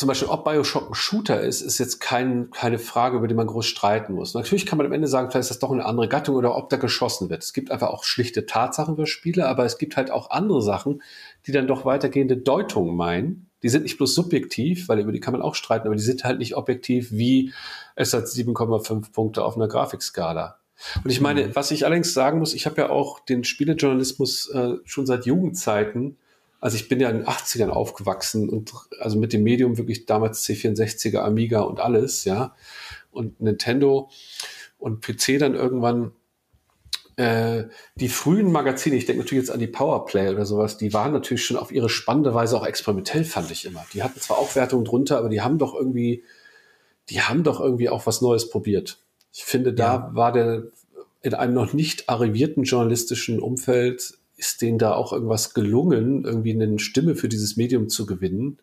[0.02, 3.46] zum Beispiel, ob Bioshock ein Shooter ist, ist jetzt kein, keine Frage, über die man
[3.46, 4.34] groß streiten muss.
[4.34, 6.70] Natürlich kann man am Ende sagen, vielleicht ist das doch eine andere Gattung oder ob
[6.70, 7.44] da geschossen wird.
[7.44, 11.04] Es gibt einfach auch schlichte Tatsachen für Spiele, aber es gibt halt auch andere Sachen,
[11.46, 13.48] die dann doch weitergehende Deutungen meinen.
[13.62, 16.24] Die sind nicht bloß subjektiv, weil über die kann man auch streiten, aber die sind
[16.24, 17.52] halt nicht objektiv, wie
[17.94, 20.58] es hat 7,5 Punkte auf einer Grafikskala.
[21.04, 21.54] Und ich meine, mhm.
[21.54, 26.16] was ich allerdings sagen muss, ich habe ja auch den Spielejournalismus äh, schon seit Jugendzeiten
[26.62, 30.46] also ich bin ja in den 80ern aufgewachsen und also mit dem Medium wirklich damals
[30.46, 32.54] C64er, Amiga und alles, ja.
[33.10, 34.08] Und Nintendo
[34.78, 36.12] und PC dann irgendwann
[37.16, 37.64] äh,
[37.96, 41.44] die frühen Magazine, ich denke natürlich jetzt an die Powerplay oder sowas, die waren natürlich
[41.44, 43.84] schon auf ihre spannende Weise auch experimentell, fand ich immer.
[43.92, 46.22] Die hatten zwar auch Wertungen drunter, aber die haben doch irgendwie,
[47.10, 49.02] die haben doch irgendwie auch was Neues probiert.
[49.32, 50.10] Ich finde, da ja.
[50.14, 50.68] war der
[51.22, 56.80] in einem noch nicht arrivierten journalistischen Umfeld ist denen da auch irgendwas gelungen, irgendwie eine
[56.80, 58.58] Stimme für dieses Medium zu gewinnen,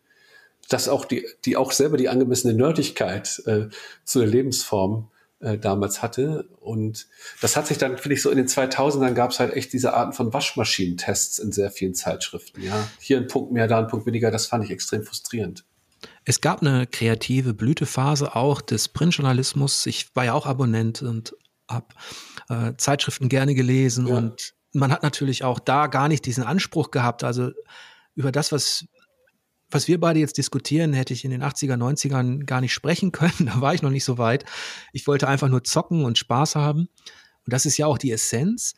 [0.68, 3.68] das auch die, die auch selber die angemessene Nerdigkeit äh,
[4.04, 5.08] zu der Lebensform
[5.40, 6.50] äh, damals hatte.
[6.60, 7.08] Und
[7.40, 9.94] das hat sich dann, finde ich, so in den 2000ern gab es halt echt diese
[9.94, 12.62] Arten von Waschmaschinentests in sehr vielen Zeitschriften.
[12.62, 14.30] Ja, hier ein Punkt mehr, da ein Punkt weniger.
[14.30, 15.64] Das fand ich extrem frustrierend.
[16.26, 19.86] Es gab eine kreative Blütephase auch des Printjournalismus.
[19.86, 21.34] Ich war ja auch Abonnent und
[21.68, 21.86] habe
[22.50, 24.18] äh, Zeitschriften gerne gelesen ja.
[24.18, 27.24] und man hat natürlich auch da gar nicht diesen Anspruch gehabt.
[27.24, 27.50] Also
[28.14, 28.86] über das, was
[29.70, 33.46] was wir beide jetzt diskutieren, hätte ich in den 80er, 90ern gar nicht sprechen können.
[33.46, 34.44] Da war ich noch nicht so weit.
[34.92, 36.88] Ich wollte einfach nur zocken und Spaß haben.
[37.46, 38.74] Und das ist ja auch die Essenz.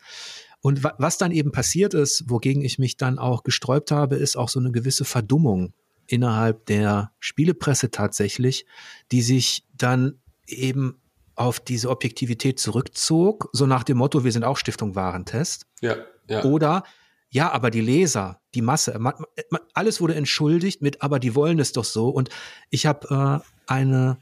[0.61, 4.47] Und was dann eben passiert ist, wogegen ich mich dann auch gesträubt habe, ist auch
[4.47, 5.73] so eine gewisse Verdummung
[6.07, 8.65] innerhalb der Spielepresse tatsächlich,
[9.11, 11.01] die sich dann eben
[11.35, 15.65] auf diese Objektivität zurückzog, so nach dem Motto, wir sind auch Stiftung Warentest.
[15.81, 16.43] Ja, ja.
[16.43, 16.83] Oder
[17.33, 18.99] ja, aber die Leser, die Masse,
[19.73, 22.09] alles wurde entschuldigt mit, aber die wollen es doch so.
[22.09, 22.29] Und
[22.69, 24.19] ich habe äh, eine,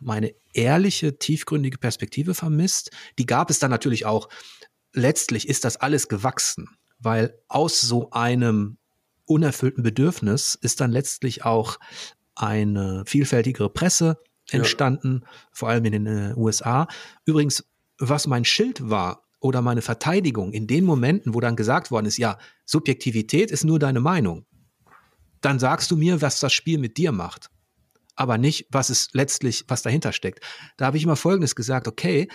[0.00, 2.90] meine ehrliche, tiefgründige Perspektive vermisst.
[3.20, 4.28] Die gab es dann natürlich auch.
[4.92, 6.68] Letztlich ist das alles gewachsen,
[6.98, 8.78] weil aus so einem
[9.26, 11.78] unerfüllten Bedürfnis ist dann letztlich auch
[12.34, 14.18] eine vielfältigere Presse
[14.50, 15.30] entstanden, ja.
[15.52, 16.86] vor allem in den äh, USA.
[17.24, 17.64] Übrigens,
[17.98, 22.18] was mein Schild war oder meine Verteidigung in den Momenten, wo dann gesagt worden ist,
[22.18, 24.46] ja, Subjektivität ist nur deine Meinung,
[25.40, 27.50] dann sagst du mir, was das Spiel mit dir macht,
[28.14, 30.40] aber nicht, was es letztlich, was dahinter steckt.
[30.76, 32.28] Da habe ich immer Folgendes gesagt, okay,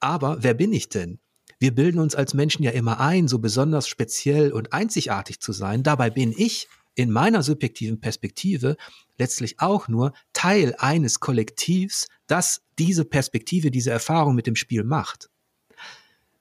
[0.00, 1.20] aber wer bin ich denn?
[1.58, 5.82] Wir bilden uns als Menschen ja immer ein, so besonders speziell und einzigartig zu sein.
[5.82, 6.68] Dabei bin ich
[7.00, 8.76] in meiner subjektiven Perspektive
[9.18, 15.30] letztlich auch nur Teil eines Kollektivs, das diese Perspektive, diese Erfahrung mit dem Spiel macht.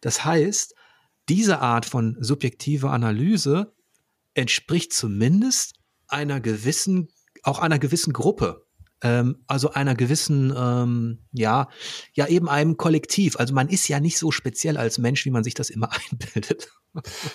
[0.01, 0.75] Das heißt,
[1.27, 3.73] diese Art von subjektiver Analyse
[4.33, 5.75] entspricht zumindest
[6.07, 7.09] einer gewissen,
[7.43, 8.65] auch einer gewissen Gruppe.
[9.01, 11.69] Ähm, also einer gewissen, ähm, ja,
[12.13, 13.37] ja eben einem Kollektiv.
[13.37, 16.69] Also man ist ja nicht so speziell als Mensch, wie man sich das immer einbildet.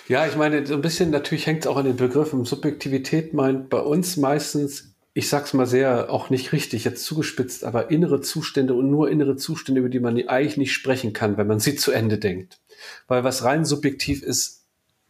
[0.07, 2.43] Ja, ich meine, so ein bisschen natürlich hängt es auch an den Begriffen.
[2.45, 7.89] Subjektivität meint bei uns meistens ich sag's mal sehr, auch nicht richtig, jetzt zugespitzt, aber
[7.89, 11.61] innere Zustände und nur innere Zustände, über die man eigentlich nicht sprechen kann, wenn man
[11.61, 12.59] sie zu Ende denkt.
[13.07, 14.65] Weil was rein subjektiv ist,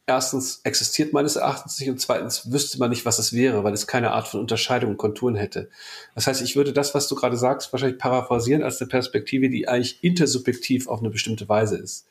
[0.06, 3.88] erstens existiert meines Erachtens nicht und zweitens wüsste man nicht, was es wäre, weil es
[3.88, 5.70] keine Art von Unterscheidung und Konturen hätte.
[6.14, 9.68] Das heißt, ich würde das, was du gerade sagst, wahrscheinlich paraphrasieren als eine Perspektive, die
[9.68, 12.06] eigentlich intersubjektiv auf eine bestimmte Weise ist.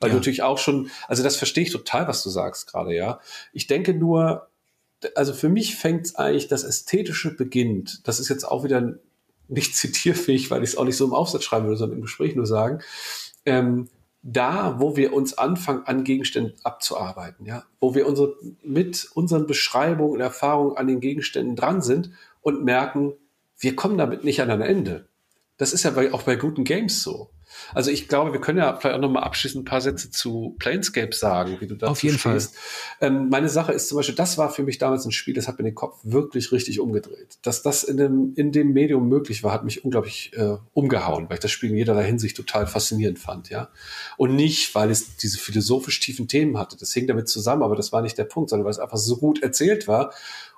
[0.00, 0.14] Weil ja.
[0.14, 3.20] du natürlich auch schon, also das verstehe ich total, was du sagst gerade, ja.
[3.52, 4.48] Ich denke nur,
[5.14, 8.06] also für mich fängt es eigentlich, das Ästhetische beginnt.
[8.06, 8.94] Das ist jetzt auch wieder
[9.48, 12.34] nicht zitierfähig, weil ich es auch nicht so im Aufsatz schreiben würde, sondern im Gespräch
[12.34, 12.80] nur sagen.
[13.44, 13.88] Ähm,
[14.28, 18.34] da, wo wir uns anfangen, an Gegenständen abzuarbeiten, ja, wo wir unsere,
[18.64, 22.10] mit unseren Beschreibungen und Erfahrungen an den Gegenständen dran sind
[22.42, 23.12] und merken,
[23.58, 25.06] wir kommen damit nicht an ein Ende.
[25.58, 27.30] Das ist ja bei, auch bei guten Games so.
[27.74, 31.14] Also ich glaube, wir können ja vielleicht auch nochmal abschließend ein paar Sätze zu Planescape
[31.14, 32.56] sagen, wie du dazu Auf jeden stehst.
[32.56, 33.08] Fall.
[33.08, 35.58] Ähm, meine Sache ist zum Beispiel, das war für mich damals ein Spiel, das hat
[35.58, 37.38] mir den Kopf wirklich richtig umgedreht.
[37.42, 41.34] Dass das in dem, in dem Medium möglich war, hat mich unglaublich äh, umgehauen, weil
[41.34, 43.68] ich das Spiel in jederlei Hinsicht total faszinierend fand, ja.
[44.16, 46.76] Und nicht, weil es diese philosophisch tiefen Themen hatte.
[46.76, 49.16] Das hing damit zusammen, aber das war nicht der Punkt, sondern weil es einfach so
[49.16, 50.12] gut erzählt war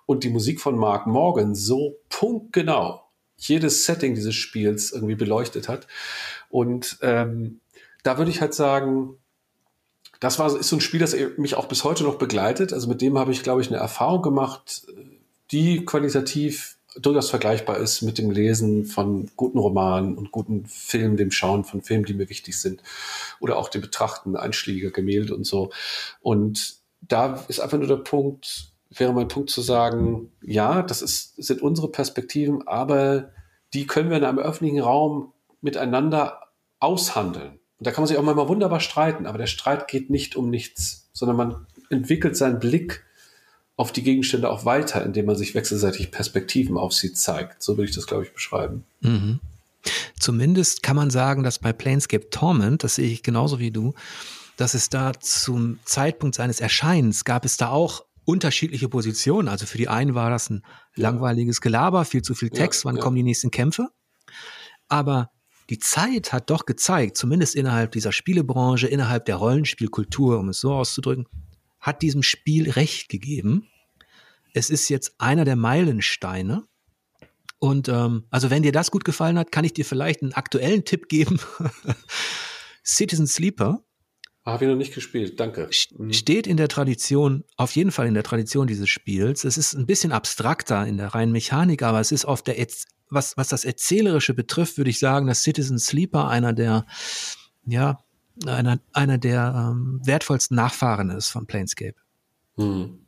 [0.06, 3.02] und die Musik von Mark Morgan so punktgenau
[3.36, 5.86] jedes Setting dieses Spiels irgendwie beleuchtet hat.
[6.48, 7.60] Und ähm,
[8.02, 9.16] da würde ich halt sagen,
[10.20, 12.72] das war ist so ein Spiel, das mich auch bis heute noch begleitet.
[12.72, 14.86] Also mit dem habe ich, glaube ich, eine Erfahrung gemacht,
[15.52, 21.30] die qualitativ durchaus vergleichbar ist mit dem Lesen von guten Romanen und guten Filmen, dem
[21.30, 22.82] Schauen von Filmen, die mir wichtig sind.
[23.40, 25.70] Oder auch dem Betrachten einschlägiger Gemälde und so.
[26.20, 31.36] Und da ist einfach nur der Punkt, wäre mein Punkt zu sagen, ja, das ist,
[31.36, 33.30] sind unsere Perspektiven, aber
[33.74, 36.48] die können wir in einem öffentlichen Raum miteinander
[36.80, 37.58] aushandeln.
[37.78, 40.50] Und da kann man sich auch manchmal wunderbar streiten, aber der Streit geht nicht um
[40.50, 43.04] nichts, sondern man entwickelt seinen Blick
[43.76, 47.62] auf die Gegenstände auch weiter, indem man sich wechselseitig Perspektiven auf sie zeigt.
[47.62, 48.84] So würde ich das, glaube ich, beschreiben.
[49.00, 49.38] Mhm.
[50.18, 53.94] Zumindest kann man sagen, dass bei Planescape Torment, das sehe ich genauso wie du,
[54.56, 59.46] dass es da zum Zeitpunkt seines Erscheinens gab es da auch unterschiedliche Positionen.
[59.46, 60.62] Also für die einen war das ein
[60.96, 63.02] langweiliges Gelaber, viel zu viel Text, wann ja.
[63.02, 63.88] kommen die nächsten Kämpfe.
[64.88, 65.30] Aber
[65.70, 70.72] die Zeit hat doch gezeigt, zumindest innerhalb dieser Spielebranche, innerhalb der Rollenspielkultur, um es so
[70.72, 71.26] auszudrücken,
[71.78, 73.68] hat diesem Spiel Recht gegeben.
[74.54, 76.64] Es ist jetzt einer der Meilensteine.
[77.58, 80.84] Und ähm, also wenn dir das gut gefallen hat, kann ich dir vielleicht einen aktuellen
[80.84, 81.38] Tipp geben.
[82.84, 83.84] Citizen Sleeper
[84.46, 85.68] Habe ich noch nicht gespielt, danke.
[85.96, 86.12] Mhm.
[86.12, 89.44] Steht in der Tradition, auf jeden Fall in der Tradition dieses Spiels.
[89.44, 92.58] Es ist ein bisschen abstrakter in der reinen Mechanik, aber es ist auf der,
[93.10, 96.86] was, was das Erzählerische betrifft, würde ich sagen, dass Citizen Sleeper einer der,
[97.64, 97.98] ja,
[98.46, 101.96] einer, einer der ähm, wertvollsten Nachfahren ist von Planescape.
[102.56, 103.06] Hm.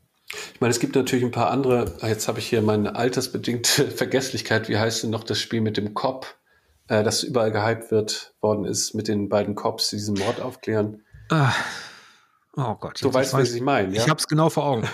[0.54, 4.68] Ich meine, es gibt natürlich ein paar andere, jetzt habe ich hier meine altersbedingte Vergesslichkeit,
[4.68, 6.38] wie heißt denn noch das Spiel mit dem Cop,
[6.88, 11.02] äh, das überall gehypt wird worden ist, mit den beiden Cops, die diesen Mord aufklären.
[11.30, 11.52] Ah.
[12.56, 13.02] Oh Gott.
[13.02, 13.94] Du weißt, was ich meine.
[13.94, 14.02] Ja?
[14.02, 14.88] Ich habe es genau vor Augen.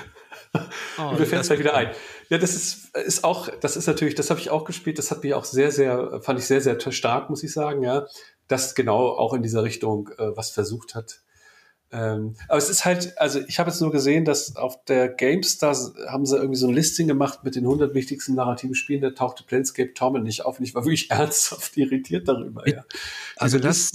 [0.99, 1.91] Oh, Mir fällt es gleich wieder ein.
[2.29, 4.99] Ja, das ist, ist auch, das ist natürlich, das habe ich auch gespielt.
[4.99, 7.83] Das hat mich auch sehr, sehr, fand ich sehr, sehr stark, muss ich sagen.
[7.83, 8.07] Ja,
[8.49, 11.21] das genau auch in dieser Richtung äh, was versucht hat.
[11.93, 15.77] Ähm, aber es ist halt, also ich habe jetzt nur gesehen, dass auf der GameStar
[16.09, 19.45] haben sie irgendwie so ein Listing gemacht mit den 100 wichtigsten narrativen Spielen, da tauchte
[19.45, 22.69] Planescape Torment nicht auf und ich war wirklich ernsthaft irritiert darüber.
[22.69, 22.85] Ja.
[23.37, 23.93] Also das,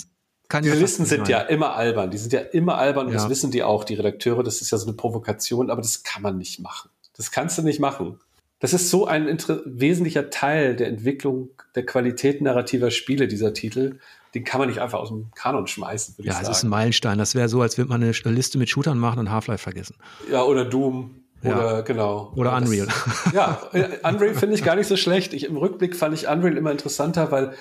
[0.52, 2.11] kann Diese Listen sind ja immer albern.
[2.11, 3.19] Die sind ja immer albern und ja.
[3.19, 4.44] das wissen die auch, die Redakteure.
[4.44, 6.90] Das ist ja so eine Provokation, aber das kann man nicht machen.
[7.15, 8.19] Das kannst du nicht machen.
[8.60, 13.99] Das ist so ein wesentlicher Teil der Entwicklung der Qualität narrativer Spiele, dieser Titel.
[14.36, 16.45] Den kann man nicht einfach aus dem Kanon schmeißen, würde ja, ich sagen.
[16.45, 17.18] Ja, es ist ein Meilenstein.
[17.18, 19.95] Das wäre so, als würde man eine Liste mit Shootern machen und Half-Life vergessen.
[20.30, 21.15] Ja, oder Doom.
[21.44, 21.82] Oder ja.
[21.82, 22.34] genau.
[22.36, 22.88] Oder Unreal.
[22.88, 23.61] Das, ja,
[24.03, 25.34] Unreal finde ich gar nicht so schlecht.
[25.34, 27.53] Ich, Im Rückblick fand ich Unreal immer interessanter, weil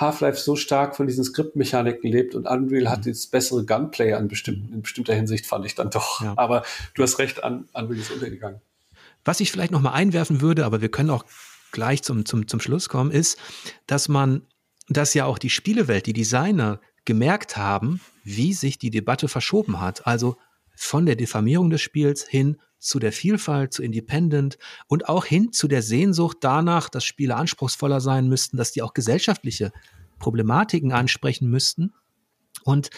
[0.00, 2.88] Half-Life so stark von diesen Skriptmechaniken lebt und Unreal mhm.
[2.88, 6.22] hat jetzt bessere Gunplay an bestimmten, in bestimmter Hinsicht, fand ich dann doch.
[6.22, 6.34] Ja.
[6.36, 6.62] Aber
[6.94, 8.60] du hast recht, an, Unreal ist untergegangen.
[9.24, 11.24] Was ich vielleicht noch mal einwerfen würde, aber wir können auch
[11.72, 13.38] gleich zum, zum, zum Schluss kommen, ist,
[13.86, 14.42] dass man,
[14.88, 20.06] dass ja auch die Spielewelt, die Designer gemerkt haben, wie sich die Debatte verschoben hat.
[20.06, 20.36] Also
[20.78, 25.66] von der Diffamierung des Spiels hin zu der Vielfalt, zu Independent und auch hin zu
[25.66, 29.72] der Sehnsucht danach, dass Spiele anspruchsvoller sein müssten, dass die auch gesellschaftliche
[30.20, 31.92] Problematiken ansprechen müssten.
[32.62, 32.90] Und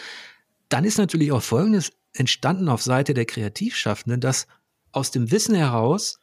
[0.69, 4.45] dann ist natürlich auch Folgendes entstanden auf Seite der Kreativschaffenden, dass
[4.91, 6.19] aus dem Wissen heraus,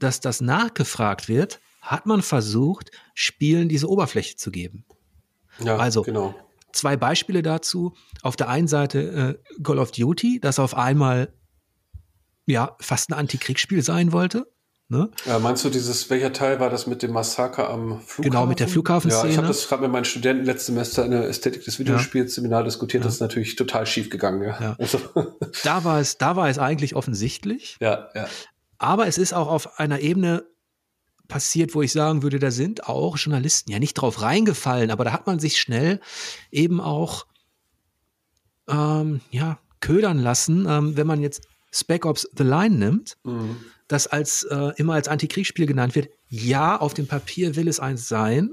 [0.00, 4.84] dass das nachgefragt wird, hat man versucht, Spielen diese Oberfläche zu geben.
[5.60, 6.34] Ja, also genau.
[6.72, 7.94] Zwei Beispiele dazu.
[8.22, 11.32] Auf der einen Seite äh, Call of Duty, das auf einmal
[12.46, 14.46] ja fast ein Antikriegsspiel sein wollte.
[14.92, 15.08] Ne?
[15.24, 18.22] Ja, meinst du dieses, welcher Teil war das mit dem Massaker am Flughafen?
[18.24, 19.26] Genau, mit der Flughafenszene.
[19.26, 22.34] Ja, ich habe das gerade mit meinen Studenten letztes Semester in der Ästhetik des Videospiels
[22.34, 23.06] Seminar diskutiert, ja.
[23.06, 24.42] das ist natürlich total schief gegangen.
[24.42, 24.60] Ja.
[24.60, 24.76] ja.
[24.78, 24.98] Also.
[25.62, 27.76] Da war es, da war es eigentlich offensichtlich.
[27.80, 28.26] Ja, ja.
[28.78, 30.44] Aber es ist auch auf einer Ebene
[31.30, 35.12] passiert, wo ich sagen würde, da sind auch Journalisten ja nicht drauf reingefallen, aber da
[35.12, 36.00] hat man sich schnell
[36.50, 37.26] eben auch
[38.68, 43.56] ähm, ja, ködern lassen, ähm, wenn man jetzt Spec Ops The Line nimmt, mhm.
[43.88, 46.10] das als äh, immer als Antikriegsspiel genannt wird.
[46.28, 48.50] Ja, auf dem Papier will es eins sein,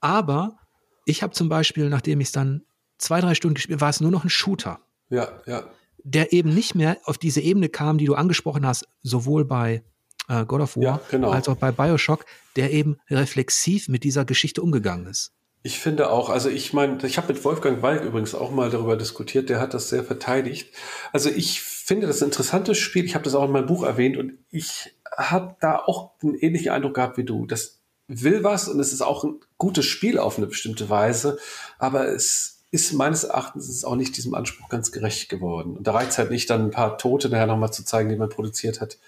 [0.00, 0.58] aber
[1.06, 2.62] ich habe zum Beispiel, nachdem ich es dann
[2.98, 4.80] zwei, drei Stunden gespielt war es nur noch ein Shooter.
[5.08, 5.64] Ja, ja.
[6.02, 9.82] Der eben nicht mehr auf diese Ebene kam, die du angesprochen hast, sowohl bei
[10.28, 11.30] äh, God of War ja, genau.
[11.30, 12.24] als auch bei Bioshock,
[12.56, 15.32] der eben reflexiv mit dieser Geschichte umgegangen ist.
[15.66, 18.98] Ich finde auch, also ich meine, ich habe mit Wolfgang Walk übrigens auch mal darüber
[18.98, 20.68] diskutiert, der hat das sehr verteidigt.
[21.10, 24.18] Also ich finde das ein interessantes Spiel, ich habe das auch in meinem Buch erwähnt
[24.18, 27.46] und ich habe da auch einen ähnlichen Eindruck gehabt wie du.
[27.46, 31.38] Das will was und es ist auch ein gutes Spiel auf eine bestimmte Weise,
[31.78, 35.78] aber es ist meines Erachtens auch nicht diesem Anspruch ganz gerecht geworden.
[35.78, 38.16] Und da reicht es halt nicht, dann ein paar Tote nachher nochmal zu zeigen, die
[38.16, 38.98] man produziert hat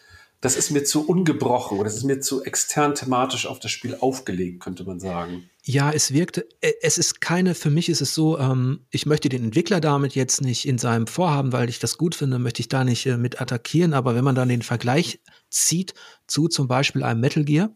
[0.40, 3.96] das ist mir zu ungebrochen oder das ist mir zu extern thematisch auf das Spiel
[3.98, 5.48] aufgelegt, könnte man sagen.
[5.62, 9.28] Ja, es wirkte, äh, es ist keine, für mich ist es so, ähm, ich möchte
[9.28, 12.68] den Entwickler damit jetzt nicht in seinem Vorhaben, weil ich das gut finde, möchte ich
[12.68, 15.94] da nicht äh, mit attackieren, aber wenn man dann den Vergleich zieht
[16.26, 17.70] zu zum Beispiel einem Metal Gear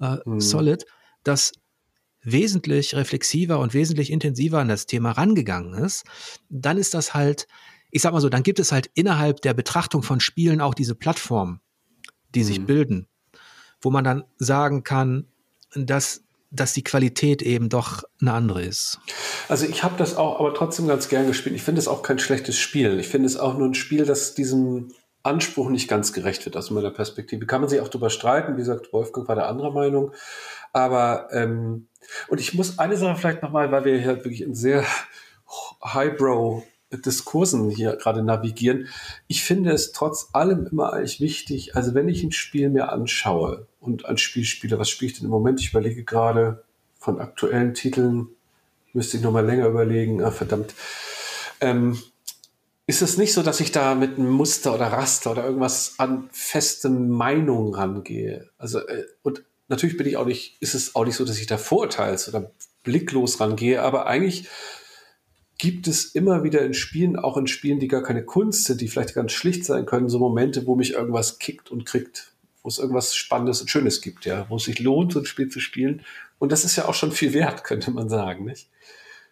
[0.00, 0.40] äh, hm.
[0.40, 0.84] Solid,
[1.24, 1.52] das
[2.22, 6.04] wesentlich reflexiver und wesentlich intensiver an das Thema rangegangen ist,
[6.50, 7.48] dann ist das halt,
[7.90, 10.94] ich sag mal so, dann gibt es halt innerhalb der Betrachtung von Spielen auch diese
[10.94, 11.60] Plattform
[12.34, 12.66] die sich mhm.
[12.66, 13.06] bilden,
[13.80, 15.26] wo man dann sagen kann,
[15.74, 16.22] dass
[16.54, 19.00] dass die Qualität eben doch eine andere ist.
[19.48, 21.56] Also ich habe das auch, aber trotzdem ganz gern gespielt.
[21.56, 23.00] Ich finde es auch kein schlechtes Spiel.
[23.00, 24.92] Ich finde es auch nur ein Spiel, das diesem
[25.22, 27.46] Anspruch nicht ganz gerecht wird aus meiner Perspektive.
[27.46, 28.54] Kann man sich auch darüber streiten.
[28.54, 30.12] Wie gesagt, Wolfgang war der anderer Meinung.
[30.72, 31.88] Aber ähm,
[32.28, 34.84] und ich muss eine Sache vielleicht nochmal, weil wir hier wirklich in sehr
[35.82, 36.62] highbrow
[36.98, 38.88] Diskursen hier gerade navigieren.
[39.26, 43.66] Ich finde es trotz allem immer eigentlich wichtig, also wenn ich ein Spiel mir anschaue
[43.80, 45.60] und ein Spiel spiele, was spiele ich denn im Moment?
[45.60, 46.64] Ich überlege gerade
[46.98, 48.28] von aktuellen Titeln,
[48.92, 50.74] müsste ich nochmal länger überlegen, ah, verdammt.
[51.60, 51.98] Ähm,
[52.86, 56.28] ist es nicht so, dass ich da mit einem Muster oder Raster oder irgendwas an
[56.32, 58.50] feste Meinung rangehe?
[58.58, 61.46] Also, äh, und natürlich bin ich auch nicht, ist es auch nicht so, dass ich
[61.46, 62.50] da vorurteils oder
[62.82, 64.48] blicklos rangehe, aber eigentlich
[65.58, 68.88] gibt es immer wieder in Spielen, auch in Spielen, die gar keine Kunst sind, die
[68.88, 72.78] vielleicht ganz schlicht sein können, so Momente, wo mich irgendwas kickt und kriegt, wo es
[72.78, 76.02] irgendwas Spannendes und Schönes gibt, ja, wo es sich lohnt, so ein Spiel zu spielen.
[76.38, 78.68] Und das ist ja auch schon viel wert, könnte man sagen, nicht?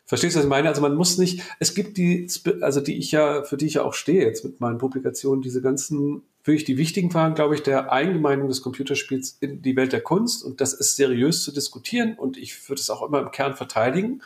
[0.07, 0.69] Verstehst du, was ich meine?
[0.69, 2.29] Also man muss nicht, es gibt die,
[2.63, 5.63] also die ich ja, für die ich ja auch stehe jetzt mit meinen Publikationen, diese
[5.63, 10.01] ganzen, wirklich die wichtigen Fragen, glaube ich, der Eingemeindung des Computerspiels in die Welt der
[10.01, 10.43] Kunst.
[10.43, 14.21] Und das ist seriös zu diskutieren und ich würde es auch immer im Kern verteidigen.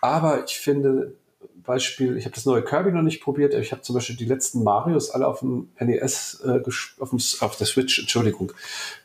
[0.00, 1.14] Aber ich finde,
[1.62, 4.62] Beispiel, ich habe das neue Kirby noch nicht probiert, ich habe zum Beispiel die letzten
[4.62, 6.60] Marios alle auf dem NES, äh,
[6.98, 8.52] auf, dem, auf der Switch, Entschuldigung,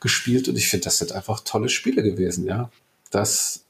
[0.00, 2.70] gespielt und ich finde, das sind einfach tolle Spiele gewesen, ja.
[3.10, 3.64] Das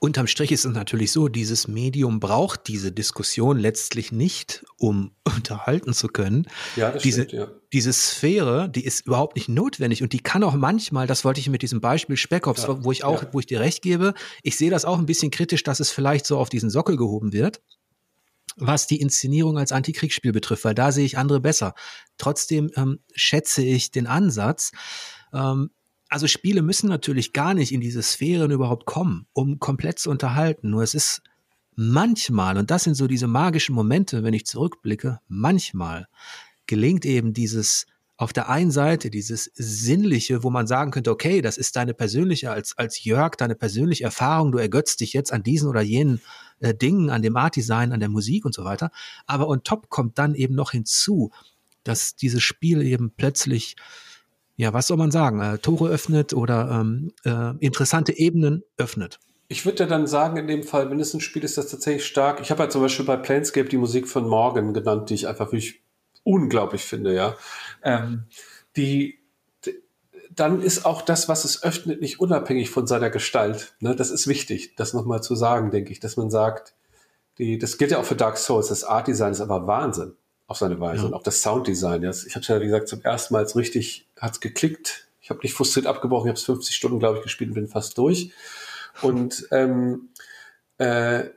[0.00, 5.92] Unterm Strich ist es natürlich so, dieses Medium braucht diese Diskussion letztlich nicht, um unterhalten
[5.92, 6.46] zu können.
[6.76, 7.48] Ja, das diese, stimmt, ja.
[7.72, 11.48] diese Sphäre, die ist überhaupt nicht notwendig und die kann auch manchmal, das wollte ich
[11.48, 13.28] mit diesem Beispiel Speckops, ja, wo ich auch, ja.
[13.32, 16.26] wo ich dir recht gebe, ich sehe das auch ein bisschen kritisch, dass es vielleicht
[16.26, 17.60] so auf diesen Sockel gehoben wird
[18.58, 21.74] was die Inszenierung als Antikriegsspiel betrifft, weil da sehe ich andere besser.
[22.16, 24.72] Trotzdem ähm, schätze ich den Ansatz.
[25.32, 25.70] Ähm,
[26.08, 30.70] also Spiele müssen natürlich gar nicht in diese Sphären überhaupt kommen, um komplett zu unterhalten.
[30.70, 31.22] Nur es ist
[31.74, 36.06] manchmal, und das sind so diese magischen Momente, wenn ich zurückblicke, manchmal
[36.66, 37.86] gelingt eben dieses
[38.18, 42.50] auf der einen Seite dieses Sinnliche, wo man sagen könnte, okay, das ist deine persönliche,
[42.50, 46.20] als, als Jörg, deine persönliche Erfahrung, du ergötzt dich jetzt an diesen oder jenen
[46.60, 48.90] äh, Dingen, an dem Art-Design, an der Musik und so weiter.
[49.26, 51.30] Aber on top kommt dann eben noch hinzu,
[51.84, 53.76] dass dieses Spiel eben plötzlich,
[54.56, 59.18] ja, was soll man sagen, äh, Tore öffnet oder ähm, äh, interessante Ebenen öffnet.
[59.50, 62.04] Ich würde ja dann sagen, in dem Fall, wenn es ein Spiel ist, das tatsächlich
[62.04, 62.40] stark.
[62.40, 65.46] Ich habe ja zum Beispiel bei Planescape die Musik von Morgan genannt, die ich einfach
[65.46, 65.80] wirklich
[66.22, 67.34] unglaublich finde, ja.
[67.82, 68.24] Ähm,
[68.76, 69.18] die,
[70.34, 73.74] dann ist auch das, was es öffnet, nicht unabhängig von seiner Gestalt.
[73.80, 73.96] Ne?
[73.96, 76.74] Das ist wichtig, das nochmal zu sagen, denke ich, dass man sagt,
[77.38, 80.14] die, das gilt ja auch für Dark Souls, das Art Design ist aber Wahnsinn
[80.46, 81.08] auf seine Weise ja.
[81.08, 82.02] und auch das Sounddesign.
[82.02, 82.10] Ja.
[82.10, 85.06] Ich habe es ja, wie gesagt, zum ersten Mal richtig, hat's geklickt.
[85.20, 87.68] Ich habe nicht frustriert abgebrochen, ich habe es 50 Stunden, glaube ich, gespielt und bin
[87.68, 88.32] fast durch.
[89.02, 90.08] Und ähm,
[90.78, 91.30] äh,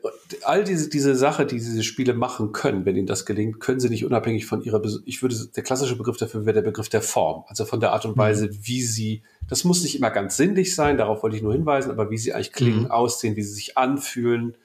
[0.43, 3.89] all diese, diese Sache, die diese Spiele machen können, wenn ihnen das gelingt, können sie
[3.89, 7.43] nicht unabhängig von ihrer, ich würde, der klassische Begriff dafür wäre der Begriff der Form,
[7.47, 8.21] also von der Art und mhm.
[8.21, 8.59] Weise, mhm.
[8.61, 12.11] wie sie, das muss nicht immer ganz sinnlich sein, darauf wollte ich nur hinweisen, aber
[12.11, 12.91] wie sie eigentlich klingen, mhm.
[12.91, 14.55] aussehen, wie sie sich anfühlen,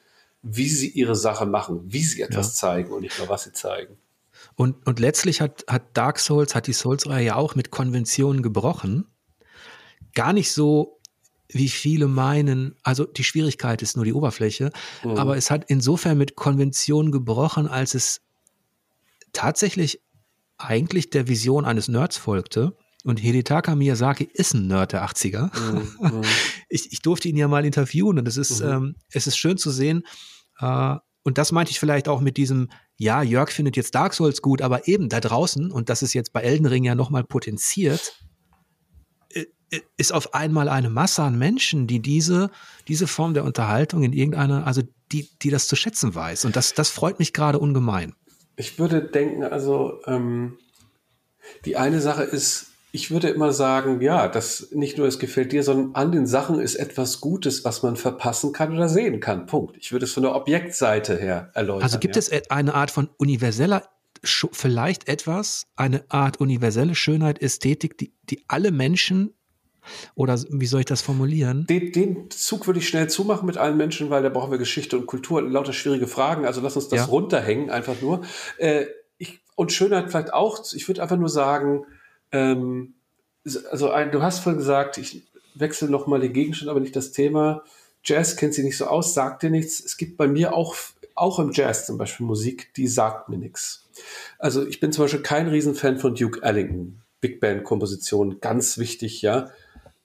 [0.43, 2.69] wie sie ihre Sache machen, wie sie etwas ja.
[2.69, 3.97] zeigen und nicht nur, was sie zeigen.
[4.57, 9.07] Und, und letztlich hat, hat Dark Souls, hat die Souls-Reihe ja auch mit Konventionen gebrochen.
[10.15, 10.96] Gar nicht so
[11.51, 14.71] wie viele meinen, also die Schwierigkeit ist nur die Oberfläche,
[15.05, 15.13] mhm.
[15.13, 18.21] aber es hat insofern mit Konventionen gebrochen, als es
[19.33, 20.01] tatsächlich
[20.59, 22.77] eigentlich der Vision eines Nerds folgte.
[23.05, 25.51] Und Hidetaka Miyazaki ist ein Nerd der 80er.
[25.59, 26.23] Mhm.
[26.69, 28.69] Ich, ich, durfte ihn ja mal interviewen und es ist, mhm.
[28.69, 30.03] ähm, es ist schön zu sehen.
[30.59, 34.43] Äh, und das meinte ich vielleicht auch mit diesem, ja, Jörg findet jetzt Dark Souls
[34.43, 38.15] gut, aber eben da draußen, und das ist jetzt bei Elden Ring ja nochmal potenziert,
[39.97, 42.51] ist auf einmal eine Masse an Menschen, die diese,
[42.89, 44.83] diese Form der Unterhaltung in irgendeiner, also
[45.13, 46.45] die, die das zu schätzen weiß.
[46.45, 48.15] Und das, das freut mich gerade ungemein.
[48.57, 50.59] Ich würde denken, also ähm,
[51.65, 55.63] die eine Sache ist, ich würde immer sagen, ja, das nicht nur es gefällt dir,
[55.63, 59.47] sondern an den Sachen ist etwas Gutes, was man verpassen kann oder sehen kann.
[59.47, 59.77] Punkt.
[59.77, 61.83] Ich würde es von der Objektseite her erläutern.
[61.83, 62.21] Also gibt ja.
[62.21, 63.83] es eine Art von universeller
[64.25, 69.36] vielleicht etwas, eine Art universelle Schönheit, Ästhetik, die, die alle Menschen
[70.15, 71.67] oder wie soll ich das formulieren?
[71.67, 74.97] Den, den, Zug würde ich schnell zumachen mit allen Menschen, weil da brauchen wir Geschichte
[74.97, 76.47] und Kultur, lauter schwierige Fragen.
[76.47, 77.05] Also lass uns das ja.
[77.07, 78.23] runterhängen, einfach nur.
[78.59, 78.87] Äh,
[79.19, 80.65] ich, und Schönheit vielleicht auch.
[80.73, 81.85] Ich würde einfach nur sagen,
[82.33, 82.95] ähm,
[83.71, 87.63] also ein, du hast vorhin gesagt, ich wechsle nochmal den Gegenstand, aber nicht das Thema.
[88.05, 89.81] Jazz kennt sich nicht so aus, sagt dir nichts.
[89.81, 90.77] Es gibt bei mir auch,
[91.15, 93.85] auch im Jazz zum Beispiel Musik, die sagt mir nichts.
[94.39, 97.03] Also ich bin zum Beispiel kein Riesenfan von Duke Ellington.
[97.21, 99.51] Big Band Komposition, ganz wichtig, ja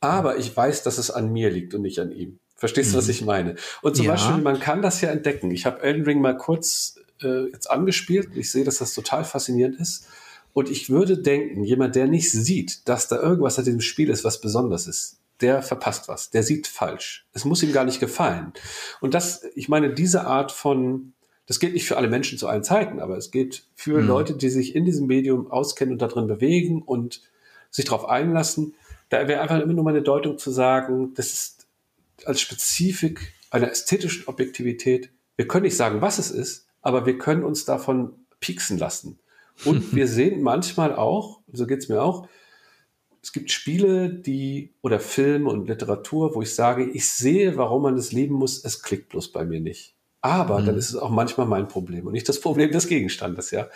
[0.02, 2.40] aber ich weiß, dass es an mir liegt und nicht an ihm.
[2.56, 3.12] Verstehst du, was mhm.
[3.12, 3.56] ich meine?
[3.82, 4.12] Und zum ja.
[4.12, 5.52] Beispiel, man kann das ja entdecken.
[5.52, 8.30] Ich habe Elden Ring mal kurz äh, jetzt angespielt.
[8.36, 10.08] Ich sehe, dass das total faszinierend ist.
[10.54, 14.24] Und ich würde denken, jemand, der nicht sieht, dass da irgendwas an diesem Spiel ist,
[14.24, 16.30] was besonders ist, der verpasst was.
[16.30, 17.26] Der sieht falsch.
[17.34, 18.54] Es muss ihm gar nicht gefallen.
[19.00, 21.14] Und das, ich meine, diese Art von,
[21.46, 24.08] das gilt nicht für alle Menschen zu allen Zeiten, aber es geht für mhm.
[24.08, 27.22] Leute, die sich in diesem Medium auskennen und darin bewegen und
[27.72, 28.76] sich darauf einlassen
[29.12, 31.68] da wäre einfach immer nur meine Deutung zu sagen, das ist
[32.26, 35.12] als Spezifik einer ästhetischen Objektivität.
[35.36, 39.20] Wir können nicht sagen, was es ist, aber wir können uns davon pieksen lassen.
[39.66, 42.30] Und wir sehen manchmal auch, so geht's mir auch,
[43.22, 47.98] es gibt Spiele, die oder Filme und Literatur, wo ich sage, ich sehe, warum man
[47.98, 49.94] das lieben muss, es klickt bloß bei mir nicht.
[50.22, 50.68] Aber mhm.
[50.68, 53.68] dann ist es auch manchmal mein Problem und nicht das Problem des Gegenstandes, ja.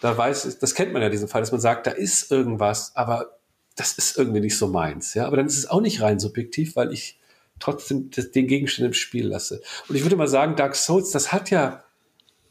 [0.00, 3.38] Da weiß, das kennt man ja diesen Fall, dass man sagt, da ist irgendwas, aber
[3.76, 5.26] das ist irgendwie nicht so meins, ja.
[5.26, 7.18] Aber dann ist es auch nicht rein subjektiv, weil ich
[7.58, 9.62] trotzdem den Gegenstand im Spiel lasse.
[9.88, 11.84] Und ich würde mal sagen, Dark Souls, das hat ja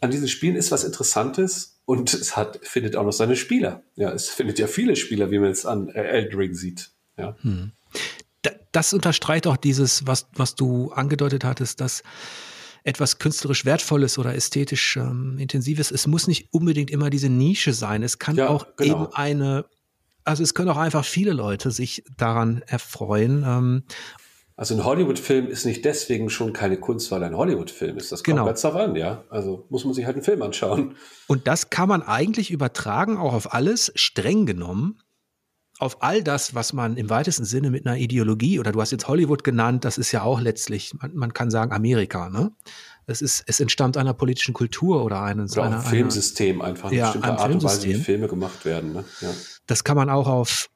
[0.02, 3.84] an diesen Spielen ist was Interessantes und es hat, findet auch noch seine Spieler.
[3.96, 6.92] Ja, es findet ja viele Spieler, wie man es an äh, Eldring sieht.
[7.18, 7.38] Ja.
[7.42, 7.72] Hm.
[8.74, 12.04] Das unterstreicht auch dieses, was, was du angedeutet hattest, dass
[12.84, 18.04] etwas künstlerisch Wertvolles oder ästhetisch ähm, Intensives, es muss nicht unbedingt immer diese Nische sein.
[18.04, 19.06] Es kann ja, auch genau.
[19.06, 19.66] eben eine,
[20.26, 23.44] also es können auch einfach viele Leute sich daran erfreuen.
[23.46, 23.84] Ähm,
[24.56, 28.12] also ein Hollywood-Film ist nicht deswegen schon keine Kunst, weil ein Hollywood-Film ist.
[28.12, 28.46] Das kommt genau.
[28.46, 29.24] ganz darauf an, ja.
[29.30, 30.96] Also muss man sich halt einen Film anschauen.
[31.28, 35.00] Und das kann man eigentlich übertragen, auch auf alles, streng genommen,
[35.80, 39.08] auf all das, was man im weitesten Sinne mit einer Ideologie, oder du hast jetzt
[39.08, 42.52] Hollywood genannt, das ist ja auch letztlich, man, man kann sagen Amerika, ne?
[43.06, 47.06] Es ist, es entstammt einer politischen Kultur oder eines oder einer, Filmsystem einfach, eine ja,
[47.06, 48.94] bestimmte Art und Weise, wie Filme gemacht werden.
[48.94, 49.06] Ne?
[49.22, 49.30] Ja.
[49.68, 50.70] Das kann man auch auf,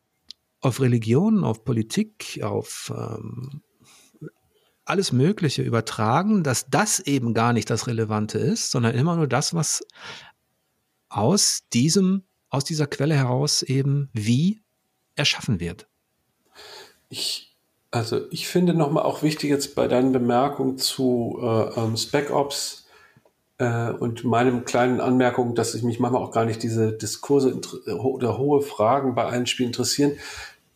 [0.59, 3.61] auf Religion, auf Politik, auf ähm,
[4.87, 9.53] alles Mögliche übertragen, dass das eben gar nicht das Relevante ist, sondern immer nur das,
[9.53, 9.83] was
[11.09, 14.61] aus diesem, aus dieser Quelle heraus eben wie
[15.15, 15.87] erschaffen wird.
[17.09, 17.46] Ich,
[17.97, 22.85] also ich finde nochmal auch wichtig jetzt bei deinen Bemerkungen zu äh, ähm, Spec Ops
[23.57, 28.37] äh, und meinem kleinen Anmerkung, dass ich mich manchmal auch gar nicht diese Diskurse oder
[28.37, 30.13] hohe Fragen bei allen Spielen interessieren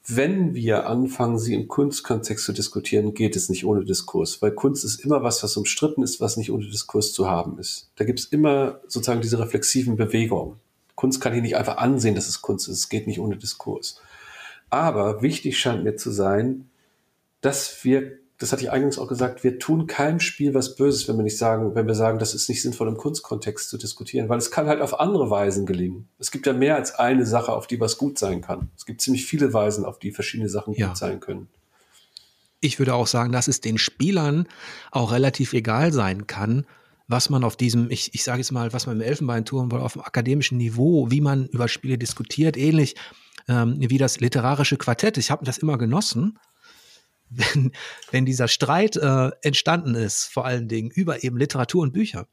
[0.08, 4.84] wenn wir anfangen, sie im Kunstkontext zu diskutieren, geht es nicht ohne Diskurs, weil Kunst
[4.84, 7.92] ist immer was, was umstritten ist, was nicht ohne Diskurs zu haben ist.
[7.96, 10.60] Da gibt es immer sozusagen diese reflexiven Bewegungen.
[10.96, 12.78] Kunst kann ich nicht einfach ansehen, dass es Kunst ist.
[12.78, 14.02] Es geht nicht ohne Diskurs.
[14.70, 16.70] Aber wichtig scheint mir zu sein,
[17.42, 21.16] dass wir das hatte ich eingangs auch gesagt, wir tun keinem Spiel was Böses, wenn
[21.16, 24.40] wir nicht sagen, wenn wir sagen, das ist nicht sinnvoll im Kunstkontext zu diskutieren, weil
[24.40, 26.08] es kann halt auf andere Weisen gelingen.
[26.18, 28.72] Es gibt ja mehr als eine Sache, auf die was gut sein kann.
[28.76, 30.88] Es gibt ziemlich viele Weisen, auf die verschiedene Sachen ja.
[30.88, 31.50] gut sein können.
[32.62, 34.48] Ich würde auch sagen, dass es den Spielern
[34.92, 36.66] auch relativ egal sein kann,
[37.08, 39.94] was man auf diesem, ich, ich sage jetzt mal, was man im Elfenbeinturm oder auf
[39.94, 42.96] dem akademischen Niveau, wie man über Spiele diskutiert, ähnlich
[43.48, 45.18] ähm, wie das literarische Quartett.
[45.18, 46.40] Ich habe das immer genossen
[47.32, 47.72] wenn,
[48.12, 52.28] wenn dieser Streit äh, entstanden ist, vor allen Dingen über eben Literatur und Bücher.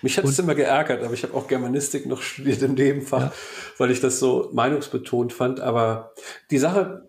[0.00, 3.32] Mich hat es immer geärgert, aber ich habe auch Germanistik noch studiert im Nebenfach, ja.
[3.78, 5.60] weil ich das so meinungsbetont fand.
[5.60, 6.12] Aber
[6.50, 7.06] die Sache,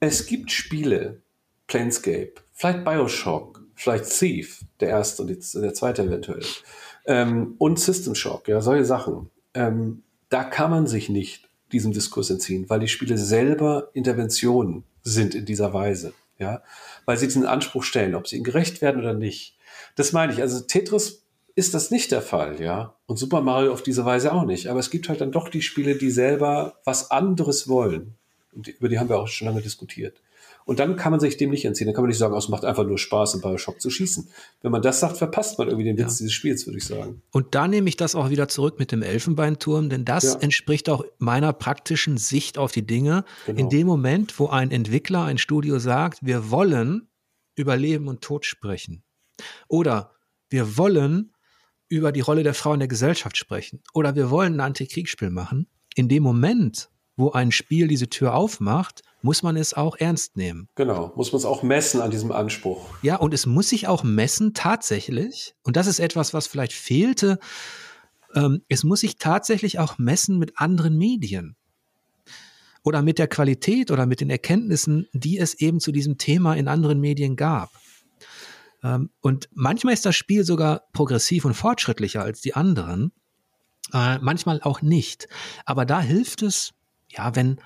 [0.00, 1.22] es gibt Spiele,
[1.68, 6.44] Planescape, vielleicht Bioshock, vielleicht Thief, der erste und der zweite eventuell,
[7.06, 9.30] ähm, und System Shock, ja, solche Sachen.
[9.54, 15.34] Ähm, da kann man sich nicht diesem Diskurs entziehen, weil die Spiele selber Interventionen sind
[15.34, 16.62] in dieser Weise ja,
[17.04, 19.56] weil sie diesen Anspruch stellen, ob sie ihnen gerecht werden oder nicht.
[19.96, 20.40] Das meine ich.
[20.40, 21.24] Also Tetris
[21.54, 22.94] ist das nicht der Fall, ja.
[23.06, 24.68] Und Super Mario auf diese Weise auch nicht.
[24.68, 28.14] Aber es gibt halt dann doch die Spiele, die selber was anderes wollen.
[28.54, 30.22] Und über die haben wir auch schon lange diskutiert.
[30.68, 31.86] Und dann kann man sich dem nicht entziehen.
[31.86, 34.28] Dann kann man nicht sagen, oh, es macht einfach nur Spaß, in Bioshock zu schießen.
[34.60, 36.24] Wenn man das sagt, verpasst man irgendwie den Witz ja.
[36.24, 37.22] dieses Spiels, würde ich sagen.
[37.30, 40.40] Und da nehme ich das auch wieder zurück mit dem Elfenbeinturm, denn das ja.
[40.40, 43.24] entspricht auch meiner praktischen Sicht auf die Dinge.
[43.46, 43.58] Genau.
[43.58, 47.08] In dem Moment, wo ein Entwickler, ein Studio sagt, wir wollen
[47.56, 49.02] über Leben und Tod sprechen.
[49.68, 50.12] Oder
[50.50, 51.32] wir wollen
[51.88, 53.80] über die Rolle der Frau in der Gesellschaft sprechen.
[53.94, 55.66] Oder wir wollen ein Antikriegsspiel machen.
[55.94, 60.68] In dem Moment, wo ein Spiel diese Tür aufmacht, muss man es auch ernst nehmen.
[60.74, 62.86] Genau, muss man es auch messen an diesem Anspruch.
[63.02, 67.38] Ja, und es muss sich auch messen tatsächlich, und das ist etwas, was vielleicht fehlte,
[68.34, 71.56] ähm, es muss sich tatsächlich auch messen mit anderen Medien
[72.84, 76.68] oder mit der Qualität oder mit den Erkenntnissen, die es eben zu diesem Thema in
[76.68, 77.70] anderen Medien gab.
[78.82, 83.12] Ähm, und manchmal ist das Spiel sogar progressiv und fortschrittlicher als die anderen,
[83.92, 85.28] äh, manchmal auch nicht.
[85.64, 86.72] Aber da hilft es,
[87.08, 87.60] ja, wenn,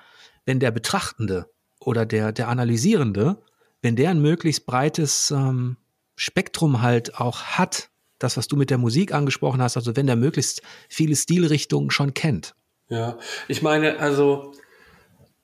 [0.45, 1.49] wenn der Betrachtende
[1.79, 3.37] oder der, der Analysierende,
[3.81, 5.77] wenn der ein möglichst breites ähm,
[6.15, 7.89] Spektrum halt auch hat,
[8.19, 12.13] das, was du mit der Musik angesprochen hast, also wenn der möglichst viele Stilrichtungen schon
[12.13, 12.55] kennt.
[12.89, 13.17] Ja,
[13.47, 14.53] ich meine, also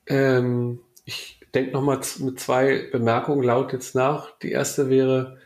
[0.06, 4.38] ähm, ich denke nochmal mit zwei Bemerkungen laut jetzt nach.
[4.38, 5.38] Die erste wäre,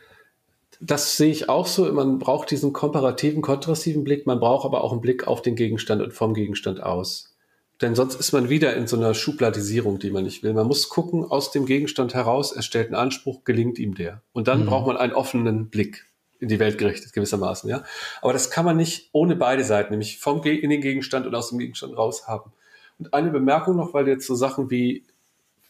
[0.79, 4.91] das sehe ich auch so, man braucht diesen komparativen, kontrastiven Blick, man braucht aber auch
[4.91, 7.34] einen Blick auf den Gegenstand und vom Gegenstand aus.
[7.81, 10.53] Denn sonst ist man wieder in so einer Schubladisierung, die man nicht will.
[10.53, 14.21] Man muss gucken, aus dem Gegenstand heraus, er stellt einen Anspruch, gelingt ihm der.
[14.31, 14.67] Und dann mhm.
[14.67, 16.05] braucht man einen offenen Blick
[16.39, 17.83] in die Welt gerichtet, gewissermaßen, ja.
[18.21, 21.35] Aber das kann man nicht ohne beide Seiten, nämlich vom Ge in den Gegenstand und
[21.35, 22.51] aus dem Gegenstand raus haben.
[22.97, 25.03] Und eine Bemerkung noch, weil du jetzt so Sachen wie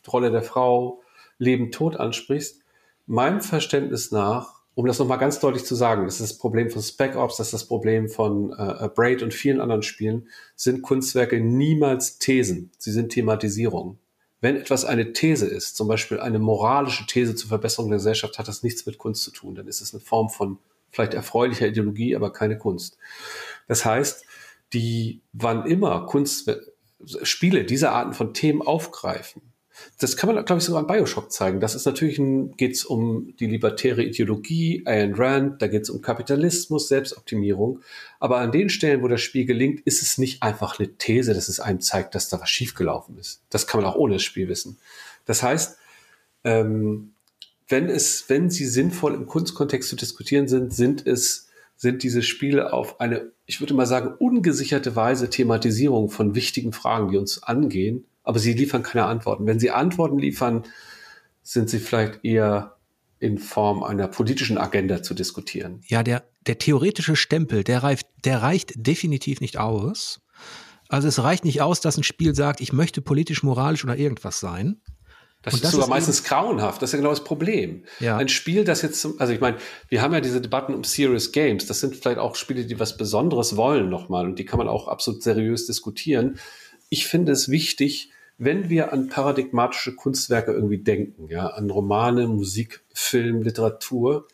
[0.07, 1.01] Rolle der Frau,
[1.37, 2.61] Leben, Tod ansprichst.
[3.07, 6.81] Meinem Verständnis nach um das nochmal ganz deutlich zu sagen, das ist das Problem von
[6.81, 11.39] Spec Ops, das ist das Problem von äh, Braid und vielen anderen Spielen, sind Kunstwerke
[11.39, 13.97] niemals Thesen, sie sind Thematisierung.
[14.41, 18.47] Wenn etwas eine These ist, zum Beispiel eine moralische These zur Verbesserung der Gesellschaft, hat
[18.47, 19.55] das nichts mit Kunst zu tun.
[19.55, 20.59] Dann ist es eine Form von
[20.91, 22.97] vielleicht erfreulicher Ideologie, aber keine Kunst.
[23.67, 24.25] Das heißt,
[24.73, 26.51] die, wann immer Kunst,
[27.23, 29.41] Spiele dieser Arten von Themen aufgreifen,
[29.99, 31.59] das kann man, glaube ich, sogar an Bioshock zeigen.
[31.59, 35.89] Das ist natürlich ein, geht es um die libertäre Ideologie, Ayn Rand, da geht es
[35.89, 37.81] um Kapitalismus, Selbstoptimierung.
[38.19, 41.49] Aber an den Stellen, wo das Spiel gelingt, ist es nicht einfach eine These, dass
[41.49, 43.41] es einem zeigt, dass da was schiefgelaufen ist.
[43.49, 44.77] Das kann man auch ohne das Spiel wissen.
[45.25, 45.77] Das heißt,
[46.43, 47.13] ähm,
[47.67, 52.73] wenn es, wenn sie sinnvoll im Kunstkontext zu diskutieren sind, sind es, sind diese Spiele
[52.73, 58.05] auf eine, ich würde mal sagen, ungesicherte Weise Thematisierung von wichtigen Fragen, die uns angehen
[58.25, 59.45] aber sie liefern keine Antworten.
[59.45, 60.63] Wenn sie Antworten liefern,
[61.43, 62.75] sind sie vielleicht eher
[63.19, 65.81] in Form einer politischen Agenda zu diskutieren.
[65.87, 70.19] Ja, der, der theoretische Stempel, der reicht, der reicht definitiv nicht aus.
[70.89, 74.39] Also es reicht nicht aus, dass ein Spiel sagt, ich möchte politisch, moralisch oder irgendwas
[74.39, 74.81] sein.
[75.41, 76.81] Das, und ist das sogar ist meistens grauenhaft.
[76.81, 77.83] Das ist ja genau das Problem.
[77.99, 78.17] Ja.
[78.17, 79.57] Ein Spiel, das jetzt, also ich meine,
[79.89, 81.67] wir haben ja diese Debatten um Serious Games.
[81.67, 84.87] Das sind vielleicht auch Spiele, die was Besonderes wollen nochmal und die kann man auch
[84.87, 86.39] absolut seriös diskutieren.
[86.89, 92.83] Ich finde es wichtig, wenn wir an paradigmatische Kunstwerke irgendwie denken, ja, an Romane, Musik,
[92.93, 94.27] Film, Literatur,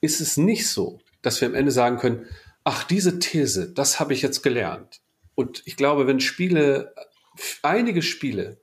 [0.00, 2.26] ist es nicht so, dass wir am Ende sagen können,
[2.64, 5.00] ach, diese These, das habe ich jetzt gelernt.
[5.34, 6.94] Und ich glaube, wenn Spiele,
[7.62, 8.60] einige Spiele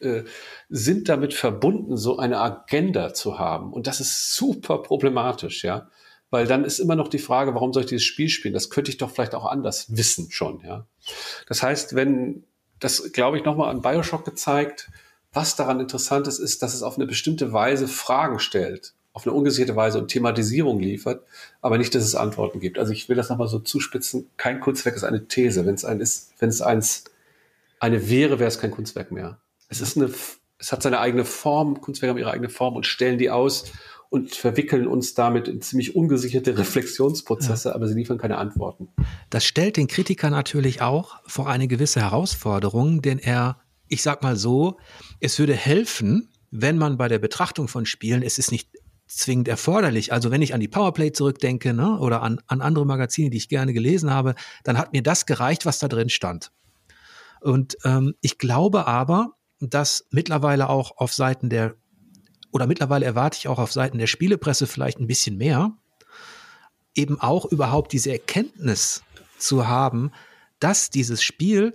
[0.00, 0.24] äh,
[0.68, 3.72] sind damit verbunden, so eine Agenda zu haben.
[3.72, 5.88] Und das ist super problematisch, ja.
[6.30, 8.52] Weil dann ist immer noch die Frage, warum soll ich dieses Spiel spielen?
[8.54, 10.86] Das könnte ich doch vielleicht auch anders wissen schon, ja.
[11.46, 12.44] Das heißt, wenn
[12.80, 14.90] das, glaube ich, nochmal an Bioshock gezeigt.
[15.32, 19.34] Was daran interessant ist, ist, dass es auf eine bestimmte Weise Fragen stellt, auf eine
[19.34, 21.24] ungesicherte Weise und Thematisierung liefert,
[21.60, 22.78] aber nicht, dass es Antworten gibt.
[22.78, 24.30] Also ich will das nochmal so zuspitzen.
[24.36, 25.66] Kein Kunstwerk ist eine These.
[25.66, 27.04] Wenn es ein ist, wenn es eins
[27.80, 29.38] eine wäre, wäre es kein Kunstwerk mehr.
[29.68, 30.10] Es ist eine,
[30.58, 31.80] es hat seine eigene Form.
[31.80, 33.70] Kunstwerke haben ihre eigene Form und stellen die aus
[34.10, 37.74] und verwickeln uns damit in ziemlich ungesicherte Reflexionsprozesse, ja.
[37.74, 38.88] aber sie liefern keine Antworten.
[39.30, 43.58] Das stellt den Kritiker natürlich auch vor eine gewisse Herausforderung, denn er,
[43.88, 44.78] ich sag mal so,
[45.20, 48.70] es würde helfen, wenn man bei der Betrachtung von Spielen, es ist nicht
[49.06, 50.12] zwingend erforderlich.
[50.12, 53.48] Also wenn ich an die Powerplay zurückdenke ne, oder an, an andere Magazine, die ich
[53.48, 56.50] gerne gelesen habe, dann hat mir das gereicht, was da drin stand.
[57.40, 61.74] Und ähm, ich glaube aber, dass mittlerweile auch auf Seiten der
[62.58, 65.76] oder mittlerweile erwarte ich auch auf Seiten der Spielepresse vielleicht ein bisschen mehr,
[66.92, 69.04] eben auch überhaupt diese Erkenntnis
[69.38, 70.10] zu haben,
[70.58, 71.72] dass dieses Spiel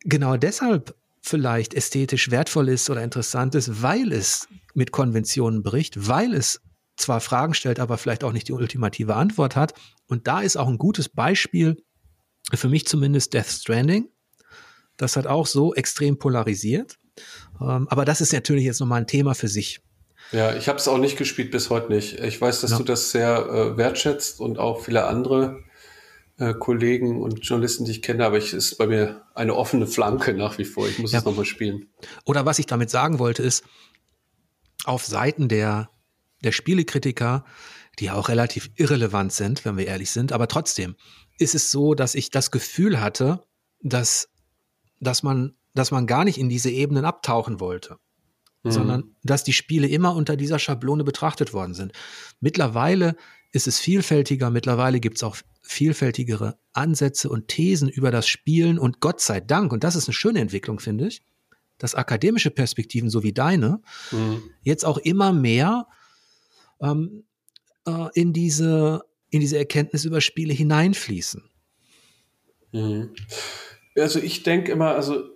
[0.00, 6.34] genau deshalb vielleicht ästhetisch wertvoll ist oder interessant ist, weil es mit Konventionen bricht, weil
[6.34, 6.60] es
[6.96, 9.74] zwar Fragen stellt, aber vielleicht auch nicht die ultimative Antwort hat.
[10.08, 11.80] Und da ist auch ein gutes Beispiel,
[12.52, 14.08] für mich zumindest Death Stranding.
[14.96, 16.98] Das hat auch so extrem polarisiert.
[17.60, 19.80] Ähm, aber das ist natürlich jetzt nochmal ein Thema für sich.
[20.32, 22.18] Ja, ich habe es auch nicht gespielt bis heute nicht.
[22.20, 22.78] Ich weiß, dass ja.
[22.78, 25.62] du das sehr äh, wertschätzt und auch viele andere
[26.38, 30.34] äh, Kollegen und Journalisten, die ich kenne, aber es ist bei mir eine offene Flanke
[30.34, 30.88] nach wie vor.
[30.88, 31.20] Ich muss ja.
[31.20, 31.88] es nochmal spielen.
[32.24, 33.64] Oder was ich damit sagen wollte, ist,
[34.84, 35.90] auf Seiten der,
[36.42, 37.44] der Spielekritiker,
[37.98, 40.96] die auch relativ irrelevant sind, wenn wir ehrlich sind, aber trotzdem
[41.38, 43.44] ist es so, dass ich das Gefühl hatte,
[43.80, 44.28] dass,
[45.00, 47.98] dass man dass man gar nicht in diese Ebenen abtauchen wollte,
[48.62, 48.70] mhm.
[48.70, 51.92] sondern dass die Spiele immer unter dieser Schablone betrachtet worden sind.
[52.40, 53.16] Mittlerweile
[53.52, 59.00] ist es vielfältiger, mittlerweile gibt es auch vielfältigere Ansätze und Thesen über das Spielen und
[59.00, 61.22] Gott sei Dank, und das ist eine schöne Entwicklung, finde ich,
[61.78, 63.80] dass akademische Perspektiven, so wie deine,
[64.10, 64.42] mhm.
[64.62, 65.86] jetzt auch immer mehr
[66.80, 67.24] ähm,
[67.86, 71.42] äh, in, diese, in diese Erkenntnis über Spiele hineinfließen.
[72.72, 73.14] Mhm.
[73.96, 75.33] Also ich denke immer, also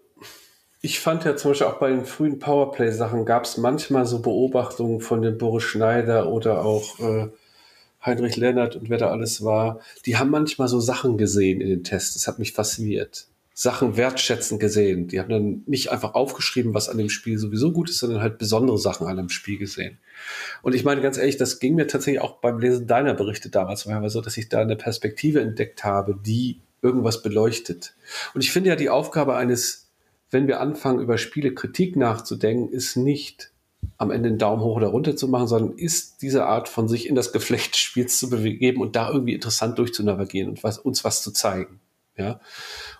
[0.80, 5.00] ich fand ja zum Beispiel auch bei den frühen Powerplay-Sachen gab es manchmal so Beobachtungen
[5.00, 7.28] von dem Boris Schneider oder auch äh,
[8.04, 9.80] Heinrich Lennart und wer da alles war.
[10.06, 12.14] Die haben manchmal so Sachen gesehen in den Tests.
[12.14, 13.26] Das hat mich fasziniert.
[13.54, 15.08] Sachen wertschätzend gesehen.
[15.08, 18.38] Die haben dann nicht einfach aufgeschrieben, was an dem Spiel sowieso gut ist, sondern halt
[18.38, 19.98] besondere Sachen an dem Spiel gesehen.
[20.62, 23.84] Und ich meine ganz ehrlich, das ging mir tatsächlich auch beim Lesen deiner Berichte damals
[23.84, 27.96] manchmal so, dass ich da eine Perspektive entdeckt habe, die irgendwas beleuchtet.
[28.32, 29.87] Und ich finde ja die Aufgabe eines
[30.30, 33.52] wenn wir anfangen, über Spiele Kritik nachzudenken, ist nicht
[33.96, 37.08] am Ende einen Daumen hoch oder runter zu machen, sondern ist diese Art von sich
[37.08, 41.04] in das Geflecht des Spiels zu begeben und da irgendwie interessant durchzunavigieren und was, uns
[41.04, 41.80] was zu zeigen.
[42.16, 42.40] Ja.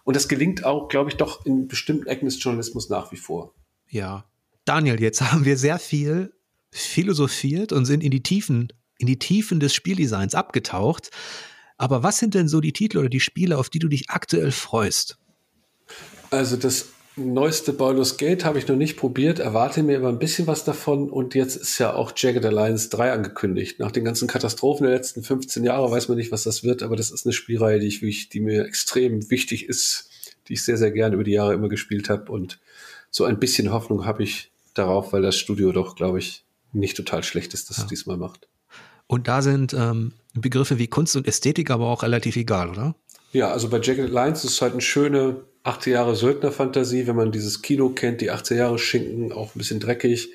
[0.04, 3.52] Und das gelingt auch, glaube ich, doch in bestimmten Ecken des Journalismus nach wie vor.
[3.88, 4.24] Ja.
[4.64, 6.32] Daniel, jetzt haben wir sehr viel
[6.70, 11.10] philosophiert und sind in die Tiefen in die Tiefen des Spieldesigns abgetaucht.
[11.76, 14.50] Aber was sind denn so die Titel oder die Spiele, auf die du dich aktuell
[14.50, 15.18] freust?
[16.30, 16.88] Also das
[17.18, 21.10] neueste Baldur's Gate habe ich noch nicht probiert, erwarte mir aber ein bisschen was davon
[21.10, 23.78] und jetzt ist ja auch Jagged Alliance 3 angekündigt.
[23.78, 26.96] Nach den ganzen Katastrophen der letzten 15 Jahre weiß man nicht, was das wird, aber
[26.96, 30.10] das ist eine Spielreihe, die, ich, die mir extrem wichtig ist,
[30.48, 32.58] die ich sehr, sehr gerne über die Jahre immer gespielt habe und
[33.10, 37.22] so ein bisschen Hoffnung habe ich darauf, weil das Studio doch, glaube ich, nicht total
[37.22, 37.84] schlecht ist, das ja.
[37.84, 38.48] diesmal macht.
[39.06, 42.94] Und da sind ähm, Begriffe wie Kunst und Ästhetik aber auch relativ egal, oder?
[43.32, 47.30] Ja, also bei Jagged Alliance ist es halt eine schöne 18 Jahre Söldnerfantasie, wenn man
[47.30, 50.30] dieses Kino kennt, die 18 Jahre Schinken, auch ein bisschen dreckig.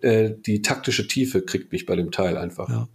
[0.00, 2.68] Äh, die taktische Tiefe kriegt mich bei dem Teil einfach.
[2.68, 2.88] Ja.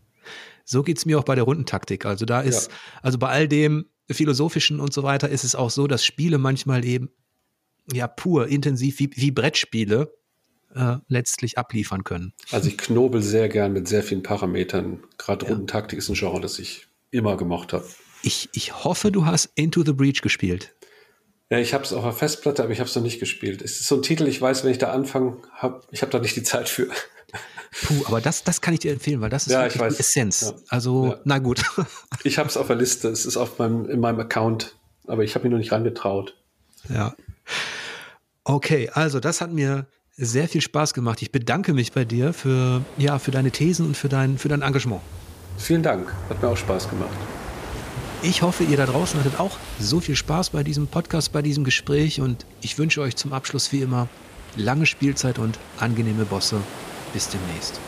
[0.64, 2.05] So geht's mir auch bei der Rundentaktik.
[2.05, 2.77] Also da ist, ja.
[3.01, 6.85] also bei all dem Philosophischen und so weiter, ist es auch so, dass Spiele manchmal
[6.85, 7.10] eben
[7.91, 10.14] ja pur, intensiv wie, wie Brettspiele
[10.73, 12.31] äh, letztlich abliefern können.
[12.51, 15.03] Also ich knobel sehr gern mit sehr vielen Parametern.
[15.18, 15.51] Gerade ja.
[15.51, 17.85] Rundentaktik ist ein Genre, das ich immer gemocht habe.
[18.22, 20.73] Ich, ich hoffe, du hast Into the Breach gespielt.
[21.53, 23.61] Ja, ich habe es auf der Festplatte, aber ich habe es noch nicht gespielt.
[23.61, 26.17] Es ist so ein Titel, ich weiß, wenn ich da anfange, hab, ich habe da
[26.17, 26.88] nicht die Zeit für.
[27.84, 29.93] Puh, aber das, das kann ich dir empfehlen, weil das ist ja, ich weiß.
[29.93, 30.41] die Essenz.
[30.41, 30.53] Ja.
[30.69, 31.19] Also, ja.
[31.25, 31.61] na gut.
[32.23, 34.75] ich habe es auf der Liste, es ist auf meinem, in meinem Account,
[35.05, 36.35] aber ich habe mich noch nicht rangetraut.
[36.89, 37.13] Ja.
[38.43, 39.85] Okay, also das hat mir
[40.17, 41.21] sehr viel Spaß gemacht.
[41.21, 44.63] Ich bedanke mich bei dir für, ja, für deine Thesen und für dein, für dein
[44.63, 45.01] Engagement.
[45.59, 47.13] Vielen Dank, hat mir auch Spaß gemacht.
[48.23, 51.65] Ich hoffe, ihr da draußen hattet auch so viel Spaß bei diesem Podcast, bei diesem
[51.65, 54.07] Gespräch und ich wünsche euch zum Abschluss wie immer
[54.55, 56.61] lange Spielzeit und angenehme Bosse.
[57.11, 57.81] Bis demnächst.